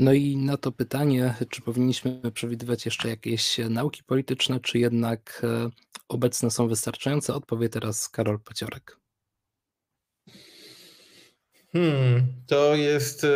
No 0.00 0.12
i 0.12 0.36
na 0.36 0.56
to 0.56 0.72
pytanie, 0.72 1.34
czy 1.48 1.62
powinniśmy 1.62 2.32
przewidywać 2.32 2.84
jeszcze 2.84 3.08
jakieś 3.08 3.58
nauki 3.58 4.02
polityczne, 4.04 4.60
czy 4.60 4.78
jednak 4.78 5.42
e, 5.44 5.70
obecne 6.08 6.50
są 6.50 6.68
wystarczające, 6.68 7.34
odpowie 7.34 7.68
teraz 7.68 8.08
Karol 8.08 8.40
Pociorek. 8.40 8.98
Hmm, 11.72 12.26
to 12.46 12.74
jest, 12.74 13.24
e, 13.24 13.28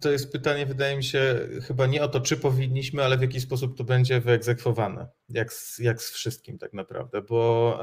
to 0.00 0.10
jest 0.10 0.32
pytanie, 0.32 0.66
wydaje 0.66 0.96
mi 0.96 1.04
się, 1.04 1.48
chyba 1.62 1.86
nie 1.86 2.02
o 2.02 2.08
to, 2.08 2.20
czy 2.20 2.36
powinniśmy, 2.36 3.04
ale 3.04 3.18
w 3.18 3.22
jaki 3.22 3.40
sposób 3.40 3.76
to 3.76 3.84
będzie 3.84 4.20
wyegzekwowane, 4.20 5.08
jak 5.28 5.52
z, 5.52 5.78
jak 5.78 6.02
z 6.02 6.10
wszystkim 6.10 6.58
tak 6.58 6.72
naprawdę, 6.72 7.22
bo, 7.22 7.80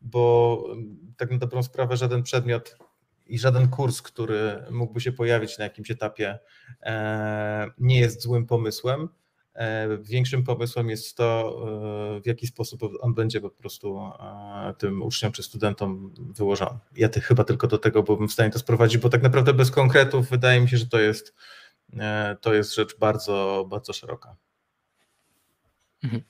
bo 0.00 0.64
tak 1.16 1.30
na 1.30 1.38
dobrą 1.38 1.62
sprawę 1.62 1.96
żaden 1.96 2.22
przedmiot 2.22 2.76
i 3.32 3.38
żaden 3.38 3.68
kurs, 3.68 4.02
który 4.02 4.64
mógłby 4.70 5.00
się 5.00 5.12
pojawić 5.12 5.58
na 5.58 5.64
jakimś 5.64 5.90
etapie, 5.90 6.38
e, 6.82 7.70
nie 7.78 8.00
jest 8.00 8.22
złym 8.22 8.46
pomysłem. 8.46 9.08
E, 9.54 9.98
większym 9.98 10.44
pomysłem 10.44 10.88
jest 10.88 11.16
to, 11.16 11.56
e, 12.16 12.20
w 12.20 12.26
jaki 12.26 12.46
sposób 12.46 12.82
on 13.00 13.14
będzie 13.14 13.40
po 13.40 13.50
prostu 13.50 14.00
tym 14.78 15.02
uczniom 15.02 15.32
czy 15.32 15.42
studentom 15.42 16.14
wyłożony. 16.18 16.78
Ja 16.96 17.08
ty, 17.08 17.20
chyba 17.20 17.44
tylko 17.44 17.66
do 17.66 17.78
tego 17.78 18.02
byłbym 18.02 18.28
w 18.28 18.32
stanie 18.32 18.50
to 18.50 18.58
sprowadzić, 18.58 18.98
bo 18.98 19.08
tak 19.08 19.22
naprawdę 19.22 19.54
bez 19.54 19.70
konkretów 19.70 20.30
wydaje 20.30 20.60
mi 20.60 20.68
się, 20.68 20.76
że 20.76 20.86
to 20.86 21.00
jest, 21.00 21.34
to 22.40 22.54
jest 22.54 22.74
rzecz 22.74 22.98
bardzo, 22.98 23.66
bardzo 23.70 23.92
szeroka. 23.92 24.36
Mhm. 26.04 26.22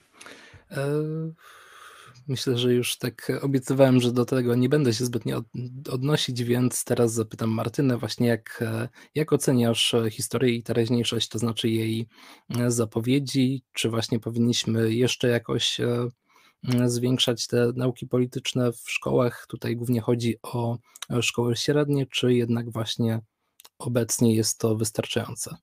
Myślę, 2.28 2.58
że 2.58 2.74
już 2.74 2.98
tak 2.98 3.32
obiecywałem, 3.42 4.00
że 4.00 4.12
do 4.12 4.24
tego 4.24 4.54
nie 4.54 4.68
będę 4.68 4.94
się 4.94 5.04
zbytnio 5.04 5.42
odnosić, 5.90 6.42
więc 6.44 6.84
teraz 6.84 7.12
zapytam 7.12 7.50
Martynę 7.50 7.98
właśnie, 7.98 8.26
jak, 8.26 8.64
jak 9.14 9.32
oceniasz 9.32 9.94
historię 10.10 10.54
i 10.54 10.62
teraźniejszość, 10.62 11.28
to 11.28 11.38
znaczy 11.38 11.68
jej 11.68 12.06
zapowiedzi, 12.68 13.62
czy 13.72 13.90
właśnie 13.90 14.20
powinniśmy 14.20 14.94
jeszcze 14.94 15.28
jakoś 15.28 15.80
e, 15.80 16.08
zwiększać 16.86 17.46
te 17.46 17.72
nauki 17.76 18.06
polityczne 18.06 18.72
w 18.72 18.82
szkołach? 18.86 19.46
Tutaj 19.48 19.76
głównie 19.76 20.00
chodzi 20.00 20.36
o 20.42 20.78
szkoły 21.20 21.56
średnie, 21.56 22.06
czy 22.06 22.34
jednak 22.34 22.70
właśnie 22.70 23.20
obecnie 23.78 24.34
jest 24.34 24.58
to 24.58 24.76
wystarczające? 24.76 25.56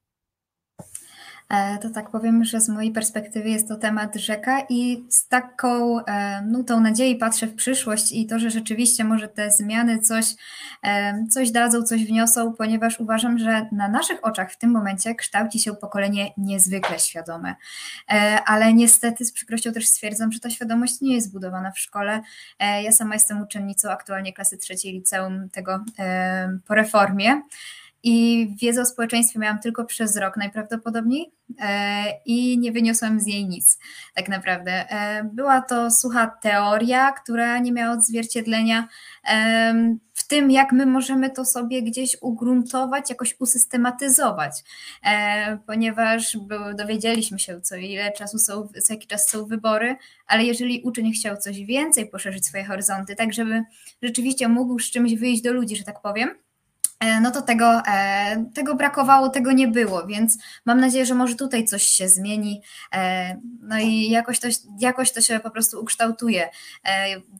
E, 1.49 1.77
to 1.77 1.89
tak 1.89 2.09
powiem, 2.09 2.43
że 2.43 2.61
z 2.61 2.69
mojej 2.69 2.91
perspektywy 2.91 3.49
jest 3.49 3.67
to 3.67 3.75
temat 3.75 4.15
rzeka 4.15 4.61
i 4.69 5.05
z 5.09 5.27
taką 5.27 6.05
e, 6.05 6.41
nutą 6.41 6.79
nadziei 6.79 7.15
patrzę 7.15 7.47
w 7.47 7.55
przyszłość 7.55 8.11
i 8.11 8.27
to, 8.27 8.39
że 8.39 8.49
rzeczywiście 8.49 9.03
może 9.03 9.27
te 9.27 9.51
zmiany 9.51 9.99
coś, 9.99 10.25
e, 10.83 11.25
coś 11.29 11.51
dadzą, 11.51 11.83
coś 11.83 12.05
wniosą, 12.05 12.53
ponieważ 12.53 12.99
uważam, 12.99 13.37
że 13.37 13.67
na 13.71 13.87
naszych 13.87 14.25
oczach 14.25 14.51
w 14.51 14.57
tym 14.57 14.71
momencie 14.71 15.15
kształci 15.15 15.59
się 15.59 15.75
pokolenie 15.75 16.33
niezwykle 16.37 16.99
świadome. 16.99 17.55
Ale 18.45 18.73
niestety 18.73 19.25
z 19.25 19.31
przykrością 19.31 19.71
też 19.71 19.87
stwierdzam, 19.87 20.31
że 20.31 20.39
ta 20.39 20.49
świadomość 20.49 21.01
nie 21.01 21.15
jest 21.15 21.27
zbudowana 21.27 21.71
w 21.71 21.79
szkole. 21.79 22.21
Ja 22.59 22.91
sama 22.91 23.13
jestem 23.13 23.41
uczennicą 23.41 23.89
aktualnie 23.89 24.33
klasy 24.33 24.57
trzeciej 24.57 24.93
liceum 24.93 25.49
tego 25.49 25.79
po 26.67 26.75
reformie. 26.75 27.41
I 28.03 28.47
wiedzę 28.61 28.81
o 28.81 28.85
społeczeństwie 28.85 29.39
miałam 29.39 29.59
tylko 29.59 29.85
przez 29.85 30.17
rok 30.17 30.37
najprawdopodobniej 30.37 31.31
e, 31.61 32.03
i 32.25 32.57
nie 32.59 32.71
wyniosłam 32.71 33.19
z 33.19 33.25
niej 33.25 33.47
nic, 33.47 33.79
tak 34.15 34.29
naprawdę. 34.29 34.71
E, 34.71 35.23
była 35.33 35.61
to 35.61 35.91
sucha 35.91 36.27
teoria, 36.27 37.11
która 37.11 37.59
nie 37.59 37.71
miała 37.71 37.93
odzwierciedlenia 37.93 38.87
w 40.13 40.27
tym, 40.27 40.51
jak 40.51 40.71
my 40.71 40.85
możemy 40.85 41.29
to 41.29 41.45
sobie 41.45 41.83
gdzieś 41.83 42.17
ugruntować, 42.21 43.09
jakoś 43.09 43.35
usystematyzować, 43.39 44.51
e, 45.05 45.57
ponieważ 45.65 46.37
dowiedzieliśmy 46.75 47.39
się, 47.39 47.61
co 47.61 47.75
ile 47.75 48.11
czasu 48.11 48.39
są, 48.39 48.67
co 48.83 48.93
jaki 48.93 49.07
czas 49.07 49.29
są 49.29 49.45
wybory, 49.45 49.95
ale 50.27 50.43
jeżeli 50.43 50.81
uczeń 50.81 51.11
chciał 51.11 51.37
coś 51.37 51.59
więcej, 51.59 52.09
poszerzyć 52.09 52.45
swoje 52.45 52.65
horyzonty, 52.65 53.15
tak 53.15 53.33
żeby 53.33 53.63
rzeczywiście 54.03 54.47
mógł 54.47 54.79
z 54.79 54.91
czymś 54.91 55.15
wyjść 55.15 55.41
do 55.41 55.53
ludzi, 55.53 55.75
że 55.75 55.83
tak 55.83 56.01
powiem, 56.01 56.29
E, 56.29 56.48
no 57.21 57.31
to 57.31 57.41
tego, 57.41 57.81
e, 57.87 58.45
tego 58.53 58.75
brakowało, 58.75 59.29
tego 59.29 59.51
nie 59.51 59.67
było, 59.67 60.07
więc 60.07 60.37
mam 60.65 60.79
nadzieję, 60.79 61.05
że 61.05 61.15
może 61.15 61.35
tutaj 61.35 61.65
coś 61.65 61.83
się 61.83 62.07
zmieni, 62.07 62.61
e, 62.93 63.35
no 63.61 63.79
i 63.79 64.09
jakoś 64.09 64.39
to, 64.39 64.47
jakoś 64.79 65.11
to 65.11 65.21
się 65.21 65.39
po 65.39 65.51
prostu 65.51 65.81
ukształtuje. 65.81 66.49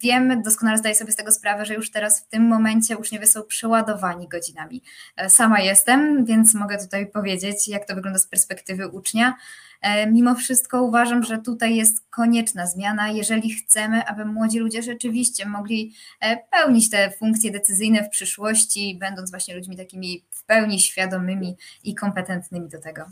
Wiem, 0.02 0.42
doskonale 0.42 0.78
zdaję 0.78 0.96
sobie 0.96 1.12
z 1.12 1.16
tego 1.16 1.32
sprawę, 1.32 1.66
że 1.66 1.74
już 1.74 1.92
teraz 1.92 2.22
w 2.22 2.28
tym 2.28 2.48
momencie 2.48 2.98
uczniowie 2.98 3.28
są 3.28 3.44
przeładowani 3.44 4.28
godzinami. 4.28 4.84
Sama 5.28 5.60
jestem, 5.60 6.26
więc 6.26 6.54
mogę 6.54 6.78
tutaj 6.78 7.08
powiedzieć, 7.08 7.68
jak 7.68 7.88
to 7.88 7.96
wygląda 7.96 8.20
z 8.20 8.28
perspektywy 8.28 8.88
ucznia. 8.88 9.36
E, 9.82 10.12
mimo 10.12 10.36
wszystko 10.36 10.84
uważam, 10.84 11.24
że 11.24 11.38
tutaj 11.38 11.76
jest 11.76 12.10
konieczna 12.10 12.68
zmiana, 12.68 13.10
jeżeli 13.10 13.54
chcemy, 13.54 14.06
aby 14.06 14.26
młodzi 14.26 14.60
ludzie 14.60 14.84
rzeczywiście 14.84 15.46
mogli 15.46 15.94
e, 16.20 16.38
pełnić 16.52 16.90
te 16.90 17.12
funkcje 17.12 17.52
decyzyjne 17.52 18.04
w 18.04 18.10
przyszłości, 18.10 18.98
będąc 19.00 19.32
właśnie 19.32 19.56
ludźmi 19.56 19.78
takimi 19.78 20.24
w 20.30 20.44
pełni 20.44 20.80
świadomymi 20.80 21.56
i 21.84 21.96
kompetentnymi 21.96 22.70
do 22.70 22.82
tego. 22.82 23.06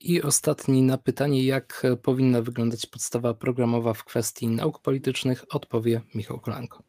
I 0.00 0.22
ostatni 0.22 0.82
na 0.82 0.98
pytanie, 0.98 1.44
jak 1.44 1.82
powinna 2.02 2.42
wyglądać 2.42 2.86
podstawa 2.86 3.34
programowa 3.34 3.94
w 3.94 4.04
kwestii 4.04 4.48
nauk 4.48 4.82
politycznych, 4.82 5.44
odpowie 5.50 6.00
Michał 6.14 6.40
Kolanko. 6.40 6.82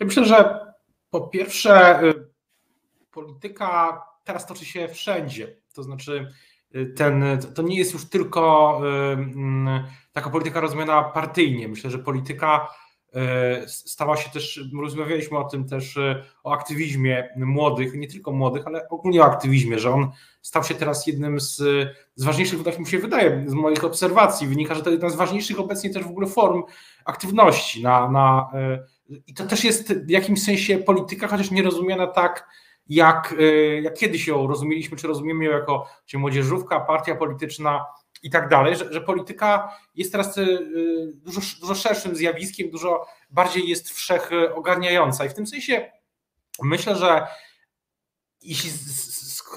Ja 0.00 0.06
myślę, 0.06 0.24
że 0.24 0.60
po 1.10 1.20
pierwsze, 1.20 2.02
y, 2.02 2.28
polityka 3.10 4.02
teraz 4.24 4.46
toczy 4.46 4.64
się 4.64 4.88
wszędzie. 4.88 5.56
To 5.74 5.82
znaczy, 5.82 6.32
ten, 6.96 7.24
to 7.54 7.62
nie 7.62 7.78
jest 7.78 7.92
już 7.92 8.04
tylko 8.04 8.74
mm, 9.12 9.84
taka 10.12 10.30
polityka 10.30 10.60
rozumiana 10.60 11.02
partyjnie. 11.02 11.68
Myślę, 11.68 11.90
że 11.90 11.98
polityka 11.98 12.68
e, 13.14 13.68
stała 13.68 14.16
się 14.16 14.30
też, 14.30 14.64
rozmawialiśmy 14.80 15.38
o 15.38 15.44
tym 15.44 15.68
też, 15.68 15.98
o 16.44 16.52
aktywizmie 16.52 17.28
młodych, 17.36 17.94
nie 17.94 18.08
tylko 18.08 18.32
młodych, 18.32 18.66
ale 18.66 18.88
ogólnie 18.88 19.22
o 19.22 19.24
aktywizmie, 19.24 19.78
że 19.78 19.90
on 19.90 20.10
stał 20.42 20.64
się 20.64 20.74
teraz 20.74 21.06
jednym 21.06 21.40
z, 21.40 21.56
z 22.14 22.24
ważniejszych, 22.24 22.62
tak 22.62 22.78
mi 22.78 22.86
się 22.86 22.98
wydaje, 22.98 23.44
z 23.46 23.54
moich 23.54 23.84
obserwacji, 23.84 24.46
wynika, 24.46 24.74
że 24.74 24.82
to 24.82 24.90
jedna 24.90 25.10
z 25.10 25.16
ważniejszych 25.16 25.60
obecnie 25.60 25.90
też 25.90 26.04
w 26.04 26.10
ogóle 26.10 26.26
form 26.26 26.62
aktywności 27.04 27.82
na, 27.82 28.10
na 28.10 28.50
i 29.26 29.34
to 29.34 29.46
też 29.46 29.64
jest 29.64 29.92
w 29.92 30.10
jakimś 30.10 30.42
sensie 30.42 30.78
polityka, 30.78 31.28
chociaż 31.28 31.50
nie 31.50 31.62
rozumiana 31.62 32.06
tak, 32.06 32.48
jak, 32.88 33.34
y, 33.40 33.80
jak 33.84 33.94
kiedyś 33.94 34.26
ją 34.26 34.46
rozumieliśmy, 34.46 34.96
czy 34.96 35.06
rozumiemy 35.06 35.44
ją 35.44 35.50
jako 35.50 35.88
czy 36.06 36.18
młodzieżówka, 36.18 36.80
partia 36.80 37.14
polityczna 37.14 37.86
i 38.22 38.30
tak 38.30 38.48
dalej, 38.48 38.76
że, 38.76 38.92
że 38.92 39.00
polityka 39.00 39.76
jest 39.94 40.12
teraz 40.12 40.38
y, 40.38 40.58
dużo, 41.14 41.40
dużo 41.60 41.74
szerszym 41.74 42.16
zjawiskiem, 42.16 42.70
dużo 42.70 43.06
bardziej 43.30 43.68
jest 43.68 43.90
wszechogarniająca. 43.90 45.24
I 45.24 45.28
w 45.28 45.34
tym 45.34 45.46
sensie 45.46 45.92
myślę, 46.62 46.96
że 46.96 47.26
jeśli, 48.42 48.70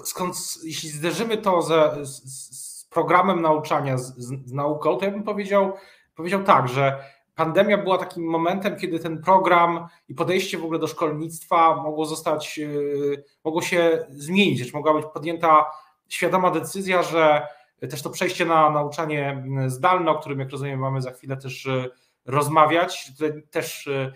skąd, 0.04 0.36
jeśli 0.63 0.89
zderzymy 0.89 1.38
to 1.38 1.62
ze, 1.62 2.06
z, 2.06 2.82
z 2.82 2.86
programem 2.86 3.41
nauczania, 3.41 3.98
z, 3.98 4.17
z, 4.17 4.52
nauką, 4.52 4.98
to 4.98 5.06
ja 5.06 5.12
bym 5.12 5.24
powiedział, 5.24 5.74
powiedział 6.15 6.44
tak, 6.44 6.67
że 6.67 7.04
pandemia 7.36 7.78
była 7.78 7.98
takim 7.98 8.24
momentem, 8.24 8.76
kiedy 8.76 9.00
ten 9.00 9.22
program 9.22 9.88
i 10.08 10.15
podejście 10.15 10.58
w 10.58 10.63
ogóle 10.63 10.80
do 10.80 10.88
szkolnictwa 10.88 11.76
mogło 11.76 12.06
zostać, 12.06 12.58
yy, 12.58 13.24
mogło 13.44 13.62
się 13.62 14.06
zmienić, 14.10 14.74
mogła 14.74 14.94
być 14.94 15.06
podjęta 15.13 15.65
świadoma 16.10 16.52
decyzja, 16.52 17.04
że 17.04 17.48
też 17.89 18.02
to 18.02 18.10
przejście 18.10 18.46
na 18.46 18.70
nauczanie 18.70 19.44
zdalne, 19.67 20.12
o 20.12 20.20
którym 20.20 20.39
jak 20.39 20.50
rozumiem 20.50 20.80
mamy 20.80 21.02
za 21.02 21.12
chwilę 21.12 21.38
też 21.38 21.65
yy, 21.65 21.89
rozmawiać, 22.26 23.12
też 23.52 23.86
yy, 23.86 24.13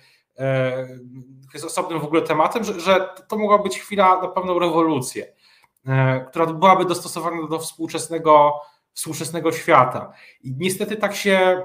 jest 1.53 1.65
osobnym 1.65 1.99
w 1.99 2.03
ogóle 2.03 2.21
tematem, 2.21 2.63
że, 2.63 2.79
że 2.79 3.09
to 3.27 3.37
mogła 3.37 3.57
być 3.57 3.79
chwila 3.79 4.21
na 4.21 4.27
pewną 4.27 4.59
rewolucję, 4.59 5.33
która 6.27 6.45
byłaby 6.45 6.85
dostosowana 6.85 7.47
do 7.47 7.59
współczesnego 7.59 8.61
współczesnego 8.95 9.51
świata. 9.51 10.13
I 10.43 10.55
niestety 10.57 10.95
tak 10.95 11.15
się, 11.15 11.61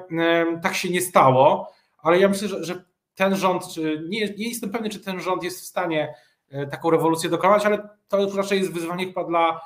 tak 0.62 0.74
się 0.74 0.90
nie 0.90 1.00
stało, 1.00 1.72
ale 1.98 2.18
ja 2.18 2.28
myślę, 2.28 2.48
że, 2.48 2.64
że 2.64 2.84
ten 3.14 3.36
rząd, 3.36 3.64
nie, 4.08 4.34
nie 4.34 4.48
jestem 4.48 4.70
pewny, 4.70 4.90
czy 4.90 5.00
ten 5.00 5.20
rząd 5.20 5.42
jest 5.42 5.60
w 5.60 5.64
stanie 5.64 6.14
e, 6.50 6.66
taką 6.66 6.90
rewolucję 6.90 7.30
dokonać, 7.30 7.66
ale 7.66 7.88
to 8.08 8.22
już 8.22 8.34
raczej 8.34 8.58
jest 8.58 8.72
wyzwanie 8.72 9.06
chyba 9.06 9.24
dla 9.24 9.60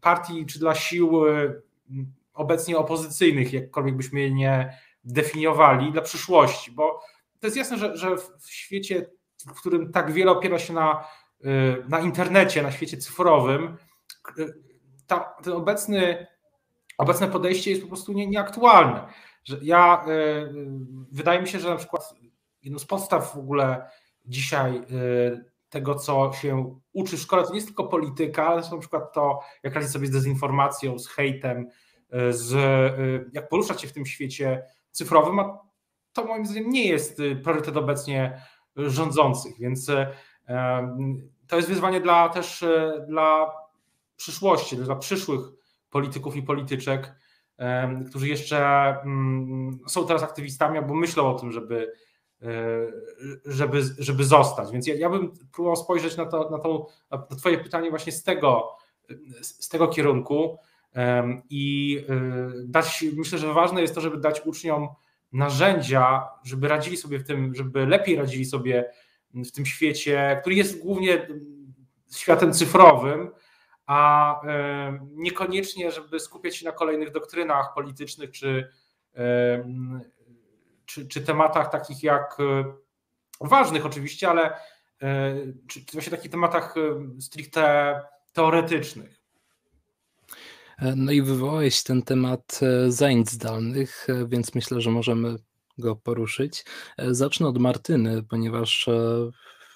partii 0.00 0.46
czy 0.46 0.58
dla 0.58 0.74
sił 0.74 1.28
e, 1.28 1.54
obecnie 2.34 2.78
opozycyjnych, 2.78 3.52
jakkolwiek 3.52 3.96
byśmy 3.96 4.20
je 4.20 4.30
nie 4.30 4.78
definiowali, 5.04 5.92
dla 5.92 6.02
przyszłości, 6.02 6.70
bo 6.70 7.00
to 7.40 7.46
jest 7.46 7.56
jasne, 7.56 7.78
że, 7.78 7.96
że 7.96 8.16
w 8.40 8.50
świecie, 8.50 9.06
w 9.46 9.60
którym 9.60 9.92
tak 9.92 10.12
wiele 10.12 10.30
opiera 10.30 10.58
się 10.58 10.72
na, 10.72 11.04
e, 11.44 11.48
na 11.88 12.00
internecie, 12.00 12.62
na 12.62 12.72
świecie 12.72 12.96
cyfrowym, 12.96 13.76
ta, 15.06 15.18
ten 15.20 15.52
obecny 15.52 16.26
obecne 16.98 17.28
podejście 17.28 17.70
jest 17.70 17.82
po 17.82 17.88
prostu 17.88 18.12
nie, 18.12 18.26
nieaktualne. 18.26 19.06
Że 19.44 19.58
ja, 19.62 20.04
y, 20.08 20.52
wydaje 21.12 21.42
mi 21.42 21.48
się, 21.48 21.60
że 21.60 21.70
na 21.70 21.76
przykład 21.76 22.14
jedną 22.62 22.78
z 22.78 22.84
podstaw 22.84 23.34
w 23.34 23.38
ogóle 23.38 23.90
dzisiaj 24.24 24.76
y, 24.76 25.44
tego, 25.68 25.94
co 25.94 26.32
się 26.32 26.78
uczy 26.92 27.16
w 27.16 27.20
szkole, 27.20 27.42
to 27.42 27.48
nie 27.48 27.54
jest 27.54 27.66
tylko 27.66 27.84
polityka, 27.84 28.46
ale 28.46 28.62
na 28.70 28.78
przykład 28.78 29.12
to, 29.12 29.40
jak 29.62 29.74
radzić 29.74 29.90
sobie 29.90 30.06
z 30.06 30.10
dezinformacją, 30.10 30.98
z 30.98 31.08
hejtem, 31.08 31.68
z, 32.30 32.54
jak 33.32 33.48
poruszać 33.48 33.82
się 33.82 33.88
w 33.88 33.92
tym 33.92 34.06
świecie 34.06 34.62
cyfrowym, 34.90 35.38
a 35.38 35.58
to 36.12 36.24
moim 36.24 36.46
zdaniem 36.46 36.70
nie 36.70 36.88
jest 36.88 37.18
priorytet 37.44 37.76
obecnie 37.76 38.42
rządzących, 38.76 39.58
więc 39.58 39.86
to 41.48 41.56
jest 41.56 41.68
wyzwanie 41.68 42.00
dla 42.00 42.28
też 42.28 42.64
dla 43.08 43.52
przyszłości, 44.16 44.76
dla 44.76 44.96
przyszłych 44.96 45.40
polityków 45.94 46.36
i 46.36 46.42
polityczek, 46.42 47.14
którzy 48.08 48.28
jeszcze 48.28 48.58
mm, 49.02 49.78
są 49.88 50.06
teraz 50.06 50.22
aktywistami 50.22 50.78
albo 50.78 50.94
myślą 50.94 51.26
o 51.30 51.38
tym, 51.38 51.52
żeby, 51.52 51.92
e, 52.42 52.48
żeby, 53.44 53.82
żeby 53.98 54.24
zostać. 54.24 54.72
Więc 54.72 54.86
ja, 54.86 54.94
ja 54.94 55.10
bym 55.10 55.32
próbował 55.52 55.76
spojrzeć 55.76 56.16
na 56.16 56.26
to, 56.26 56.50
na, 56.50 56.58
to, 56.58 56.86
na 57.10 57.36
Twoje 57.36 57.58
pytanie 57.58 57.90
właśnie 57.90 58.12
z 58.12 58.22
tego, 58.22 58.76
z 59.40 59.68
tego 59.68 59.88
kierunku 59.88 60.58
i 61.50 61.98
e, 62.08 62.50
dać, 62.64 63.04
myślę, 63.16 63.38
że 63.38 63.52
ważne 63.52 63.82
jest 63.82 63.94
to, 63.94 64.00
żeby 64.00 64.16
dać 64.16 64.46
uczniom 64.46 64.88
narzędzia, 65.32 66.28
żeby 66.44 66.68
radzili 66.68 66.96
sobie 66.96 67.18
w 67.18 67.26
tym, 67.26 67.54
żeby 67.54 67.86
lepiej 67.86 68.16
radzili 68.16 68.44
sobie 68.44 68.90
w 69.34 69.50
tym 69.50 69.66
świecie, 69.66 70.38
który 70.40 70.56
jest 70.56 70.82
głównie 70.82 71.28
światem 72.12 72.52
cyfrowym, 72.52 73.30
a 73.86 74.40
niekoniecznie, 75.12 75.92
żeby 75.92 76.20
skupiać 76.20 76.56
się 76.56 76.64
na 76.64 76.72
kolejnych 76.72 77.10
doktrynach 77.12 77.74
politycznych 77.74 78.30
czy, 78.30 78.68
czy, 80.86 81.08
czy 81.08 81.20
tematach 81.20 81.70
takich 81.70 82.02
jak 82.02 82.36
e, 82.40 82.64
ważnych 83.40 83.86
oczywiście, 83.86 84.28
ale 84.30 84.56
e, 85.02 85.36
czy, 85.68 85.84
czy 85.84 85.92
właśnie 85.92 86.10
takich 86.10 86.30
tematach 86.30 86.74
stricte 87.20 88.00
teoretycznych. 88.32 89.20
E, 90.78 90.94
no 90.96 91.12
i 91.12 91.22
wywołałeś 91.22 91.82
ten 91.82 92.02
temat 92.02 92.60
zajęć 92.88 93.30
zdalnych, 93.30 94.06
więc 94.26 94.54
myślę, 94.54 94.80
że 94.80 94.90
możemy 94.90 95.36
go 95.78 95.96
poruszyć. 95.96 96.64
Zacznę 96.98 97.46
od 97.46 97.58
Martyny, 97.58 98.22
ponieważ 98.22 98.88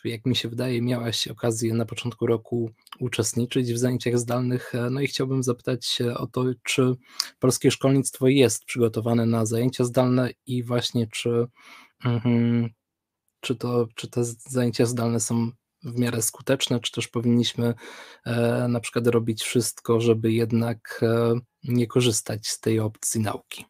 jak 0.05 0.27
mi 0.27 0.37
się 0.37 0.49
wydaje, 0.49 0.83
miałaś 0.83 1.29
okazję 1.29 1.75
na 1.75 1.85
początku 1.85 2.27
roku 2.27 2.71
uczestniczyć 3.01 3.73
w 3.73 3.79
zajęciach 3.79 4.19
zdalnych. 4.19 4.75
E, 4.75 4.91
no 4.91 5.01
i 5.01 5.07
chciałbym 5.07 5.43
zapytać 5.43 5.99
o 6.17 6.27
to, 6.27 6.45
czy 6.63 6.95
polskie 7.39 7.71
szkolnictwo 7.71 8.29
jest 8.29 8.65
przygotowane 8.65 9.27
na 9.27 9.47
zajęcia 9.47 9.85
zdalne 9.85 10.31
i 10.47 10.63
właśnie 10.63 11.07
czy, 11.07 11.47
mm, 12.05 12.71
czy, 13.41 13.57
to, 13.57 13.89
czy 13.95 14.09
te 14.09 14.25
zajęcia 14.25 14.87
zdalne 14.87 15.21
są 15.21 15.51
w 15.83 15.99
miarę 15.99 16.23
skuteczne, 16.23 16.81
czy 16.81 16.93
też 16.93 17.09
powinniśmy 17.09 17.75
e, 18.25 18.69
na 18.69 18.81
przykład 18.81 19.07
robić 19.07 19.43
wszystko, 19.43 20.01
żeby 20.01 20.33
jednak 20.33 21.01
e, 21.03 21.41
nie 21.65 21.87
korzystać 21.87 22.49
z 22.49 22.61
tej 22.61 22.81
opcji 22.81 23.21
nauki. 23.21 23.65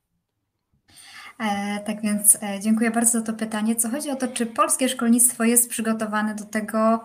E, 1.39 1.81
tak 1.81 2.03
więc 2.03 2.43
e, 2.43 2.61
dziękuję 2.61 2.91
bardzo 2.91 3.19
za 3.19 3.25
to 3.25 3.33
pytanie. 3.33 3.77
Co 3.77 3.89
chodzi 3.89 4.11
o 4.11 4.17
to, 4.17 4.29
czy 4.29 4.47
polskie 4.47 4.89
szkolnictwo 4.89 5.45
jest 5.45 5.71
przygotowane 5.71 6.35
do 6.35 6.45
tego, 6.45 7.05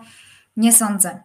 nie 0.56 0.72
sądzę. 0.72 1.22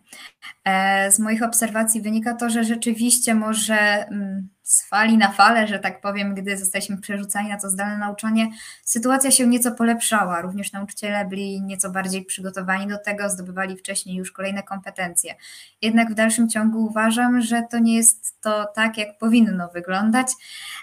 E, 0.66 1.12
z 1.12 1.20
moich 1.20 1.44
obserwacji 1.44 2.02
wynika 2.02 2.34
to, 2.34 2.50
że 2.50 2.64
rzeczywiście 2.64 3.36
może 3.36 4.08
mm, 4.08 4.50
z 4.70 4.88
fali 4.88 5.18
na 5.18 5.32
falę, 5.32 5.68
że 5.68 5.80
tak 5.80 6.02
powiem, 6.02 6.36
gdy 6.36 6.58
zostaliśmy 6.58 6.98
przerzucani 6.98 7.50
na 7.50 7.60
to 7.60 7.70
zdalne 7.70 7.98
nauczanie, 7.98 8.50
sytuacja 8.84 9.32
się 9.32 9.48
nieco 9.48 9.72
polepszała. 9.72 10.42
Również 10.42 10.72
nauczyciele 10.72 11.26
byli 11.26 11.62
nieco 11.62 11.90
bardziej 11.90 12.26
przygotowani 12.26 12.88
do 12.88 12.98
tego, 12.98 13.30
zdobywali 13.30 13.78
wcześniej 13.78 14.16
już 14.16 14.32
kolejne 14.32 14.64
kompetencje. 14.64 15.36
Jednak 15.82 16.12
w 16.12 16.14
dalszym 16.14 16.50
ciągu 16.50 16.86
uważam, 16.86 17.42
że 17.42 17.64
to 17.72 17.80
nie 17.80 17.96
jest 17.96 18.42
to 18.42 18.66
tak, 18.76 18.98
jak 18.98 19.18
powinno 19.18 19.68
wyglądać, 19.68 20.28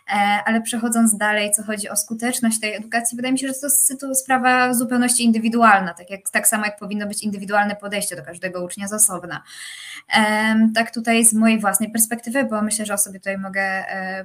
e, 0.08 0.12
ale 0.44 0.62
przechodząc 0.62 1.16
dalej, 1.16 1.50
co 1.50 1.62
chodzi 1.62 1.88
o 1.88 1.96
skuteczność 1.96 2.60
tej 2.60 2.74
edukacji, 2.74 3.16
wydaje 3.16 3.32
mi 3.32 3.38
się, 3.38 3.48
że 3.48 3.54
to 3.54 4.08
jest 4.08 4.22
sprawa 4.22 4.74
zupełności 4.74 5.24
indywidualna, 5.24 5.94
tak, 5.94 6.10
jak, 6.10 6.30
tak 6.30 6.48
samo 6.48 6.64
jak 6.64 6.78
powinno 6.78 7.06
być 7.06 7.22
indywidualne 7.22 7.76
podejście 7.76 8.16
do 8.16 8.22
każdego 8.22 8.64
ucznia 8.64 8.88
z 8.88 8.92
osobna. 8.92 9.42
Tak 10.74 10.94
tutaj 10.94 11.24
z 11.24 11.34
mojej 11.34 11.60
własnej 11.60 11.90
perspektywy, 11.90 12.44
bo 12.44 12.62
myślę, 12.62 12.86
że 12.86 12.94
o 12.94 12.98
sobie 12.98 13.18
tutaj 13.18 13.38
mogę 13.38 13.62
e, 13.62 13.75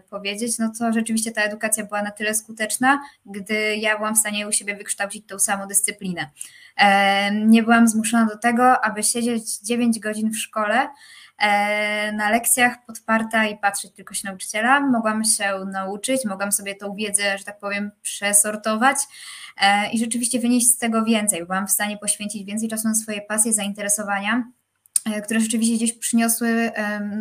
powiedzieć, 0.09 0.59
no 0.59 0.71
to 0.79 0.93
rzeczywiście 0.93 1.31
ta 1.31 1.41
edukacja 1.41 1.85
była 1.85 2.01
na 2.03 2.11
tyle 2.11 2.35
skuteczna, 2.35 3.01
gdy 3.25 3.75
ja 3.75 3.97
byłam 3.97 4.15
w 4.15 4.17
stanie 4.17 4.47
u 4.47 4.51
siebie 4.51 4.75
wykształcić 4.75 5.27
tą 5.27 5.39
samodyscyplinę. 5.39 6.29
Nie 7.45 7.63
byłam 7.63 7.87
zmuszona 7.87 8.25
do 8.25 8.37
tego, 8.37 8.85
aby 8.85 9.03
siedzieć 9.03 9.59
9 9.59 9.99
godzin 9.99 10.31
w 10.31 10.37
szkole, 10.37 10.89
e, 11.37 12.11
na 12.11 12.29
lekcjach 12.29 12.85
podparta 12.85 13.45
i 13.45 13.57
patrzeć 13.57 13.91
tylko 13.91 14.13
się 14.13 14.27
nauczyciela. 14.27 14.79
Mogłam 14.79 15.23
się 15.23 15.65
nauczyć, 15.71 16.25
mogłam 16.25 16.51
sobie 16.51 16.75
tą 16.75 16.95
wiedzę, 16.95 17.37
że 17.37 17.43
tak 17.43 17.59
powiem, 17.59 17.91
przesortować 18.01 18.97
e, 19.61 19.91
i 19.91 19.99
rzeczywiście 19.99 20.39
wynieść 20.39 20.67
z 20.67 20.77
tego 20.77 21.03
więcej. 21.05 21.45
Byłam 21.45 21.67
w 21.67 21.71
stanie 21.71 21.97
poświęcić 21.97 22.45
więcej 22.45 22.69
czasu 22.69 22.87
na 22.87 22.95
swoje 22.95 23.21
pasje, 23.21 23.53
zainteresowania 23.53 24.43
E, 24.43 24.60
które 25.23 25.39
rzeczywiście 25.39 25.75
gdzieś 25.75 25.93
przyniosły 25.93 26.71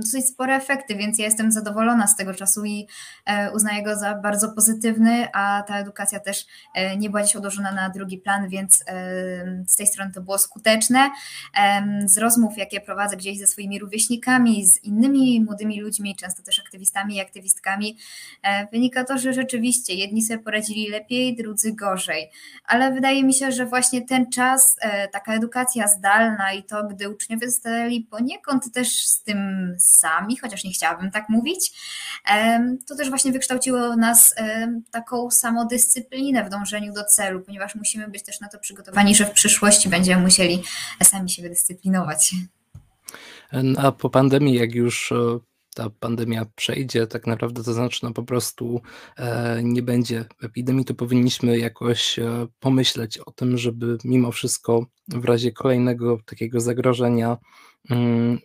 dosyć 0.02 0.28
spore 0.28 0.56
efekty, 0.56 0.94
więc 0.94 1.18
ja 1.18 1.24
jestem 1.24 1.52
zadowolona 1.52 2.06
z 2.06 2.16
tego 2.16 2.34
czasu 2.34 2.64
i 2.64 2.86
e, 3.26 3.52
uznaję 3.52 3.82
go 3.82 3.96
za 3.96 4.14
bardzo 4.14 4.52
pozytywny, 4.52 5.28
a 5.32 5.62
ta 5.68 5.78
edukacja 5.78 6.20
też 6.20 6.46
e, 6.74 6.96
nie 6.96 7.10
była 7.10 7.22
gdzieś 7.22 7.36
odłożona 7.36 7.72
na 7.72 7.90
drugi 7.90 8.18
plan, 8.18 8.48
więc 8.48 8.84
z 9.66 9.76
tej 9.76 9.86
strony 9.86 10.12
to 10.12 10.20
było 10.20 10.38
skuteczne. 10.38 11.10
Z 12.04 12.18
rozmów, 12.18 12.58
jakie 12.58 12.80
prowadzę 12.80 13.16
gdzieś 13.16 13.38
ze 13.38 13.46
swoimi 13.46 13.78
rówieśnikami, 13.78 14.66
z 14.66 14.84
innymi 14.84 15.40
młodymi 15.40 15.80
ludźmi, 15.80 16.16
często 16.16 16.42
też 16.42 16.60
aktywistami 16.60 17.16
i 17.16 17.20
aktywistkami, 17.20 17.96
wynika 18.72 19.04
to, 19.04 19.18
że 19.18 19.32
rzeczywiście 19.32 19.94
jedni 19.94 20.22
sobie 20.22 20.38
poradzili 20.38 20.88
lepiej, 20.88 21.36
drudzy 21.36 21.72
gorzej, 21.72 22.30
ale 22.64 22.92
wydaje 22.92 23.24
mi 23.24 23.34
się, 23.34 23.52
że 23.52 23.66
właśnie 23.66 24.02
ten 24.02 24.30
czas, 24.30 24.76
taka 25.12 25.34
edukacja 25.34 25.88
zdalna 25.88 26.52
i 26.52 26.62
to, 26.62 26.84
gdy 26.84 27.10
uczniowie 27.10 27.50
zostali 27.50 27.69
zostali 27.70 28.00
poniekąd 28.00 28.72
też 28.72 29.06
z 29.06 29.22
tym 29.22 29.38
sami, 29.78 30.36
chociaż 30.36 30.64
nie 30.64 30.70
chciałabym 30.70 31.10
tak 31.10 31.28
mówić. 31.28 31.72
To 32.88 32.96
też 32.96 33.08
właśnie 33.08 33.32
wykształciło 33.32 33.96
nas 33.96 34.34
taką 34.90 35.30
samodyscyplinę 35.30 36.44
w 36.44 36.50
dążeniu 36.50 36.92
do 36.92 37.04
celu, 37.04 37.40
ponieważ 37.40 37.74
musimy 37.74 38.08
być 38.08 38.22
też 38.22 38.40
na 38.40 38.48
to 38.48 38.58
przygotowani, 38.58 39.14
że 39.14 39.26
w 39.26 39.30
przyszłości 39.30 39.88
będziemy 39.88 40.22
musieli 40.22 40.62
sami 41.02 41.30
się 41.30 41.42
wydyscyplinować. 41.42 42.34
A 43.78 43.92
po 43.92 44.10
pandemii, 44.10 44.54
jak 44.54 44.74
już 44.74 45.12
ta 45.74 45.90
pandemia 45.90 46.46
przejdzie, 46.56 47.06
tak 47.06 47.26
naprawdę 47.26 47.62
to 47.62 47.72
znaczy 47.72 48.00
no 48.02 48.12
po 48.12 48.22
prostu 48.22 48.80
e, 49.16 49.60
nie 49.62 49.82
będzie 49.82 50.24
epidemii, 50.42 50.84
to 50.84 50.94
powinniśmy 50.94 51.58
jakoś 51.58 52.18
e, 52.18 52.46
pomyśleć 52.60 53.18
o 53.18 53.30
tym, 53.30 53.58
żeby 53.58 53.98
mimo 54.04 54.32
wszystko 54.32 54.86
w 55.08 55.24
razie 55.24 55.52
kolejnego 55.52 56.18
takiego 56.26 56.60
zagrożenia 56.60 57.36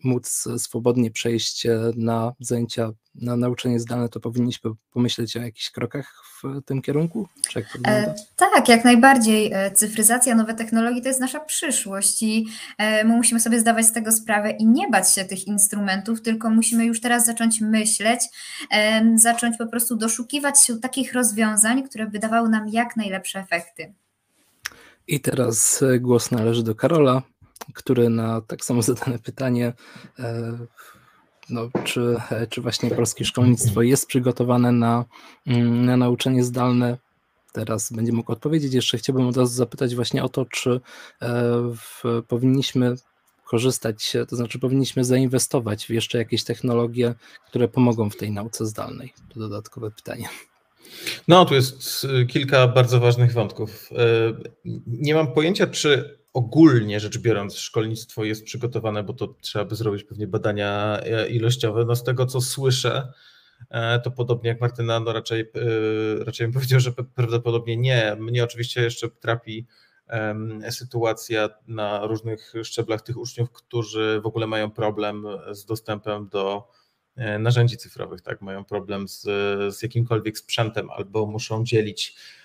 móc 0.04 0.48
swobodnie 0.58 1.12
przejść 1.12 1.68
na 1.96 2.34
zajęcia, 2.40 2.92
na 3.16 3.36
nauczanie 3.36 3.80
zdalne, 3.80 4.10
to 4.10 4.20
powinniśmy 4.20 4.72
pomyśleć 4.92 5.38
o 5.38 5.40
jakichś 5.40 5.72
krokach 5.72 6.24
w 6.44 6.62
tym 6.66 6.82
kierunku? 6.82 7.28
Jak 7.56 7.66
e, 7.88 8.14
tak, 8.36 8.70
jak 8.70 8.86
najbardziej. 8.86 9.52
E, 9.54 9.72
cyfryzacja, 9.72 10.36
nowe 10.36 10.54
technologie 10.54 11.02
to 11.02 11.08
jest 11.08 11.20
nasza 11.20 11.40
przyszłość 11.40 12.24
i 12.24 12.48
e, 12.78 13.04
my 13.04 13.16
musimy 13.16 13.40
sobie 13.40 13.60
zdawać 13.60 13.86
z 13.86 13.92
tego 13.92 14.12
sprawę 14.12 14.52
i 14.52 14.66
nie 14.66 14.90
bać 14.90 15.14
się 15.14 15.26
tych 15.26 15.48
instrumentów, 15.48 16.22
tylko 16.22 16.50
musimy 16.50 16.86
już 16.86 17.02
teraz 17.02 17.26
zacząć 17.26 17.62
myśleć, 17.62 18.20
e, 18.72 19.18
zacząć 19.18 19.58
po 19.58 19.68
prostu 19.68 19.96
doszukiwać 19.96 20.64
się 20.64 20.80
takich 20.80 21.14
rozwiązań, 21.14 21.84
które 21.84 22.08
by 22.08 22.20
dawały 22.20 22.50
nam 22.50 22.68
jak 22.68 22.96
najlepsze 22.96 23.40
efekty. 23.40 23.94
I 25.08 25.20
teraz 25.20 25.82
e, 25.82 26.00
głos 26.00 26.32
należy 26.32 26.64
do 26.64 26.76
Karola, 26.76 27.22
który 27.74 28.10
na 28.10 28.42
tak 28.42 28.66
samo 28.66 28.82
zadane 28.82 29.20
pytanie, 29.20 29.74
e, 30.20 30.58
no, 31.50 31.70
czy, 31.84 32.16
e, 32.32 32.48
czy 32.48 32.62
właśnie 32.62 32.92
polskie 32.92 33.26
szkolnictwo 33.26 33.82
jest 33.82 34.08
przygotowane 34.08 34.72
na, 34.72 35.06
mm, 35.48 35.86
na 35.86 35.98
nauczanie 35.98 36.44
zdalne, 36.44 36.98
teraz 37.54 37.94
będzie 37.94 38.12
mógł 38.12 38.32
odpowiedzieć. 38.32 38.74
Jeszcze 38.74 38.98
chciałbym 38.98 39.28
od 39.28 39.38
razu 39.38 39.54
zapytać 39.54 39.96
właśnie 39.96 40.24
o 40.24 40.30
to, 40.30 40.46
czy 40.46 40.82
w, 41.76 42.22
powinniśmy 42.28 42.96
korzystać, 43.46 44.14
to 44.30 44.36
znaczy 44.36 44.60
powinniśmy 44.60 45.04
zainwestować 45.04 45.86
w 45.86 45.90
jeszcze 45.90 46.18
jakieś 46.18 46.44
technologie, 46.44 47.16
które 47.48 47.68
pomogą 47.68 48.10
w 48.10 48.18
tej 48.18 48.32
nauce 48.32 48.66
zdalnej. 48.66 49.14
To 49.34 49.40
dodatkowe 49.40 49.92
pytanie. 49.92 50.30
No, 51.28 51.46
tu 51.46 51.56
jest 51.56 52.04
y, 52.04 52.26
kilka 52.26 52.68
bardzo 52.68 53.00
ważnych 53.00 53.34
wątków. 53.34 53.90
Y, 53.92 54.76
nie 54.88 55.16
mam 55.16 55.34
pojęcia, 55.34 55.68
czy 55.68 56.20
ogólnie 56.36 57.00
rzecz 57.00 57.18
biorąc 57.18 57.58
szkolnictwo 57.58 58.24
jest 58.24 58.46
przygotowane, 58.46 59.04
bo 59.04 59.14
to 59.14 59.36
trzeba 59.42 59.66
by 59.66 59.76
zrobić 59.76 60.04
pewnie 60.04 60.28
badania 60.28 61.00
e, 61.04 61.30
ilościowe. 61.30 61.86
No 61.86 61.96
z 61.96 62.04
tego, 62.04 62.26
co 62.26 62.42
słyszę, 62.42 63.12
e, 63.70 64.00
to 64.00 64.12
podobnie 64.12 64.50
jak 64.50 64.62
Martyna, 64.62 65.00
no 65.00 65.14
raczej, 65.14 65.42
y, 65.42 66.24
raczej 66.24 66.48
bym 66.48 66.54
powiedział, 66.60 66.80
że 66.80 66.92
prawdopodobnie 66.92 67.78
nie. 67.78 68.18
Mnie 68.20 68.44
oczywiście 68.44 68.82
jeszcze 68.82 69.10
trapi 69.10 69.68
sytuacja 70.70 71.50
na 71.68 72.08
różnych 72.08 72.54
szczeblach 72.64 73.02
tych 73.02 73.18
uczniów, 73.18 73.52
którzy 73.52 74.22
w 74.24 74.26
ogóle 74.26 74.48
mają 74.48 74.72
problem 74.72 75.26
z 75.52 75.66
dostępem 75.66 76.30
do 76.30 76.68
E, 77.16 77.40
narzędzi 77.40 77.78
cyfrowych, 77.78 78.22
tak, 78.22 78.42
mają 78.42 78.66
problem 78.66 79.08
z, 79.08 79.22
z 79.76 79.82
jakimkolwiek 79.82 80.38
sprzętem 80.38 80.90
albo 80.90 81.26
muszą 81.26 81.64
dzielić 81.64 82.16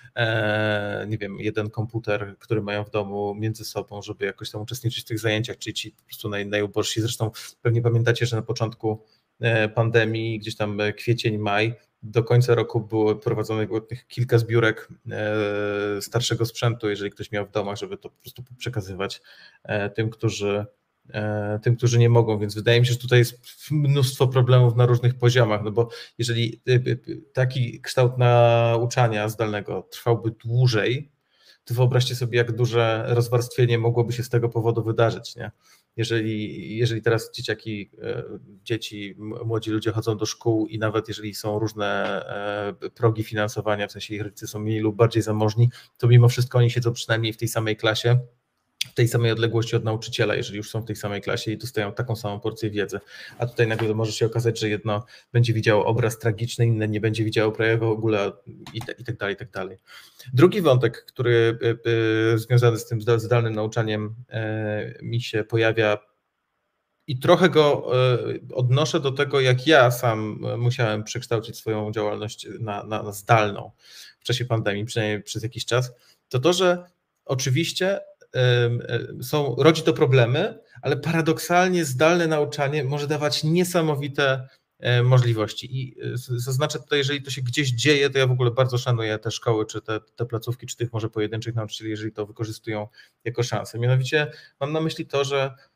nie 1.07 1.17
wiem, 1.17 1.39
jeden 1.39 1.69
komputer, 1.69 2.35
który 2.39 2.61
mają 2.61 2.83
w 2.83 2.89
domu 2.89 3.35
między 3.35 3.65
sobą, 3.65 4.01
żeby 4.01 4.25
jakoś 4.25 4.51
tam 4.51 4.61
uczestniczyć 4.61 5.03
w 5.03 5.07
tych 5.07 5.19
zajęciach, 5.19 5.57
czyli 5.57 5.73
ci 5.73 5.91
po 5.91 6.03
prostu 6.03 6.29
naj, 6.29 6.45
najubożsi. 6.45 7.01
Zresztą 7.01 7.31
pewnie 7.61 7.81
pamiętacie, 7.81 8.25
że 8.25 8.35
na 8.35 8.41
początku 8.41 9.03
e, 9.39 9.69
pandemii, 9.69 10.39
gdzieś 10.39 10.55
tam 10.55 10.79
kwiecień, 10.97 11.37
maj, 11.37 11.73
do 12.03 12.23
końca 12.23 12.55
roku 12.55 12.79
było 12.79 13.15
prowadzonych 13.15 13.69
kilka 14.07 14.37
zbiórek 14.37 14.87
starszego 16.01 16.45
sprzętu, 16.45 16.89
jeżeli 16.89 17.11
ktoś 17.11 17.31
miał 17.31 17.45
w 17.45 17.51
domach, 17.51 17.77
żeby 17.77 17.97
to 17.97 18.09
po 18.09 18.21
prostu 18.21 18.43
przekazywać 18.57 19.21
tym, 19.95 20.09
którzy 20.09 20.65
E, 20.80 20.80
tym, 21.63 21.75
którzy 21.75 21.99
nie 21.99 22.09
mogą, 22.09 22.39
więc 22.39 22.55
wydaje 22.55 22.79
mi 22.79 22.85
się, 22.85 22.93
że 22.93 22.99
tutaj 22.99 23.19
jest 23.19 23.39
mnóstwo 23.71 24.27
problemów 24.27 24.75
na 24.75 24.85
różnych 24.85 25.15
poziomach, 25.15 25.61
no 25.63 25.71
bo 25.71 25.89
jeżeli 26.17 26.61
y, 26.69 26.71
y, 26.71 27.23
taki 27.33 27.81
kształt 27.81 28.17
nauczania 28.17 29.29
zdalnego 29.29 29.87
trwałby 29.91 30.31
dłużej, 30.45 31.11
to 31.65 31.73
wyobraźcie 31.73 32.15
sobie, 32.15 32.37
jak 32.37 32.51
duże 32.51 33.05
rozwarstwienie 33.07 33.77
mogłoby 33.77 34.13
się 34.13 34.23
z 34.23 34.29
tego 34.29 34.49
powodu 34.49 34.83
wydarzyć, 34.83 35.35
nie? 35.35 35.51
Jeżeli, 35.97 36.77
jeżeli 36.77 37.01
teraz 37.01 37.31
dzieciaki, 37.31 37.91
e, 38.01 38.23
dzieci, 38.63 39.15
młodzi 39.45 39.71
ludzie 39.71 39.91
chodzą 39.91 40.17
do 40.17 40.25
szkół 40.25 40.67
i 40.67 40.79
nawet 40.79 41.07
jeżeli 41.07 41.33
są 41.33 41.59
różne 41.59 42.21
e, 42.83 42.89
progi 42.89 43.23
finansowania, 43.23 43.87
w 43.87 43.91
sensie 43.91 44.15
ich 44.15 44.21
rodzice 44.21 44.47
są 44.47 44.59
mniej 44.59 44.79
lub 44.79 44.95
bardziej 44.95 45.23
zamożni, 45.23 45.69
to 45.97 46.07
mimo 46.07 46.29
wszystko 46.29 46.57
oni 46.57 46.69
siedzą 46.69 46.93
przynajmniej 46.93 47.33
w 47.33 47.37
tej 47.37 47.47
samej 47.47 47.77
klasie, 47.77 48.19
w 48.89 48.93
tej 48.93 49.07
samej 49.07 49.31
odległości 49.31 49.75
od 49.75 49.83
nauczyciela, 49.83 50.35
jeżeli 50.35 50.57
już 50.57 50.69
są 50.69 50.81
w 50.81 50.85
tej 50.85 50.95
samej 50.95 51.21
klasie 51.21 51.51
i 51.51 51.57
dostają 51.57 51.93
taką 51.93 52.15
samą 52.15 52.39
porcję 52.39 52.69
wiedzy. 52.69 52.99
A 53.37 53.45
tutaj 53.45 53.67
nagle 53.67 53.93
może 53.93 54.11
się 54.11 54.25
okazać, 54.25 54.59
że 54.59 54.69
jedno 54.69 55.05
będzie 55.33 55.53
widziało 55.53 55.85
obraz 55.85 56.19
tragiczny, 56.19 56.65
inne 56.65 56.87
nie 56.87 57.01
będzie 57.01 57.23
widziało 57.23 57.51
prawie 57.51 57.77
w 57.77 57.83
ogóle 57.83 58.31
i, 58.73 58.77
i 58.99 59.03
tak 59.05 59.17
dalej, 59.17 59.35
i 59.35 59.37
tak 59.37 59.51
dalej. 59.51 59.77
Drugi 60.33 60.61
wątek, 60.61 61.05
który 61.05 61.57
y, 61.63 61.89
y, 62.33 62.37
związany 62.37 62.77
z 62.77 62.85
tym 62.85 63.01
zdalnym 63.01 63.55
nauczaniem 63.55 64.15
y, 64.29 65.03
mi 65.03 65.21
się 65.21 65.43
pojawia 65.43 65.97
i 67.07 67.19
trochę 67.19 67.49
go 67.49 67.91
odnoszę 68.53 68.99
do 68.99 69.11
tego, 69.11 69.41
jak 69.41 69.67
ja 69.67 69.91
sam 69.91 70.45
musiałem 70.57 71.03
przekształcić 71.03 71.57
swoją 71.57 71.91
działalność 71.91 72.47
na, 72.59 72.83
na, 72.83 73.03
na 73.03 73.11
zdalną 73.11 73.71
w 74.19 74.23
czasie 74.23 74.45
pandemii, 74.45 74.85
przynajmniej 74.85 75.23
przez 75.23 75.43
jakiś 75.43 75.65
czas, 75.65 75.91
to 76.29 76.39
to, 76.39 76.53
że 76.53 76.85
oczywiście 77.25 77.99
są, 79.21 79.55
rodzi 79.59 79.83
to 79.83 79.93
problemy, 79.93 80.59
ale 80.81 80.97
paradoksalnie 80.97 81.85
zdalne 81.85 82.27
nauczanie 82.27 82.83
może 82.83 83.07
dawać 83.07 83.43
niesamowite 83.43 84.47
e, 84.79 85.03
możliwości. 85.03 85.79
I 85.79 85.95
e, 86.01 86.17
zaznaczę 86.17 86.79
tutaj, 86.79 86.99
jeżeli 86.99 87.21
to 87.21 87.31
się 87.31 87.41
gdzieś 87.41 87.71
dzieje, 87.71 88.09
to 88.09 88.19
ja 88.19 88.27
w 88.27 88.31
ogóle 88.31 88.51
bardzo 88.51 88.77
szanuję 88.77 89.19
te 89.19 89.31
szkoły, 89.31 89.65
czy 89.65 89.81
te, 89.81 89.99
te 90.15 90.25
placówki, 90.25 90.67
czy 90.67 90.77
tych 90.77 90.93
może 90.93 91.09
pojedynczych 91.09 91.55
nauczycieli, 91.55 91.89
jeżeli 91.89 92.11
to 92.11 92.25
wykorzystują 92.25 92.87
jako 93.23 93.43
szansę. 93.43 93.79
Mianowicie 93.79 94.31
mam 94.59 94.71
na 94.71 94.81
myśli 94.81 95.05
to, 95.05 95.23
że 95.23 95.51
E, 95.51 95.70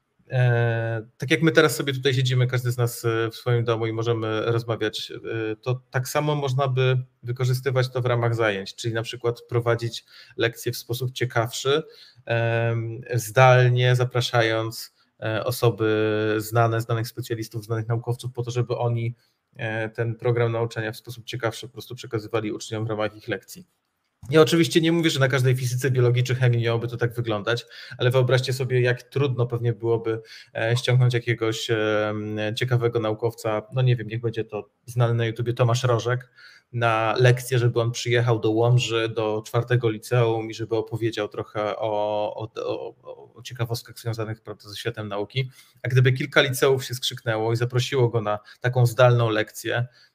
tak 1.18 1.32
jak 1.32 1.42
my 1.42 1.52
teraz 1.52 1.76
sobie 1.76 1.94
tutaj 1.94 2.14
siedzimy, 2.14 2.48
każdy 2.48 2.72
z 2.72 2.78
nas 2.78 3.06
e, 3.06 3.32
w 3.32 3.36
swoim 3.36 3.64
domu 3.64 3.88
i 3.88 3.94
możemy 3.94 4.42
rozmawiać, 4.46 5.12
e, 5.12 5.56
to 5.56 5.82
tak 5.92 6.08
samo 6.08 6.36
można 6.36 6.68
by 6.68 6.98
wykorzystywać 7.24 7.90
to 7.90 8.02
w 8.02 8.06
ramach 8.06 8.36
zajęć, 8.36 8.76
czyli 8.76 8.94
na 8.94 9.02
przykład 9.02 9.42
prowadzić 9.42 10.06
lekcje 10.38 10.72
w 10.72 10.78
sposób 10.78 11.12
ciekawszy, 11.12 11.84
zdalnie 13.14 13.96
zapraszając 13.96 14.96
osoby 15.44 16.36
znane, 16.38 16.82
znanych 16.82 17.08
specjalistów, 17.08 17.66
znanych 17.66 17.88
naukowców, 17.88 18.32
po 18.34 18.44
to, 18.44 18.52
żeby 18.52 18.78
oni 18.78 19.16
ten 19.94 20.16
program 20.16 20.52
nauczania 20.52 20.92
w 20.92 20.98
sposób 20.98 21.26
ciekawszy 21.26 21.68
po 21.68 21.74
prostu 21.74 21.96
przekazywali 21.96 22.52
uczniom 22.52 22.86
w 22.86 22.90
ramach 22.90 23.16
ich 23.16 23.28
lekcji. 23.28 23.68
Ja 24.30 24.42
oczywiście 24.42 24.82
nie 24.82 24.92
mówię, 24.92 25.10
że 25.10 25.20
na 25.20 25.28
każdej 25.28 25.56
fizyce, 25.56 25.92
biologii 25.92 26.24
czy 26.24 26.36
chemii 26.36 26.64
miałoby 26.64 26.88
to 26.88 26.98
tak 26.98 27.14
wyglądać, 27.14 27.66
ale 27.98 28.12
wyobraźcie 28.12 28.54
sobie, 28.54 28.82
jak 28.82 29.04
trudno 29.04 29.48
pewnie 29.48 29.74
byłoby 29.74 30.22
e, 30.56 30.78
ściągnąć 30.78 31.14
jakiegoś 31.14 31.68
ciekawego 32.56 33.00
naukowca, 33.00 33.62
no 33.74 33.82
nie 33.82 33.96
wiem, 33.96 34.08
niech 34.08 34.22
będzie 34.22 34.44
to 34.44 34.70
znany 34.86 35.14
na 35.14 35.26
YouTubie 35.26 35.54
Tomasz 35.54 35.84
Rożek, 35.84 36.30
na 36.74 37.16
lekcję, 37.18 37.60
żeby 37.60 37.82
on 37.82 37.92
przyjechał 37.92 38.40
do 38.40 38.52
Łomży, 38.52 39.10
do 39.10 39.44
czwartego 39.46 39.90
liceum 39.90 40.50
i 40.50 40.54
żeby 40.54 40.76
opowiedział 40.76 41.28
trochę 41.28 41.76
o, 41.76 42.34
o, 42.36 42.50
o, 43.36 43.42
ciekawostkach 43.44 44.00
związanych 44.00 44.42
prawda, 44.42 44.70
ze 44.70 44.76
światem 44.76 45.08
nauki. 45.08 45.50
A 45.84 45.88
gdyby 45.88 46.14
kilka 46.14 46.42
liceów 46.42 46.86
się 46.86 46.94
skrzyknęło 46.94 47.54
i 47.54 47.56
zaprosiło 47.56 48.10
go 48.10 48.22
na 48.22 48.40
taką 48.62 48.86
zdalną 48.86 49.30
lekcję, 49.30 49.88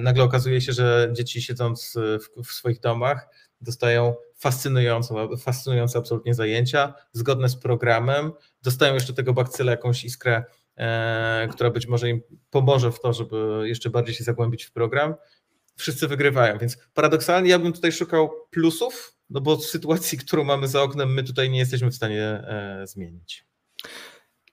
nagle 0.00 0.24
okazuje 0.24 0.60
się, 0.60 0.72
że 0.72 1.08
dzieci 1.12 1.42
siedząc 1.42 1.94
w, 1.96 2.42
w 2.44 2.52
swoich 2.52 2.80
domach 2.80 3.28
dostają 3.60 4.14
fascynujące, 4.36 5.14
fascynujące 5.38 5.98
absolutnie 5.98 6.34
zajęcia, 6.34 6.94
zgodne 7.12 7.48
z 7.48 7.56
programem, 7.56 8.32
dostają 8.62 8.94
jeszcze 8.94 9.12
tego 9.12 9.32
bakcyla 9.32 9.70
jakąś 9.70 10.04
iskrę, 10.04 10.44
e, 10.76 11.48
która 11.52 11.70
być 11.70 11.86
może 11.86 12.08
im 12.08 12.20
pomoże 12.50 12.92
w 12.92 13.00
to, 13.00 13.12
żeby 13.12 13.62
jeszcze 13.64 13.90
bardziej 13.90 14.14
się 14.14 14.24
zagłębić 14.24 14.64
w 14.64 14.72
program. 14.72 15.14
Wszyscy 15.76 16.08
wygrywają, 16.08 16.58
więc 16.58 16.78
paradoksalnie 16.94 17.50
ja 17.50 17.58
bym 17.58 17.72
tutaj 17.72 17.92
szukał 17.92 18.30
plusów, 18.50 19.16
no 19.30 19.40
bo 19.40 19.56
w 19.56 19.64
sytuacji, 19.64 20.18
którą 20.18 20.44
mamy 20.44 20.68
za 20.68 20.82
oknem, 20.82 21.14
my 21.14 21.22
tutaj 21.22 21.50
nie 21.50 21.58
jesteśmy 21.58 21.90
w 21.90 21.94
stanie 21.94 22.22
e, 22.22 22.82
zmienić. 22.86 23.45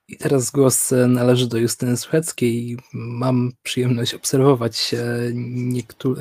I 0.08 0.16
teraz 0.16 0.50
głos 0.50 0.92
e, 0.92 1.06
należy 1.06 1.48
do 1.48 1.58
Justyny 1.58 1.96
Słucheckiej. 1.96 2.76
Mam 2.92 3.52
przyjemność 3.62 4.14
obserwować 4.14 4.94
e, 4.94 5.32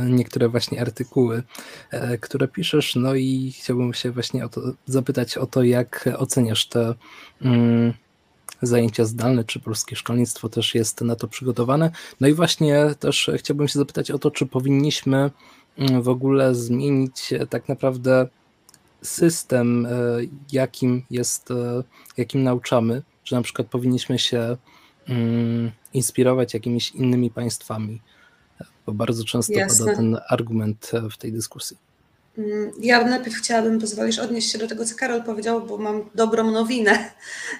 niektóre 0.09 0.49
właśnie 0.49 0.81
artykuły, 0.81 1.43
e, 1.91 2.17
które 2.17 2.47
piszesz, 2.47 2.95
no 2.95 3.15
i 3.15 3.53
chciałbym 3.57 3.93
się 3.93 4.11
właśnie 4.11 4.45
o 4.45 4.49
to 4.49 4.61
zapytać 4.85 5.37
o 5.37 5.45
to, 5.45 5.63
jak 5.63 6.09
oceniasz 6.17 6.65
te 6.67 6.93
mm, 7.41 7.93
zajęcia 8.61 9.05
zdalne, 9.05 9.43
czy 9.43 9.59
polskie 9.59 9.95
szkolnictwo 9.95 10.49
też 10.49 10.75
jest 10.75 11.01
na 11.01 11.15
to 11.15 11.27
przygotowane. 11.27 11.91
No 12.21 12.27
i 12.27 12.33
właśnie 12.33 12.95
też 12.99 13.31
chciałbym 13.37 13.67
się 13.67 13.79
zapytać 13.79 14.11
o 14.11 14.19
to, 14.19 14.31
czy 14.31 14.45
powinniśmy 14.45 15.31
mm, 15.77 16.01
w 16.01 16.09
ogóle 16.09 16.55
zmienić 16.55 17.33
tak 17.49 17.69
naprawdę 17.69 18.27
system, 19.01 19.87
jakim 20.51 21.03
jest, 21.09 21.49
jakim 22.17 22.43
nauczamy 22.43 23.01
że 23.25 23.35
na 23.35 23.41
przykład 23.41 23.67
powinniśmy 23.67 24.19
się 24.19 24.57
mm, 25.07 25.71
inspirować 25.93 26.53
jakimiś 26.53 26.91
innymi 26.91 27.31
państwami, 27.31 28.01
bo 28.85 28.93
bardzo 28.93 29.23
często 29.23 29.53
Jasne. 29.53 29.85
pada 29.85 29.97
ten 29.97 30.17
argument 30.29 30.91
w 31.11 31.17
tej 31.17 31.31
dyskusji. 31.31 31.77
Mm, 32.37 32.71
ja 32.79 33.03
najpierw 33.03 33.35
chciałabym, 33.35 33.79
pozwolisz, 33.79 34.19
odnieść 34.19 34.51
się 34.51 34.57
do 34.57 34.67
tego, 34.67 34.85
co 34.85 34.95
Karol 34.95 35.23
powiedział, 35.23 35.61
bo 35.61 35.77
mam 35.77 36.09
dobrą 36.15 36.51
nowinę. 36.51 37.11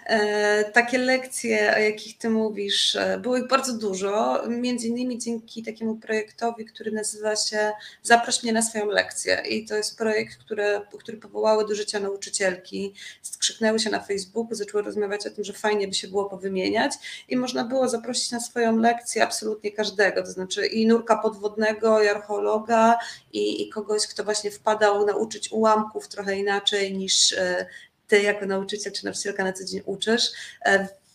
E, 0.06 0.64
takie 0.64 0.98
lekcje, 0.98 1.74
o 1.76 1.80
jakich 1.80 2.18
ty 2.18 2.30
mówisz, 2.30 2.96
e, 2.96 3.20
było 3.20 3.38
ich 3.38 3.48
bardzo 3.48 3.78
dużo, 3.78 4.44
między 4.48 4.88
innymi 4.88 5.18
dzięki 5.18 5.64
takiemu 5.64 5.96
projektowi, 5.96 6.66
który 6.66 6.92
nazywa 6.92 7.36
się 7.36 7.72
Zaproś 8.04 8.44
mnie 8.44 8.54
na 8.54 8.62
swoją 8.62 8.86
lekcję. 8.86 9.44
I 9.50 9.66
to 9.66 9.76
jest 9.76 9.98
projekt, 9.98 10.38
który, 10.38 10.82
który 11.00 11.18
powołały 11.18 11.68
do 11.68 11.76
życia 11.76 12.00
nauczycielki, 12.00 12.94
skrzyknęły 13.22 13.80
się 13.80 13.90
na 13.90 14.00
Facebooku, 14.00 14.56
zaczęły 14.56 14.84
rozmawiać 14.84 15.28
o 15.28 15.30
tym, 15.30 15.44
że 15.44 15.54
fajnie 15.54 15.88
by 15.88 15.94
się 15.94 16.08
było 16.08 16.26
powymieniać 16.26 16.94
i 17.30 17.38
można 17.38 17.64
było 17.64 17.90
zaprosić 17.90 18.32
na 18.32 18.40
swoją 18.40 18.78
lekcję 18.78 19.24
absolutnie 19.24 19.72
każdego, 19.72 20.22
to 20.22 20.32
znaczy 20.32 20.66
i 20.66 20.88
nurka 20.88 21.18
podwodnego, 21.18 22.04
i 22.04 22.08
archeologa, 22.08 22.98
i, 23.34 23.62
i 23.62 23.70
kogoś, 23.70 24.08
kto 24.08 24.24
właśnie 24.24 24.52
wpadał 24.64 25.06
nauczyć 25.06 25.52
ułamków 25.52 26.08
trochę 26.08 26.36
inaczej 26.38 26.98
niż 26.98 27.34
e, 27.34 27.66
ty 28.08 28.22
jako 28.22 28.46
nauczyciel 28.46 28.94
czy 28.94 29.06
nauczycielka 29.06 29.44
na 29.44 29.54
co 29.54 29.66
dzień 29.66 29.82
uczysz. 29.86 30.32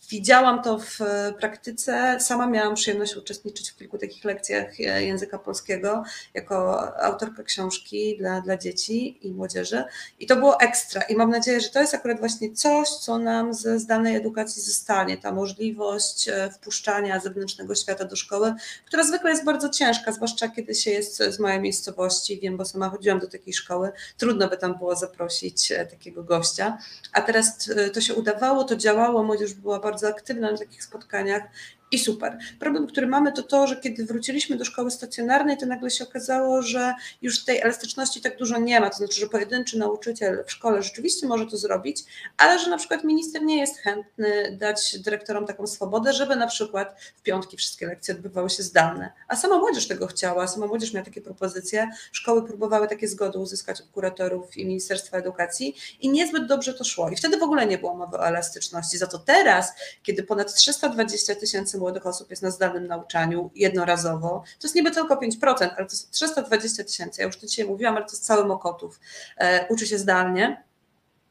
Widziałam 0.09 0.63
to 0.63 0.79
w 0.79 1.01
e, 1.01 1.33
praktyce. 1.39 2.17
Sama 2.19 2.47
miałam 2.47 2.75
przyjemność 2.75 3.15
uczestniczyć 3.15 3.71
w 3.71 3.77
kilku 3.77 3.97
takich 3.97 4.23
lekcjach 4.23 4.79
e, 4.79 5.03
języka 5.03 5.39
polskiego 5.39 6.03
jako 6.33 6.81
autorka 7.03 7.43
książki 7.43 8.17
dla, 8.17 8.41
dla 8.41 8.57
dzieci 8.57 9.27
i 9.27 9.33
młodzieży. 9.33 9.83
I 10.19 10.27
to 10.27 10.35
było 10.35 10.59
ekstra. 10.59 11.01
I 11.01 11.15
mam 11.15 11.29
nadzieję, 11.29 11.61
że 11.61 11.69
to 11.69 11.81
jest 11.81 11.93
akurat 11.93 12.19
właśnie 12.19 12.53
coś, 12.53 12.89
co 12.89 13.17
nam 13.17 13.53
ze 13.53 13.79
zdalnej 13.79 14.15
edukacji 14.15 14.61
zostanie. 14.61 15.17
Ta 15.17 15.31
możliwość 15.31 16.29
e, 16.29 16.49
wpuszczania 16.51 17.19
zewnętrznego 17.19 17.75
świata 17.75 18.05
do 18.05 18.15
szkoły, 18.15 18.53
która 18.85 19.03
zwykle 19.03 19.29
jest 19.29 19.45
bardzo 19.45 19.69
ciężka, 19.69 20.11
zwłaszcza 20.11 20.47
kiedy 20.47 20.75
się 20.75 20.91
jest 20.91 21.17
z 21.17 21.39
mojej 21.39 21.59
miejscowości. 21.59 22.39
Wiem, 22.39 22.57
bo 22.57 22.65
sama 22.65 22.89
chodziłam 22.89 23.19
do 23.19 23.27
takiej 23.27 23.53
szkoły. 23.53 23.91
Trudno 24.17 24.47
by 24.47 24.57
tam 24.57 24.77
było 24.77 24.95
zaprosić 24.95 25.73
takiego 25.89 26.23
gościa. 26.23 26.77
A 27.13 27.21
teraz 27.21 27.69
to 27.93 28.01
się 28.01 28.13
udawało, 28.13 28.63
to 28.63 28.75
działało, 28.75 29.23
młodzież 29.23 29.53
była 29.53 29.79
bardzo 29.79 29.98
bardzo 30.01 30.17
aktywna 30.17 30.51
na 30.51 30.57
takich 30.57 30.83
spotkaniach 30.83 31.43
i 31.91 31.99
super. 31.99 32.37
Problem, 32.59 32.87
który 32.87 33.07
mamy, 33.07 33.31
to 33.31 33.43
to, 33.43 33.67
że 33.67 33.75
kiedy 33.75 34.05
wróciliśmy 34.05 34.57
do 34.57 34.65
szkoły 34.65 34.91
stacjonarnej, 34.91 35.57
to 35.57 35.65
nagle 35.65 35.89
się 35.89 36.03
okazało, 36.03 36.61
że 36.61 36.93
już 37.21 37.45
tej 37.45 37.61
elastyczności 37.61 38.21
tak 38.21 38.37
dużo 38.37 38.59
nie 38.59 38.79
ma. 38.79 38.89
To 38.89 38.97
znaczy, 38.97 39.19
że 39.19 39.27
pojedynczy 39.27 39.77
nauczyciel 39.77 40.43
w 40.47 40.51
szkole 40.51 40.83
rzeczywiście 40.83 41.27
może 41.27 41.45
to 41.45 41.57
zrobić, 41.57 42.03
ale 42.37 42.59
że 42.59 42.69
na 42.69 42.77
przykład 42.77 43.03
minister 43.03 43.43
nie 43.43 43.57
jest 43.57 43.77
chętny 43.77 44.57
dać 44.59 44.99
dyrektorom 44.99 45.45
taką 45.45 45.67
swobodę, 45.67 46.13
żeby 46.13 46.35
na 46.35 46.47
przykład 46.47 46.95
w 47.15 47.21
piątki 47.21 47.57
wszystkie 47.57 47.87
lekcje 47.87 48.15
odbywały 48.15 48.49
się 48.49 48.63
zdalne. 48.63 49.11
A 49.27 49.35
sama 49.35 49.57
młodzież 49.57 49.87
tego 49.87 50.07
chciała, 50.07 50.47
sama 50.47 50.67
młodzież 50.67 50.93
miała 50.93 51.05
takie 51.05 51.21
propozycje. 51.21 51.89
Szkoły 52.11 52.47
próbowały 52.47 52.87
takie 52.87 53.07
zgody 53.07 53.39
uzyskać 53.39 53.81
od 53.81 53.87
kuratorów 53.87 54.57
i 54.57 54.65
Ministerstwa 54.65 55.17
Edukacji 55.17 55.75
i 55.99 56.09
niezbyt 56.09 56.47
dobrze 56.47 56.73
to 56.73 56.83
szło. 56.83 57.09
I 57.09 57.15
wtedy 57.15 57.37
w 57.37 57.43
ogóle 57.43 57.65
nie 57.65 57.77
było 57.77 57.95
mowy 57.95 58.17
o 58.17 58.27
elastyczności. 58.27 58.97
Za 58.97 59.07
to 59.07 59.19
teraz, 59.19 59.73
kiedy 60.03 60.23
ponad 60.23 60.53
320 60.53 61.35
tysięcy 61.35 61.78
młodych 61.79 62.07
osób 62.07 62.29
jest 62.29 62.41
na 62.41 62.51
zdalnym 62.51 62.87
nauczaniu 62.87 63.51
jednorazowo. 63.55 64.43
To 64.59 64.67
jest 64.67 64.75
niby 64.75 64.91
tylko 64.91 65.15
5%, 65.15 65.41
ale 65.41 65.75
to 65.75 65.91
jest 65.91 66.11
320 66.11 66.83
tysięcy. 66.83 67.21
Ja 67.21 67.27
już 67.27 67.37
to 67.37 67.47
dzisiaj 67.47 67.65
mówiłam, 67.65 67.95
ale 67.95 68.05
to 68.05 68.11
jest 68.11 68.25
cały 68.25 68.45
Mokotów. 68.45 68.99
E, 69.37 69.67
uczy 69.69 69.87
się 69.87 69.97
zdalnie. 69.97 70.68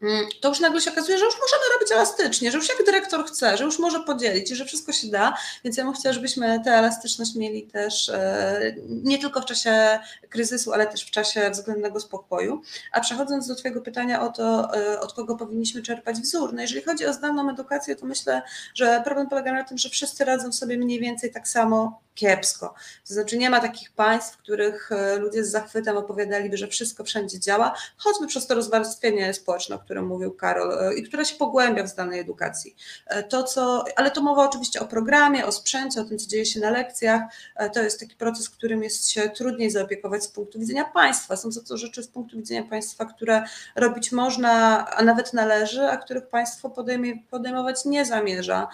Mm, 0.02 0.26
to 0.40 0.48
już 0.48 0.60
nagle 0.60 0.80
się 0.80 0.92
okazuje, 0.92 1.18
że 1.18 1.24
już 1.24 1.34
możemy 1.34 1.62
robić 1.74 1.92
elastycznie, 1.92 2.50
że 2.50 2.58
już 2.58 2.68
jak 2.68 2.86
dyrektor 2.86 3.26
chce, 3.26 3.56
że 3.56 3.64
już 3.64 3.78
może 3.78 4.00
podzielić 4.00 4.50
i 4.50 4.56
że 4.56 4.64
wszystko 4.64 4.92
się 4.92 5.08
da, 5.08 5.34
więc 5.64 5.76
ja 5.76 5.84
bym 5.84 5.92
chciała, 5.92 6.12
żebyśmy 6.12 6.60
tę 6.64 6.70
elastyczność 6.70 7.34
mieli 7.34 7.62
też 7.62 8.08
e, 8.08 8.74
nie 8.88 9.18
tylko 9.18 9.40
w 9.40 9.44
czasie 9.44 9.98
kryzysu, 10.28 10.72
ale 10.72 10.86
też 10.86 11.04
w 11.04 11.10
czasie 11.10 11.50
względnego 11.50 12.00
spokoju. 12.00 12.62
A 12.92 13.00
przechodząc 13.00 13.48
do 13.48 13.54
Twojego 13.54 13.80
pytania 13.80 14.22
o 14.22 14.28
to, 14.28 14.74
e, 14.74 15.00
od 15.00 15.12
kogo 15.12 15.36
powinniśmy 15.36 15.82
czerpać 15.82 16.16
wzór, 16.16 16.54
no 16.54 16.60
jeżeli 16.60 16.82
chodzi 16.82 17.06
o 17.06 17.12
zdalną 17.12 17.50
edukację, 17.50 17.96
to 17.96 18.06
myślę, 18.06 18.42
że 18.74 19.02
problem 19.04 19.28
polega 19.28 19.52
na 19.52 19.64
tym, 19.64 19.78
że 19.78 19.88
wszyscy 19.88 20.24
radzą 20.24 20.52
sobie 20.52 20.78
mniej 20.78 21.00
więcej 21.00 21.32
tak 21.32 21.48
samo 21.48 22.00
kiepsko. 22.18 22.74
To 23.08 23.14
znaczy 23.14 23.38
nie 23.38 23.50
ma 23.50 23.60
takich 23.60 23.92
państw, 23.92 24.34
w 24.34 24.38
których 24.38 24.92
e, 24.92 25.16
ludzie 25.16 25.44
z 25.44 25.50
zachwytem 25.50 25.96
opowiadaliby, 25.96 26.56
że 26.56 26.68
wszystko 26.68 27.04
wszędzie 27.04 27.40
działa, 27.40 27.74
choćby 27.96 28.26
przez 28.26 28.46
to 28.46 28.54
rozwarstwienie 28.54 29.34
społeczne, 29.34 29.76
którym 29.88 30.06
mówił 30.06 30.32
Karol 30.32 30.72
e, 30.72 30.94
i 30.94 31.02
które 31.02 31.24
się 31.24 31.36
pogłębia 31.36 31.84
w 31.84 31.88
zdalnej 31.88 32.20
edukacji. 32.20 32.76
E, 33.06 33.22
to, 33.22 33.42
co, 33.42 33.84
ale 33.96 34.10
to 34.10 34.22
mowa 34.22 34.44
oczywiście 34.44 34.80
o 34.80 34.86
programie, 34.86 35.46
o 35.46 35.52
sprzęcie, 35.52 36.00
o 36.00 36.04
tym, 36.04 36.18
co 36.18 36.26
dzieje 36.26 36.46
się 36.46 36.60
na 36.60 36.70
lekcjach. 36.70 37.22
To 37.74 37.82
jest 37.82 38.00
taki 38.00 38.16
proces, 38.16 38.50
którym 38.50 38.82
jest 38.82 39.10
się 39.10 39.30
trudniej 39.30 39.70
zaopiekować 39.70 40.24
z 40.24 40.28
punktu 40.28 40.58
widzenia 40.58 40.84
państwa. 40.84 41.36
Są 41.36 41.48
to 41.68 41.76
rzeczy 41.76 42.02
z 42.02 42.08
punktu 42.08 42.36
widzenia 42.36 42.62
państwa, 42.62 43.04
które 43.04 43.42
robić 43.76 44.12
można, 44.12 44.86
a 44.90 45.04
nawet 45.04 45.32
należy, 45.32 45.88
a 45.88 45.96
których 45.96 46.26
państwo 46.26 46.70
podejmie, 46.70 47.22
podejmować 47.30 47.84
nie 47.84 48.04
zamierza. 48.04 48.68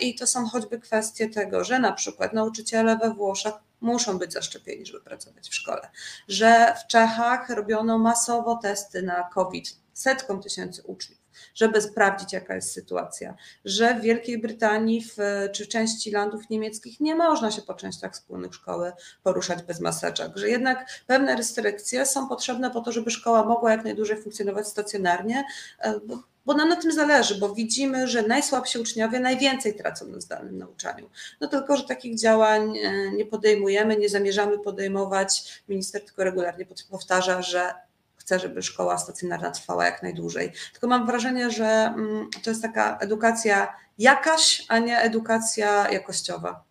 I 0.00 0.14
to 0.14 0.26
są 0.26 0.46
choćby 0.46 0.80
kwestie 0.80 1.28
tego, 1.28 1.64
że 1.64 1.78
na 1.78 1.92
przykład 1.92 2.32
nauczyciele 2.32 2.96
we 2.96 3.14
Włoszech 3.14 3.54
muszą 3.80 4.18
być 4.18 4.32
zaszczepieni, 4.32 4.86
żeby 4.86 5.00
pracować 5.00 5.48
w 5.48 5.54
szkole. 5.54 5.88
Że 6.28 6.74
w 6.84 6.86
Czechach 6.86 7.50
robiono 7.50 7.98
masowo 7.98 8.56
testy 8.56 9.02
na 9.02 9.22
COVID 9.22 9.85
setkom 9.96 10.42
tysięcy 10.42 10.82
uczniów, 10.82 11.20
żeby 11.54 11.80
sprawdzić, 11.80 12.32
jaka 12.32 12.54
jest 12.54 12.72
sytuacja. 12.72 13.34
Że 13.64 13.94
w 13.94 14.00
Wielkiej 14.00 14.38
Brytanii 14.38 15.02
w, 15.02 15.16
czy 15.52 15.66
części 15.66 16.10
landów 16.10 16.50
niemieckich 16.50 17.00
nie 17.00 17.14
można 17.14 17.50
się 17.50 17.62
po 17.62 17.74
częściach 17.74 18.12
wspólnych 18.12 18.54
szkoły 18.54 18.92
poruszać 19.22 19.62
bez 19.62 19.80
maseczek. 19.80 20.32
Że 20.36 20.48
jednak 20.48 21.02
pewne 21.06 21.36
restrykcje 21.36 22.06
są 22.06 22.28
potrzebne 22.28 22.70
po 22.70 22.80
to, 22.80 22.92
żeby 22.92 23.10
szkoła 23.10 23.44
mogła 23.44 23.70
jak 23.70 23.84
najdłużej 23.84 24.22
funkcjonować 24.22 24.68
stacjonarnie, 24.68 25.44
e, 25.80 26.00
bo 26.46 26.54
nam 26.54 26.68
na 26.68 26.76
tym 26.76 26.92
zależy, 26.92 27.34
bo 27.34 27.54
widzimy, 27.54 28.08
że 28.08 28.22
najsłabsi 28.22 28.78
uczniowie 28.78 29.20
najwięcej 29.20 29.74
tracą 29.74 30.06
na 30.06 30.20
zdalnym 30.20 30.58
nauczaniu. 30.58 31.10
No 31.40 31.48
tylko, 31.48 31.76
że 31.76 31.84
takich 31.84 32.18
działań 32.18 32.78
e, 32.78 33.12
nie 33.12 33.26
podejmujemy, 33.26 33.96
nie 33.96 34.08
zamierzamy 34.08 34.58
podejmować. 34.58 35.62
Minister 35.68 36.04
tylko 36.04 36.24
regularnie 36.24 36.66
powtarza, 36.90 37.42
że 37.42 37.85
chce, 38.26 38.38
żeby 38.38 38.62
szkoła 38.62 38.98
stacjonarna 38.98 39.50
trwała 39.50 39.84
jak 39.84 40.02
najdłużej. 40.02 40.52
Tylko 40.72 40.86
mam 40.86 41.06
wrażenie, 41.06 41.50
że 41.50 41.66
mm, 41.66 42.30
to 42.44 42.50
jest 42.50 42.62
taka 42.62 42.98
edukacja 42.98 43.74
jakaś, 43.98 44.64
a 44.68 44.78
nie 44.78 44.98
edukacja 44.98 45.90
jakościowa. 45.90 46.64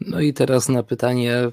No 0.00 0.20
i 0.20 0.32
teraz 0.32 0.68
na 0.68 0.82
pytanie, 0.82 1.50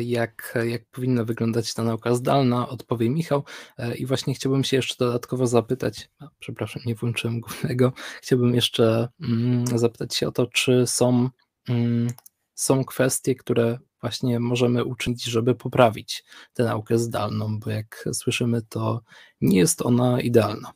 jak, 0.00 0.58
jak 0.64 0.84
powinna 0.84 1.24
wyglądać 1.24 1.74
ta 1.74 1.82
nauka 1.82 2.14
zdalna, 2.14 2.68
odpowie 2.68 3.10
Michał. 3.10 3.44
E, 3.78 3.94
I 3.94 4.06
właśnie 4.06 4.34
chciałbym 4.34 4.64
się 4.64 4.76
jeszcze 4.76 5.04
dodatkowo 5.04 5.46
zapytać, 5.46 6.10
przepraszam, 6.38 6.82
nie 6.86 6.94
włączyłem 6.94 7.40
głównego, 7.40 7.92
chciałbym 8.22 8.54
jeszcze 8.54 9.08
mm, 9.20 9.66
zapytać 9.66 10.14
się 10.14 10.28
o 10.28 10.32
to, 10.32 10.46
czy 10.46 10.86
są, 10.86 11.28
mm, 11.68 12.08
są 12.54 12.84
kwestie, 12.84 13.34
które 13.34 13.78
właśnie 14.04 14.40
możemy 14.40 14.84
uczynić, 14.84 15.24
żeby 15.24 15.54
poprawić 15.54 16.24
tę 16.54 16.64
naukę 16.64 16.98
zdalną, 16.98 17.58
bo 17.58 17.70
jak 17.70 18.08
słyszymy, 18.12 18.62
to 18.62 19.00
nie 19.40 19.58
jest 19.58 19.82
ona 19.82 20.20
idealna. 20.20 20.72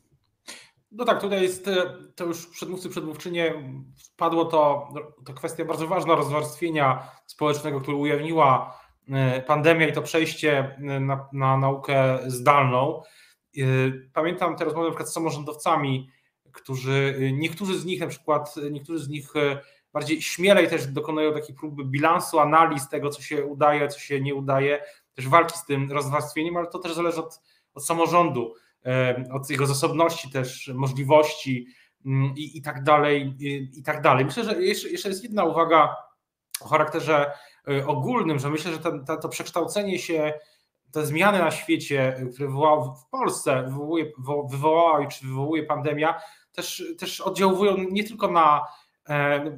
No 0.92 1.04
tak, 1.04 1.20
tutaj 1.20 1.42
jest, 1.42 1.68
e, 1.68 1.94
to 2.14 2.24
już 2.24 2.46
przedmówcy, 2.46 2.88
przedmówczynie, 2.88 3.54
padło 4.16 4.44
to, 4.44 4.88
to 5.24 5.34
kwestia 5.34 5.64
bardzo 5.64 5.86
ważna 5.86 6.14
rozwarstwienia 6.14 7.10
społecznego, 7.26 7.80
które 7.80 7.96
ujawniła 7.96 8.80
e, 9.08 9.42
pandemia 9.42 9.88
i 9.88 9.92
to 9.92 10.02
przejście 10.02 10.76
e, 10.78 11.00
na, 11.00 11.28
na 11.32 11.56
naukę 11.56 12.18
zdalną. 12.26 13.02
Pamiętam 14.12 14.56
te 14.56 14.64
rozmowy 14.64 14.86
na 14.86 14.90
przykład 14.90 15.10
z 15.10 15.12
samorządowcami, 15.12 16.08
którzy, 16.52 17.18
niektórzy 17.32 17.78
z 17.78 17.84
nich 17.84 18.00
na 18.00 18.06
przykład, 18.06 18.54
niektórzy 18.70 19.04
z 19.04 19.08
nich 19.08 19.32
bardziej 19.92 20.22
śmielej 20.22 20.68
też 20.68 20.86
dokonują 20.86 21.32
takiej 21.32 21.54
próby 21.54 21.84
bilansu, 21.84 22.38
analiz 22.38 22.88
tego, 22.88 23.10
co 23.10 23.22
się 23.22 23.44
udaje, 23.44 23.88
co 23.88 23.98
się 24.00 24.20
nie 24.20 24.34
udaje, 24.34 24.84
też 25.14 25.28
walki 25.28 25.58
z 25.58 25.64
tym 25.64 25.92
rozwarstwieniem, 25.92 26.56
ale 26.56 26.66
to 26.66 26.78
też 26.78 26.94
zależy 26.94 27.20
od, 27.20 27.40
od 27.74 27.86
samorządu 27.86 28.54
od 29.32 29.50
jego 29.50 29.66
zasobności 29.66 30.30
też, 30.30 30.70
możliwości 30.74 31.66
mm, 32.06 32.34
i, 32.36 32.58
i 32.58 32.62
tak 32.62 32.82
dalej, 32.82 33.34
i, 33.38 33.78
i 33.78 33.82
tak 33.82 34.02
dalej. 34.02 34.24
Myślę, 34.24 34.44
że 34.44 34.62
jeszcze, 34.62 34.88
jeszcze 34.88 35.08
jest 35.08 35.22
jedna 35.22 35.44
uwaga 35.44 35.96
o 36.60 36.68
charakterze 36.68 37.32
e, 37.68 37.86
ogólnym, 37.86 38.38
że 38.38 38.50
myślę, 38.50 38.72
że 38.72 38.78
to, 38.78 39.16
to 39.16 39.28
przekształcenie 39.28 39.98
się, 39.98 40.34
te 40.92 41.06
zmiany 41.06 41.38
na 41.38 41.50
świecie, 41.50 42.16
e, 42.16 42.26
które 42.26 42.48
wywołał 42.48 42.94
w 42.94 43.06
Polsce, 43.10 43.72
wywołała 44.50 45.06
czy 45.06 45.26
wywołuje 45.26 45.62
pandemia, 45.62 46.20
też, 46.52 46.82
też 46.98 47.20
oddziałują 47.20 47.76
nie 47.76 48.04
tylko 48.04 48.30
na 48.30 48.62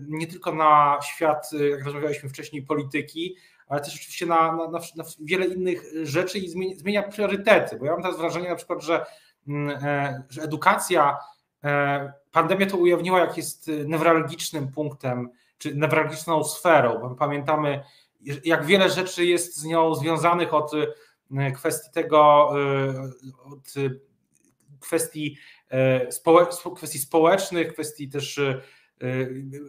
nie 0.08 0.26
tylko 0.26 0.54
na 0.54 0.98
świat, 1.02 1.50
jak 1.70 1.84
rozmawialiśmy 1.84 2.28
wcześniej, 2.28 2.62
polityki, 2.62 3.36
ale 3.70 3.80
też 3.80 3.94
oczywiście 3.94 4.26
na, 4.26 4.56
na, 4.56 4.80
na, 4.96 5.04
wiele 5.20 5.46
innych 5.46 5.82
rzeczy 6.02 6.38
i 6.38 6.48
zmienia, 6.48 6.76
zmienia, 6.76 7.02
priorytety. 7.02 7.76
Bo 7.76 7.86
ja 7.86 7.92
mam 7.92 8.02
teraz 8.02 8.18
wrażenie 8.18 8.48
na 8.48 8.56
przykład, 8.56 8.82
że, 8.82 9.06
mm, 9.48 9.78
e, 9.84 10.22
że 10.28 10.42
edukacja, 10.42 11.18
e, 11.64 12.12
pandemia 12.32 12.66
to 12.66 12.76
ujawniła, 12.76 13.20
jak 13.20 13.36
jest 13.36 13.70
newralgicznym 13.86 14.72
punktem, 14.72 15.30
czy 15.58 15.74
newralgiczną 15.74 16.44
sferą. 16.44 16.98
Bo 17.00 17.14
pamiętamy, 17.14 17.82
jak 18.44 18.66
wiele 18.66 18.90
rzeczy 18.90 19.24
jest 19.24 19.56
z 19.56 19.64
nią 19.64 19.94
związanych 19.94 20.54
od 20.54 20.72
kwestii 21.54 21.90
tego, 21.90 22.48
od 23.44 23.74
kwestii, 24.80 25.36
kwestii 26.76 26.98
społecznych, 26.98 27.72
kwestii 27.72 28.08
też 28.08 28.40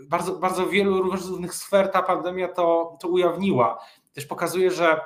bardzo, 0.08 0.36
bardzo 0.36 0.68
wielu 0.68 1.02
różnych 1.02 1.54
sfer 1.54 1.92
ta 1.92 2.02
pandemia 2.02 2.48
to, 2.48 2.98
to 3.02 3.08
ujawniła. 3.08 3.80
Też 4.14 4.26
pokazuje, 4.26 4.72
że 4.72 5.02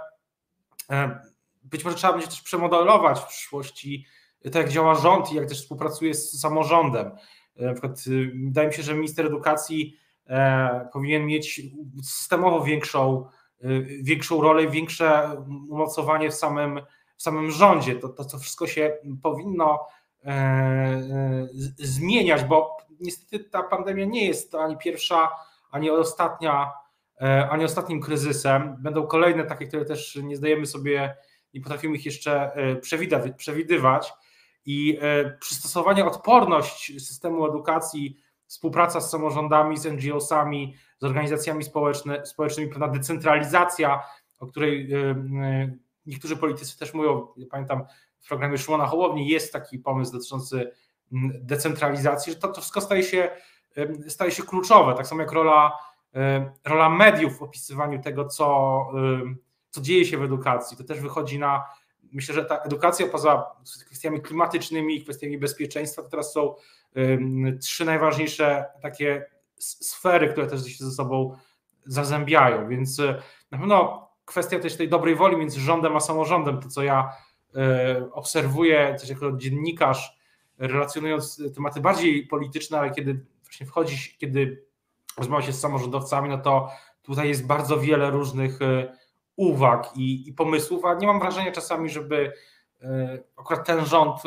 być 1.63 1.85
może 1.85 1.97
trzeba 1.97 2.13
będzie 2.13 2.27
też 2.27 2.41
przemodelować 2.41 3.19
w 3.19 3.27
przyszłości 3.27 4.05
to, 4.51 4.59
jak 4.59 4.69
działa 4.69 4.95
rząd 4.95 5.31
i 5.31 5.35
jak 5.35 5.49
też 5.49 5.61
współpracuje 5.61 6.13
z 6.13 6.39
samorządem. 6.39 7.11
Na 7.55 7.71
przykład 7.71 8.03
wydaje 8.45 8.67
mi 8.67 8.73
się, 8.73 8.83
że 8.83 8.93
minister 8.93 9.25
edukacji 9.25 9.97
E, 10.27 10.89
powinien 10.93 11.25
mieć 11.25 11.61
systemowo 12.03 12.63
większą, 12.63 13.25
e, 13.61 13.81
większą 13.81 14.41
rolę 14.41 14.63
i 14.63 14.69
większe 14.69 15.37
umocowanie 15.69 16.29
w 16.29 16.33
samym, 16.33 16.81
w 17.17 17.23
samym 17.23 17.51
rządzie. 17.51 17.95
To, 17.95 18.09
to, 18.09 18.25
to 18.25 18.39
wszystko 18.39 18.67
się 18.67 18.97
powinno 19.23 19.87
e, 20.25 21.47
zmieniać, 21.77 22.43
bo 22.43 22.77
niestety 22.99 23.39
ta 23.39 23.63
pandemia 23.63 24.05
nie 24.05 24.27
jest 24.27 24.55
ani 24.55 24.77
pierwsza, 24.77 25.29
ani 25.71 25.89
ostatnia, 25.89 26.71
ani 27.49 27.65
ostatnim 27.65 28.01
kryzysem. 28.01 28.75
Będą 28.79 29.07
kolejne 29.07 29.43
takie, 29.43 29.67
które 29.67 29.85
też 29.85 30.19
nie 30.23 30.37
zdajemy 30.37 30.65
sobie, 30.65 31.15
nie 31.53 31.61
potrafimy 31.61 31.95
ich 31.95 32.05
jeszcze 32.05 32.51
przewidywać. 33.37 34.13
I 34.65 34.99
przystosowanie, 35.39 36.05
odporność 36.05 37.05
systemu 37.07 37.47
edukacji 37.47 38.17
współpraca 38.47 39.01
z 39.01 39.09
samorządami, 39.09 39.77
z 39.77 39.85
NGO-sami, 39.85 40.75
z 40.99 41.03
organizacjami 41.03 41.63
społeczne, 41.63 42.25
społecznymi, 42.25 42.71
pewna 42.71 42.87
decentralizacja, 42.87 44.03
o 44.39 44.47
której 44.47 44.93
e, 44.93 44.97
e, 44.99 45.77
niektórzy 46.05 46.37
politycy 46.37 46.79
też 46.79 46.93
mówią. 46.93 47.27
Pamiętam 47.51 47.85
w 48.19 48.27
programie 48.27 48.57
Szymona 48.57 48.85
Hołowni 48.85 49.27
jest 49.27 49.53
taki 49.53 49.79
pomysł 49.79 50.11
dotyczący 50.11 50.71
decentralizacji, 51.41 52.33
że 52.33 52.39
to, 52.39 52.47
to 52.47 52.61
wszystko 52.61 52.81
staje 52.81 53.03
się, 53.03 53.29
staje 54.07 54.31
się 54.31 54.43
kluczowe, 54.43 54.93
tak 54.93 55.07
samo 55.07 55.21
jak 55.21 55.31
rola, 55.31 55.77
e, 56.15 56.51
rola 56.65 56.89
mediów 56.89 57.37
w 57.37 57.43
opisywaniu 57.43 58.01
tego, 58.01 58.25
co, 58.25 58.87
co 59.69 59.81
dzieje 59.81 60.05
się 60.05 60.17
w 60.17 60.23
edukacji. 60.23 60.77
To 60.77 60.83
też 60.83 60.99
wychodzi 60.99 61.39
na 61.39 61.63
myślę, 62.11 62.35
że 62.35 62.45
ta 62.45 62.57
edukacja 62.57 63.07
poza 63.07 63.45
kwestiami 63.85 64.21
klimatycznymi 64.21 64.95
i 64.95 65.03
kwestiami 65.03 65.37
bezpieczeństwa 65.37 66.01
to 66.01 66.09
teraz 66.09 66.33
są 66.33 66.55
trzy 67.61 67.85
najważniejsze 67.85 68.65
takie 68.81 69.25
sfery, 69.57 70.29
które 70.29 70.47
też 70.47 70.65
się 70.65 70.85
ze 70.85 70.91
sobą 70.91 71.37
zazębiają, 71.85 72.67
więc 72.67 72.99
e, 72.99 73.21
na 73.51 73.57
pewno 73.57 74.07
kwestia 74.25 74.59
też 74.59 74.77
tej 74.77 74.89
dobrej 74.89 75.15
woli 75.15 75.37
między 75.37 75.59
rządem 75.59 75.95
a 75.95 75.99
samorządem, 75.99 76.59
to 76.61 76.69
co 76.69 76.83
ja 76.83 77.11
e, 77.55 78.11
obserwuję 78.11 78.95
też 78.99 79.09
jako 79.09 79.31
dziennikarz, 79.31 80.17
relacjonując 80.57 81.41
tematy 81.55 81.81
bardziej 81.81 82.27
polityczne, 82.27 82.79
ale 82.79 82.91
kiedy 82.91 83.25
właśnie 83.43 83.65
wchodzi, 83.65 84.15
kiedy 84.17 84.65
rozmawia 85.17 85.45
się 85.45 85.53
z 85.53 85.59
samorządowcami, 85.59 86.29
no 86.29 86.37
to 86.37 86.69
tutaj 87.01 87.27
jest 87.27 87.47
bardzo 87.47 87.79
wiele 87.79 88.11
różnych 88.11 88.61
e, 88.61 88.97
uwag 89.35 89.97
i, 89.97 90.29
i 90.29 90.33
pomysłów, 90.33 90.85
a 90.85 90.93
nie 90.93 91.07
mam 91.07 91.19
wrażenia 91.19 91.51
czasami, 91.51 91.89
żeby 91.89 92.33
akurat 93.37 93.67
ten 93.67 93.85
rząd 93.85 94.21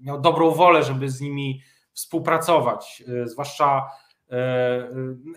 miał 0.00 0.20
dobrą 0.20 0.50
wolę, 0.50 0.82
żeby 0.82 1.10
z 1.10 1.20
nimi 1.20 1.62
współpracować, 1.92 3.02
e, 3.08 3.28
zwłaszcza 3.28 3.90
e, 4.30 4.90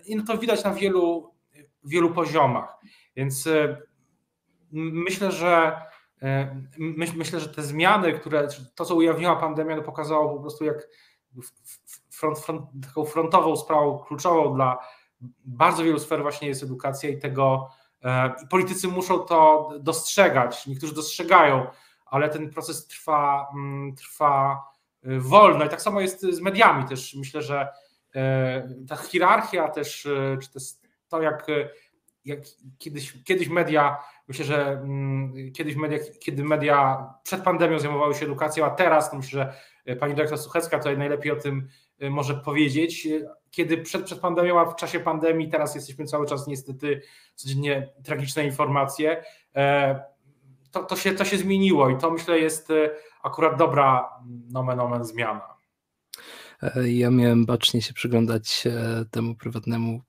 i 0.06 0.16
no 0.16 0.24
to 0.26 0.38
widać 0.38 0.64
na 0.64 0.74
wielu, 0.74 1.34
wielu 1.84 2.10
poziomach. 2.10 2.76
Więc 3.16 3.46
e, 3.46 3.82
myślę, 4.72 5.32
że 5.32 5.80
myślę, 7.16 7.40
że 7.40 7.48
te 7.48 7.62
zmiany, 7.62 8.12
które 8.12 8.48
to, 8.74 8.84
co 8.84 8.94
ujawniła 8.94 9.36
pandemia, 9.36 9.76
to 9.76 9.82
pokazało 9.82 10.34
po 10.34 10.40
prostu, 10.40 10.64
jak 10.64 10.88
front, 12.10 12.38
front, 12.38 12.62
taką 12.86 13.04
frontową 13.04 13.56
sprawą 13.56 13.98
kluczową 13.98 14.54
dla 14.54 14.78
bardzo 15.44 15.84
wielu 15.84 15.98
sfer 15.98 16.22
właśnie 16.22 16.48
jest 16.48 16.62
edukacja 16.62 17.10
i 17.10 17.18
tego 17.18 17.70
i 18.44 18.46
politycy 18.48 18.88
muszą 18.88 19.18
to 19.18 19.70
dostrzegać. 19.80 20.66
Niektórzy 20.66 20.94
dostrzegają, 20.94 21.66
ale 22.06 22.28
ten 22.28 22.50
proces 22.50 22.86
trwa, 22.86 23.48
mm, 23.54 23.94
trwa 23.96 24.64
y, 25.04 25.20
wolno 25.20 25.64
i 25.64 25.68
tak 25.68 25.82
samo 25.82 26.00
jest 26.00 26.20
z 26.20 26.40
mediami 26.40 26.84
też. 26.84 27.14
Myślę, 27.14 27.42
że 27.42 27.68
e, 28.14 28.68
ta 28.88 28.96
hierarchia 28.96 29.68
też, 29.68 30.06
e, 30.06 30.38
czy 30.42 30.52
to, 30.52 30.60
to 31.08 31.22
jak, 31.22 31.46
jak 32.24 32.40
kiedyś, 32.78 33.22
kiedyś 33.24 33.48
media, 33.48 33.98
myślę, 34.30 34.44
że 34.44 34.66
mm, 34.70 35.52
kiedyś 35.52 35.76
media, 35.76 35.98
kiedy 36.20 36.44
media 36.44 37.06
przed 37.22 37.42
pandemią 37.42 37.78
zajmowały 37.78 38.14
się 38.14 38.24
edukacją, 38.24 38.64
a 38.64 38.70
teraz, 38.70 39.12
myślę, 39.12 39.30
że 39.30 39.54
e, 39.92 39.96
pani 39.96 40.14
dyrektor 40.14 40.38
Suchecka 40.38 40.78
tutaj 40.78 40.98
najlepiej 40.98 41.32
o 41.32 41.36
tym 41.36 41.68
może 42.10 42.34
powiedzieć, 42.34 43.08
kiedy 43.50 43.78
przed, 43.78 44.04
przed 44.04 44.20
pandemią, 44.20 44.60
a 44.60 44.64
w 44.64 44.76
czasie 44.76 45.00
pandemii, 45.00 45.48
teraz 45.48 45.74
jesteśmy 45.74 46.04
cały 46.04 46.26
czas 46.26 46.46
niestety 46.46 47.02
codziennie 47.34 47.88
tragiczne 48.04 48.44
informacje 48.44 49.24
to, 50.70 50.84
to, 50.84 50.96
się, 50.96 51.12
to 51.12 51.24
się 51.24 51.38
zmieniło 51.38 51.90
i 51.90 51.98
to 51.98 52.10
myślę 52.10 52.38
jest 52.38 52.70
e, 52.70 52.90
akurat 53.22 53.58
dobra 53.58 54.08
nomen 54.50 54.80
omen 54.80 55.04
zmiana. 55.04 55.54
E, 56.62 56.92
ja 56.92 57.10
miałem 57.10 57.46
bacznie 57.46 57.82
się 57.82 57.94
przyglądać 57.94 58.66
e, 58.66 59.04
temu 59.10 59.34
prywatnemu 59.34 60.02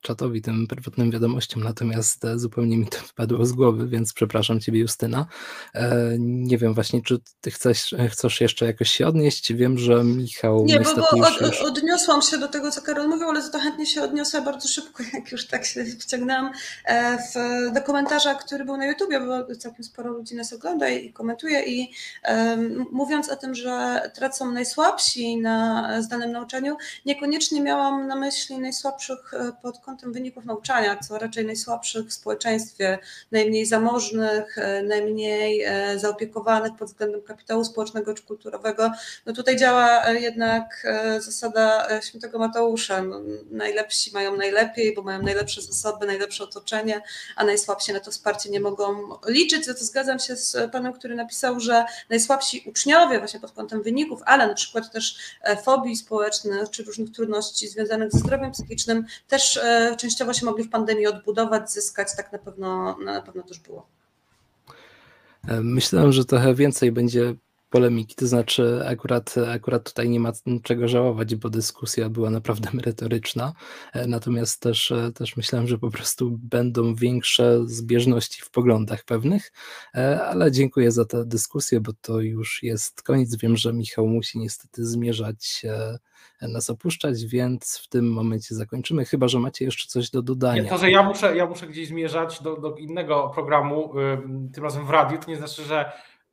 czatowi, 0.00 0.42
tym 0.42 0.66
prywatnym 0.66 1.10
wiadomościom, 1.10 1.62
natomiast 1.62 2.24
e, 2.24 2.38
zupełnie 2.38 2.76
mi 2.76 2.86
to 2.86 2.98
wpadło 3.10 3.46
z 3.46 3.52
głowy, 3.52 3.88
więc 3.88 4.12
przepraszam 4.12 4.60
Ciebie 4.60 4.80
Justyna. 4.80 5.26
E, 5.74 6.16
nie 6.18 6.58
wiem 6.58 6.74
właśnie, 6.74 7.02
czy 7.02 7.18
Ty 7.40 7.50
chcesz, 7.50 7.94
chcesz 8.10 8.40
jeszcze 8.40 8.66
jakoś 8.66 8.90
się 8.90 9.06
odnieść? 9.06 9.52
Wiem, 9.52 9.78
że 9.78 10.04
Michał 10.04 10.64
Nie, 10.64 10.80
bo, 10.80 10.94
bo 10.94 11.26
od, 11.26 11.40
już... 11.40 11.60
odniosłam 11.60 12.22
się 12.22 12.38
do 12.38 12.48
tego, 12.48 12.70
co 12.70 12.82
Karol 12.82 13.08
mówił, 13.08 13.28
ale 13.28 13.42
za 13.42 13.50
to 13.50 13.58
chętnie 13.58 13.86
się 13.86 14.02
odniosę 14.02 14.42
bardzo 14.42 14.68
szybko, 14.68 15.02
jak 15.14 15.32
już 15.32 15.46
tak 15.46 15.64
się 15.64 15.84
wciągnęłam 15.84 16.52
e, 16.84 17.18
w, 17.18 17.34
do 17.74 17.82
komentarza, 17.82 18.34
który 18.34 18.64
był 18.64 18.76
na 18.76 18.86
YouTubie, 18.86 19.20
bo 19.20 19.56
całkiem 19.56 19.84
sporo 19.84 20.10
ludzi 20.10 20.34
nas 20.34 20.52
ogląda 20.52 20.88
i 20.88 21.12
komentuje 21.12 21.62
i 21.62 21.92
um, 22.28 22.86
mówiąc 22.92 23.28
o 23.28 23.36
tym, 23.36 23.54
że 23.54 24.02
tracą 24.14 24.52
najsłabsi 24.52 25.36
na 25.36 25.88
zdanym 26.02 26.32
nauczaniu, 26.32 26.76
niekoniecznie 27.06 27.60
miałam 27.60 28.06
na 28.06 28.16
myśli 28.16 28.58
najsłabszych 28.58 29.32
pod 29.62 29.78
kątem 29.78 30.12
wyników 30.12 30.44
nauczania, 30.44 30.96
co 30.96 31.18
raczej 31.18 31.46
najsłabszych 31.46 32.06
w 32.06 32.12
społeczeństwie, 32.12 32.98
najmniej 33.32 33.66
zamożnych, 33.66 34.58
e, 34.58 34.82
najmniej 34.82 35.62
e, 35.62 35.98
zaopiekowanych 35.98 36.72
pod 36.78 36.88
względem 36.88 37.22
kapitału 37.22 37.64
społecznego 37.64 38.14
czy 38.14 38.22
kulturowego. 38.22 38.92
No 39.26 39.32
tutaj 39.32 39.56
działa 39.56 40.04
e, 40.04 40.20
jednak 40.20 40.86
zasada 41.18 41.88
świętego 42.02 42.38
Mateusza. 42.38 43.02
No, 43.02 43.20
najlepsi 43.50 44.12
mają 44.12 44.36
najlepiej, 44.36 44.94
bo 44.94 45.02
mają 45.02 45.22
najlepsze 45.22 45.62
zasoby, 45.62 46.06
najlepsze 46.06 46.44
otoczenie, 46.44 47.02
a 47.36 47.44
najsłabsi 47.44 47.92
na 47.92 48.00
to 48.00 48.10
wsparcie 48.10 48.50
nie 48.50 48.60
mogą 48.60 49.16
liczyć. 49.26 49.66
Za 49.66 49.74
to 49.74 49.84
zgadzam 49.84 50.18
się 50.18 50.36
z 50.36 50.70
panem, 50.72 50.92
który 50.92 51.14
napisał, 51.14 51.60
że 51.60 51.84
najsłabsi 52.10 52.64
uczniowie 52.66 53.18
właśnie 53.18 53.40
pod 53.40 53.52
kątem 53.52 53.82
wyników, 53.82 54.20
ale 54.24 54.46
na 54.46 54.54
przykład 54.54 54.92
też 54.92 55.18
fobii 55.62 55.96
społecznych 55.96 56.70
czy 56.70 56.82
różnych 56.82 57.12
trudności 57.12 57.68
związanych 57.68 58.12
ze 58.12 58.18
zdrowiem 58.18 58.52
psychicznym 58.52 59.06
też 59.28 59.49
też 59.54 59.64
e, 59.64 59.96
częściowo 59.96 60.32
się 60.32 60.46
mogli 60.46 60.64
w 60.64 60.70
pandemii 60.70 61.06
odbudować, 61.06 61.72
zyskać, 61.72 62.08
tak 62.16 62.32
na 62.32 62.38
pewno, 62.38 62.98
na 63.04 63.22
pewno 63.22 63.42
też 63.42 63.58
było. 63.58 63.86
E, 65.48 65.60
myślałem, 65.60 66.12
że 66.12 66.24
trochę 66.24 66.54
więcej 66.54 66.92
będzie 66.92 67.34
polemiki, 67.70 68.14
to 68.14 68.26
znaczy 68.26 68.82
akurat, 68.86 69.34
akurat 69.54 69.84
tutaj 69.84 70.08
nie 70.08 70.20
ma 70.20 70.32
czego 70.62 70.88
żałować, 70.88 71.34
bo 71.36 71.50
dyskusja 71.50 72.08
była 72.08 72.30
naprawdę 72.30 72.68
merytoryczna, 72.74 73.52
e, 73.92 74.06
natomiast 74.06 74.60
też, 74.60 74.90
e, 74.90 75.12
też 75.12 75.36
myślałem, 75.36 75.68
że 75.68 75.78
po 75.78 75.90
prostu 75.90 76.38
będą 76.42 76.94
większe 76.94 77.60
zbieżności 77.66 78.42
w 78.42 78.50
poglądach 78.50 79.04
pewnych, 79.04 79.52
e, 79.94 80.22
ale 80.22 80.52
dziękuję 80.52 80.92
za 80.92 81.04
tę 81.04 81.24
dyskusję, 81.24 81.80
bo 81.80 81.92
to 82.00 82.20
już 82.20 82.62
jest 82.62 83.02
koniec. 83.02 83.36
Wiem, 83.36 83.56
że 83.56 83.72
Michał 83.72 84.06
musi 84.06 84.38
niestety 84.38 84.86
zmierzać 84.86 85.62
nas 86.42 86.70
opuszczać, 86.70 87.24
więc 87.24 87.78
w 87.78 87.88
tym 87.88 88.12
momencie 88.12 88.54
zakończymy, 88.54 89.04
chyba, 89.04 89.28
że 89.28 89.38
macie 89.38 89.64
jeszcze 89.64 89.88
coś 89.88 90.10
do 90.10 90.22
dodania. 90.22 90.70
To, 90.70 90.78
że 90.78 90.90
ja 90.90 91.02
muszę, 91.02 91.36
ja 91.36 91.46
muszę 91.46 91.66
gdzieś 91.66 91.88
zmierzać 91.88 92.42
do, 92.42 92.56
do 92.56 92.76
innego 92.76 93.30
programu, 93.34 93.92
tym 94.54 94.64
razem 94.64 94.86
w 94.86 94.90
radiu, 94.90 95.18
to 95.18 95.30
nie 95.30 95.36
znaczy, 95.36 95.62
że 95.62 95.92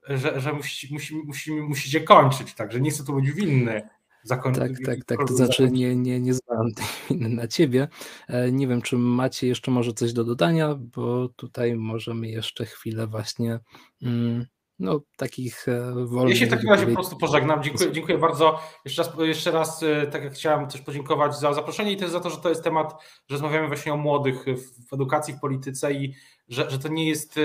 że, 0.09 0.39
że 0.39 0.53
musi, 0.53 0.93
musi, 0.93 1.15
musi, 1.15 1.51
musicie 1.51 2.01
kończyć, 2.01 2.53
także 2.53 2.81
nie 2.81 2.91
chcę 2.91 3.03
tu 3.03 3.13
być 3.13 3.31
winny. 3.31 3.89
Zakoń... 4.23 4.53
Tak, 4.53 4.71
tak, 4.85 5.05
tak. 5.05 5.27
To 5.27 5.33
znaczy 5.33 5.71
nie, 5.71 5.95
nie, 5.95 6.19
nie 6.19 6.33
winy 7.09 7.29
na 7.29 7.47
ciebie. 7.47 7.87
E, 8.27 8.51
nie 8.51 8.67
wiem, 8.67 8.81
czy 8.81 8.97
macie 8.97 9.47
jeszcze 9.47 9.71
może 9.71 9.93
coś 9.93 10.13
do 10.13 10.23
dodania, 10.23 10.75
bo 10.75 11.29
tutaj 11.35 11.75
możemy 11.75 12.27
jeszcze 12.27 12.65
chwilę 12.65 13.07
właśnie 13.07 13.59
mm, 14.01 14.45
no, 14.79 14.99
takich 15.17 15.67
e, 15.67 16.05
wolnych... 16.05 16.33
Ja 16.33 16.39
się 16.39 16.47
w 16.47 16.49
takim 16.49 16.69
razie 16.69 16.85
po 16.85 16.93
prostu 16.93 17.17
pożegnam. 17.17 17.63
Dziękuję, 17.63 17.91
dziękuję 17.91 18.17
bardzo. 18.17 18.59
Jeszcze 18.85 19.03
raz, 19.03 19.13
jeszcze 19.19 19.51
raz, 19.51 19.83
e, 19.83 20.07
tak 20.07 20.23
jak 20.23 20.33
chciałem 20.33 20.67
też 20.67 20.81
podziękować 20.81 21.39
za 21.39 21.53
zaproszenie 21.53 21.91
i 21.91 21.97
też 21.97 22.09
za 22.09 22.19
to, 22.19 22.29
że 22.29 22.37
to 22.37 22.49
jest 22.49 22.63
temat, 22.63 22.91
że 23.29 23.35
rozmawiamy 23.35 23.67
właśnie 23.67 23.93
o 23.93 23.97
młodych 23.97 24.45
w 24.89 24.93
edukacji, 24.93 25.33
w 25.33 25.39
polityce 25.39 25.93
i 25.93 26.13
że, 26.47 26.69
że 26.69 26.79
to 26.79 26.87
nie 26.87 27.09
jest 27.09 27.39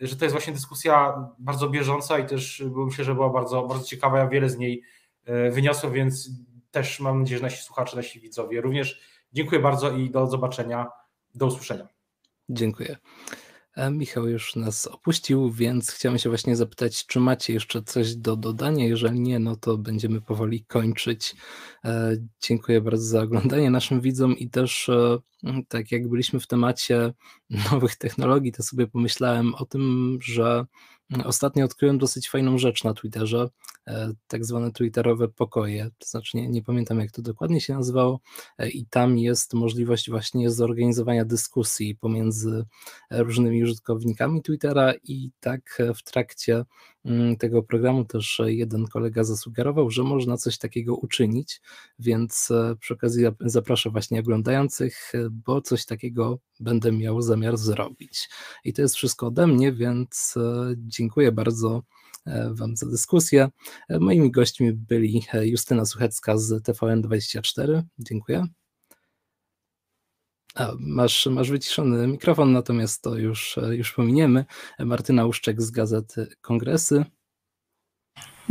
że 0.00 0.16
to 0.16 0.24
jest 0.24 0.32
właśnie 0.32 0.52
dyskusja 0.52 1.28
bardzo 1.38 1.68
bieżąca 1.68 2.18
i 2.18 2.26
też 2.26 2.64
myślę, 2.74 3.04
że 3.04 3.14
była 3.14 3.30
bardzo, 3.30 3.62
bardzo 3.62 3.84
ciekawa. 3.84 4.18
Ja 4.18 4.28
wiele 4.28 4.50
z 4.50 4.58
niej 4.58 4.82
wyniosłem, 5.52 5.92
więc 5.92 6.30
też 6.70 7.00
mam 7.00 7.18
nadzieję, 7.20 7.38
że 7.38 7.44
nasi 7.44 7.62
słuchacze, 7.62 7.96
nasi 7.96 8.20
widzowie 8.20 8.60
również. 8.60 9.00
Dziękuję 9.32 9.60
bardzo 9.60 9.90
i 9.90 10.10
do 10.10 10.26
zobaczenia, 10.26 10.86
do 11.34 11.46
usłyszenia. 11.46 11.88
Dziękuję. 12.48 12.96
Michał 13.88 14.28
już 14.28 14.56
nas 14.56 14.86
opuścił, 14.86 15.50
więc 15.50 15.90
chciałem 15.90 16.18
się 16.18 16.28
właśnie 16.28 16.56
zapytać, 16.56 17.06
czy 17.06 17.20
macie 17.20 17.52
jeszcze 17.52 17.82
coś 17.82 18.14
do 18.14 18.36
dodania? 18.36 18.86
Jeżeli 18.86 19.20
nie, 19.20 19.38
no 19.38 19.56
to 19.56 19.78
będziemy 19.78 20.20
powoli 20.20 20.64
kończyć. 20.64 21.34
E, 21.84 22.16
dziękuję 22.40 22.80
bardzo 22.80 23.04
za 23.04 23.22
oglądanie 23.22 23.70
naszym 23.70 24.00
widzom 24.00 24.36
i 24.36 24.50
też 24.50 24.88
e, 24.88 25.18
tak 25.68 25.92
jak 25.92 26.08
byliśmy 26.08 26.40
w 26.40 26.46
temacie 26.46 27.12
nowych 27.72 27.96
technologii, 27.96 28.52
to 28.52 28.62
sobie 28.62 28.86
pomyślałem 28.86 29.54
o 29.54 29.64
tym, 29.64 30.18
że 30.22 30.64
Ostatnio 31.24 31.64
odkryłem 31.64 31.98
dosyć 31.98 32.30
fajną 32.30 32.58
rzecz 32.58 32.84
na 32.84 32.94
Twitterze, 32.94 33.48
e, 33.86 34.12
tak 34.26 34.44
zwane 34.44 34.72
twitterowe 34.72 35.28
pokoje, 35.28 35.90
to 35.98 36.06
znaczy 36.06 36.36
nie, 36.36 36.48
nie, 36.48 36.62
pamiętam 36.62 37.00
jak 37.00 37.10
to 37.10 37.22
dokładnie 37.22 37.60
się 37.60 37.74
nazywało 37.74 38.20
e, 38.58 38.68
i 38.68 38.86
tam 38.86 39.18
jest 39.18 39.54
możliwość 39.54 40.10
właśnie 40.10 40.50
zorganizowania 40.50 41.24
dyskusji 41.24 41.94
pomiędzy 41.94 42.64
różnymi 43.10 43.62
użytkownikami 43.62 44.42
Twittera 44.42 44.92
i 45.04 45.30
tak 45.40 45.78
w 45.96 46.02
trakcie 46.02 46.64
tego 47.38 47.62
programu 47.62 48.04
też 48.04 48.40
jeden 48.44 48.86
kolega 48.86 49.24
zasugerował, 49.24 49.90
że 49.90 50.02
można 50.02 50.36
coś 50.36 50.58
takiego 50.58 50.96
uczynić, 50.96 51.60
więc 51.98 52.50
e, 52.50 52.76
przy 52.80 52.94
okazji 52.94 53.24
zaproszę 53.40 53.90
właśnie 53.90 54.20
oglądających, 54.20 55.12
bo 55.30 55.62
coś 55.62 55.86
takiego 55.86 56.38
będę 56.60 56.92
miał 56.92 57.22
zamiar 57.22 57.56
zrobić. 57.56 58.28
I 58.64 58.72
to 58.72 58.82
jest 58.82 58.94
wszystko 58.94 59.26
ode 59.26 59.46
mnie, 59.46 59.72
więc 59.72 60.34
dziękuję 60.76 61.32
bardzo 61.32 61.82
e, 62.26 62.54
Wam 62.54 62.76
za 62.76 62.86
dyskusję. 62.86 63.48
E, 63.88 63.98
moimi 63.98 64.30
gośćmi 64.30 64.72
byli 64.72 65.22
e, 65.32 65.46
Justyna 65.46 65.84
Suchecka 65.84 66.38
z 66.38 66.66
TVN24. 66.66 67.82
Dziękuję. 67.98 68.46
A, 70.54 70.72
masz, 70.78 71.26
masz 71.26 71.50
wyciszony 71.50 72.06
mikrofon, 72.06 72.52
natomiast 72.52 73.02
to 73.02 73.16
już, 73.16 73.58
już 73.70 73.92
pominiemy. 73.92 74.44
Martyna 74.78 75.26
Uszczek 75.26 75.62
z 75.62 75.70
Gazety 75.70 76.26
Kongresy. 76.40 77.04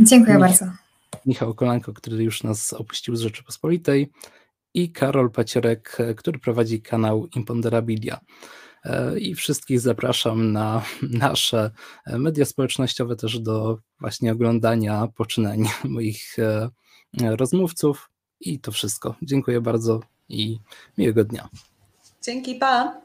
Dziękuję 0.00 0.36
Mich 0.36 0.46
bardzo. 0.46 0.64
Michał 1.26 1.54
Kolanko, 1.54 1.92
który 1.92 2.24
już 2.24 2.42
nas 2.42 2.72
opuścił 2.72 3.16
z 3.16 3.20
Rzeczypospolitej 3.20 4.10
i 4.74 4.92
Karol 4.92 5.30
Pacierek, 5.30 5.98
który 6.16 6.38
prowadzi 6.38 6.82
kanał 6.82 7.26
Imponderabilia. 7.26 8.20
E, 8.84 9.18
i 9.18 9.34
wszystkich 9.34 9.80
zapraszam 9.80 10.52
na 10.52 10.82
nasze 11.02 11.70
media 12.06 12.44
społecznościowe, 12.44 13.16
też 13.16 13.38
do 13.38 13.78
właśnie 14.00 14.32
oglądania 14.32 15.08
poczynań 15.16 15.64
moich 15.84 16.38
e, 16.38 16.70
rozmówców. 17.36 18.10
I 18.40 18.60
to 18.60 18.72
wszystko. 18.72 19.14
Dziękuję 19.22 19.60
bardzo 19.60 20.00
i 20.28 20.58
miłego 20.98 21.24
dnia. 21.24 21.48
Dzięki, 22.22 22.54
pa. 22.54 23.00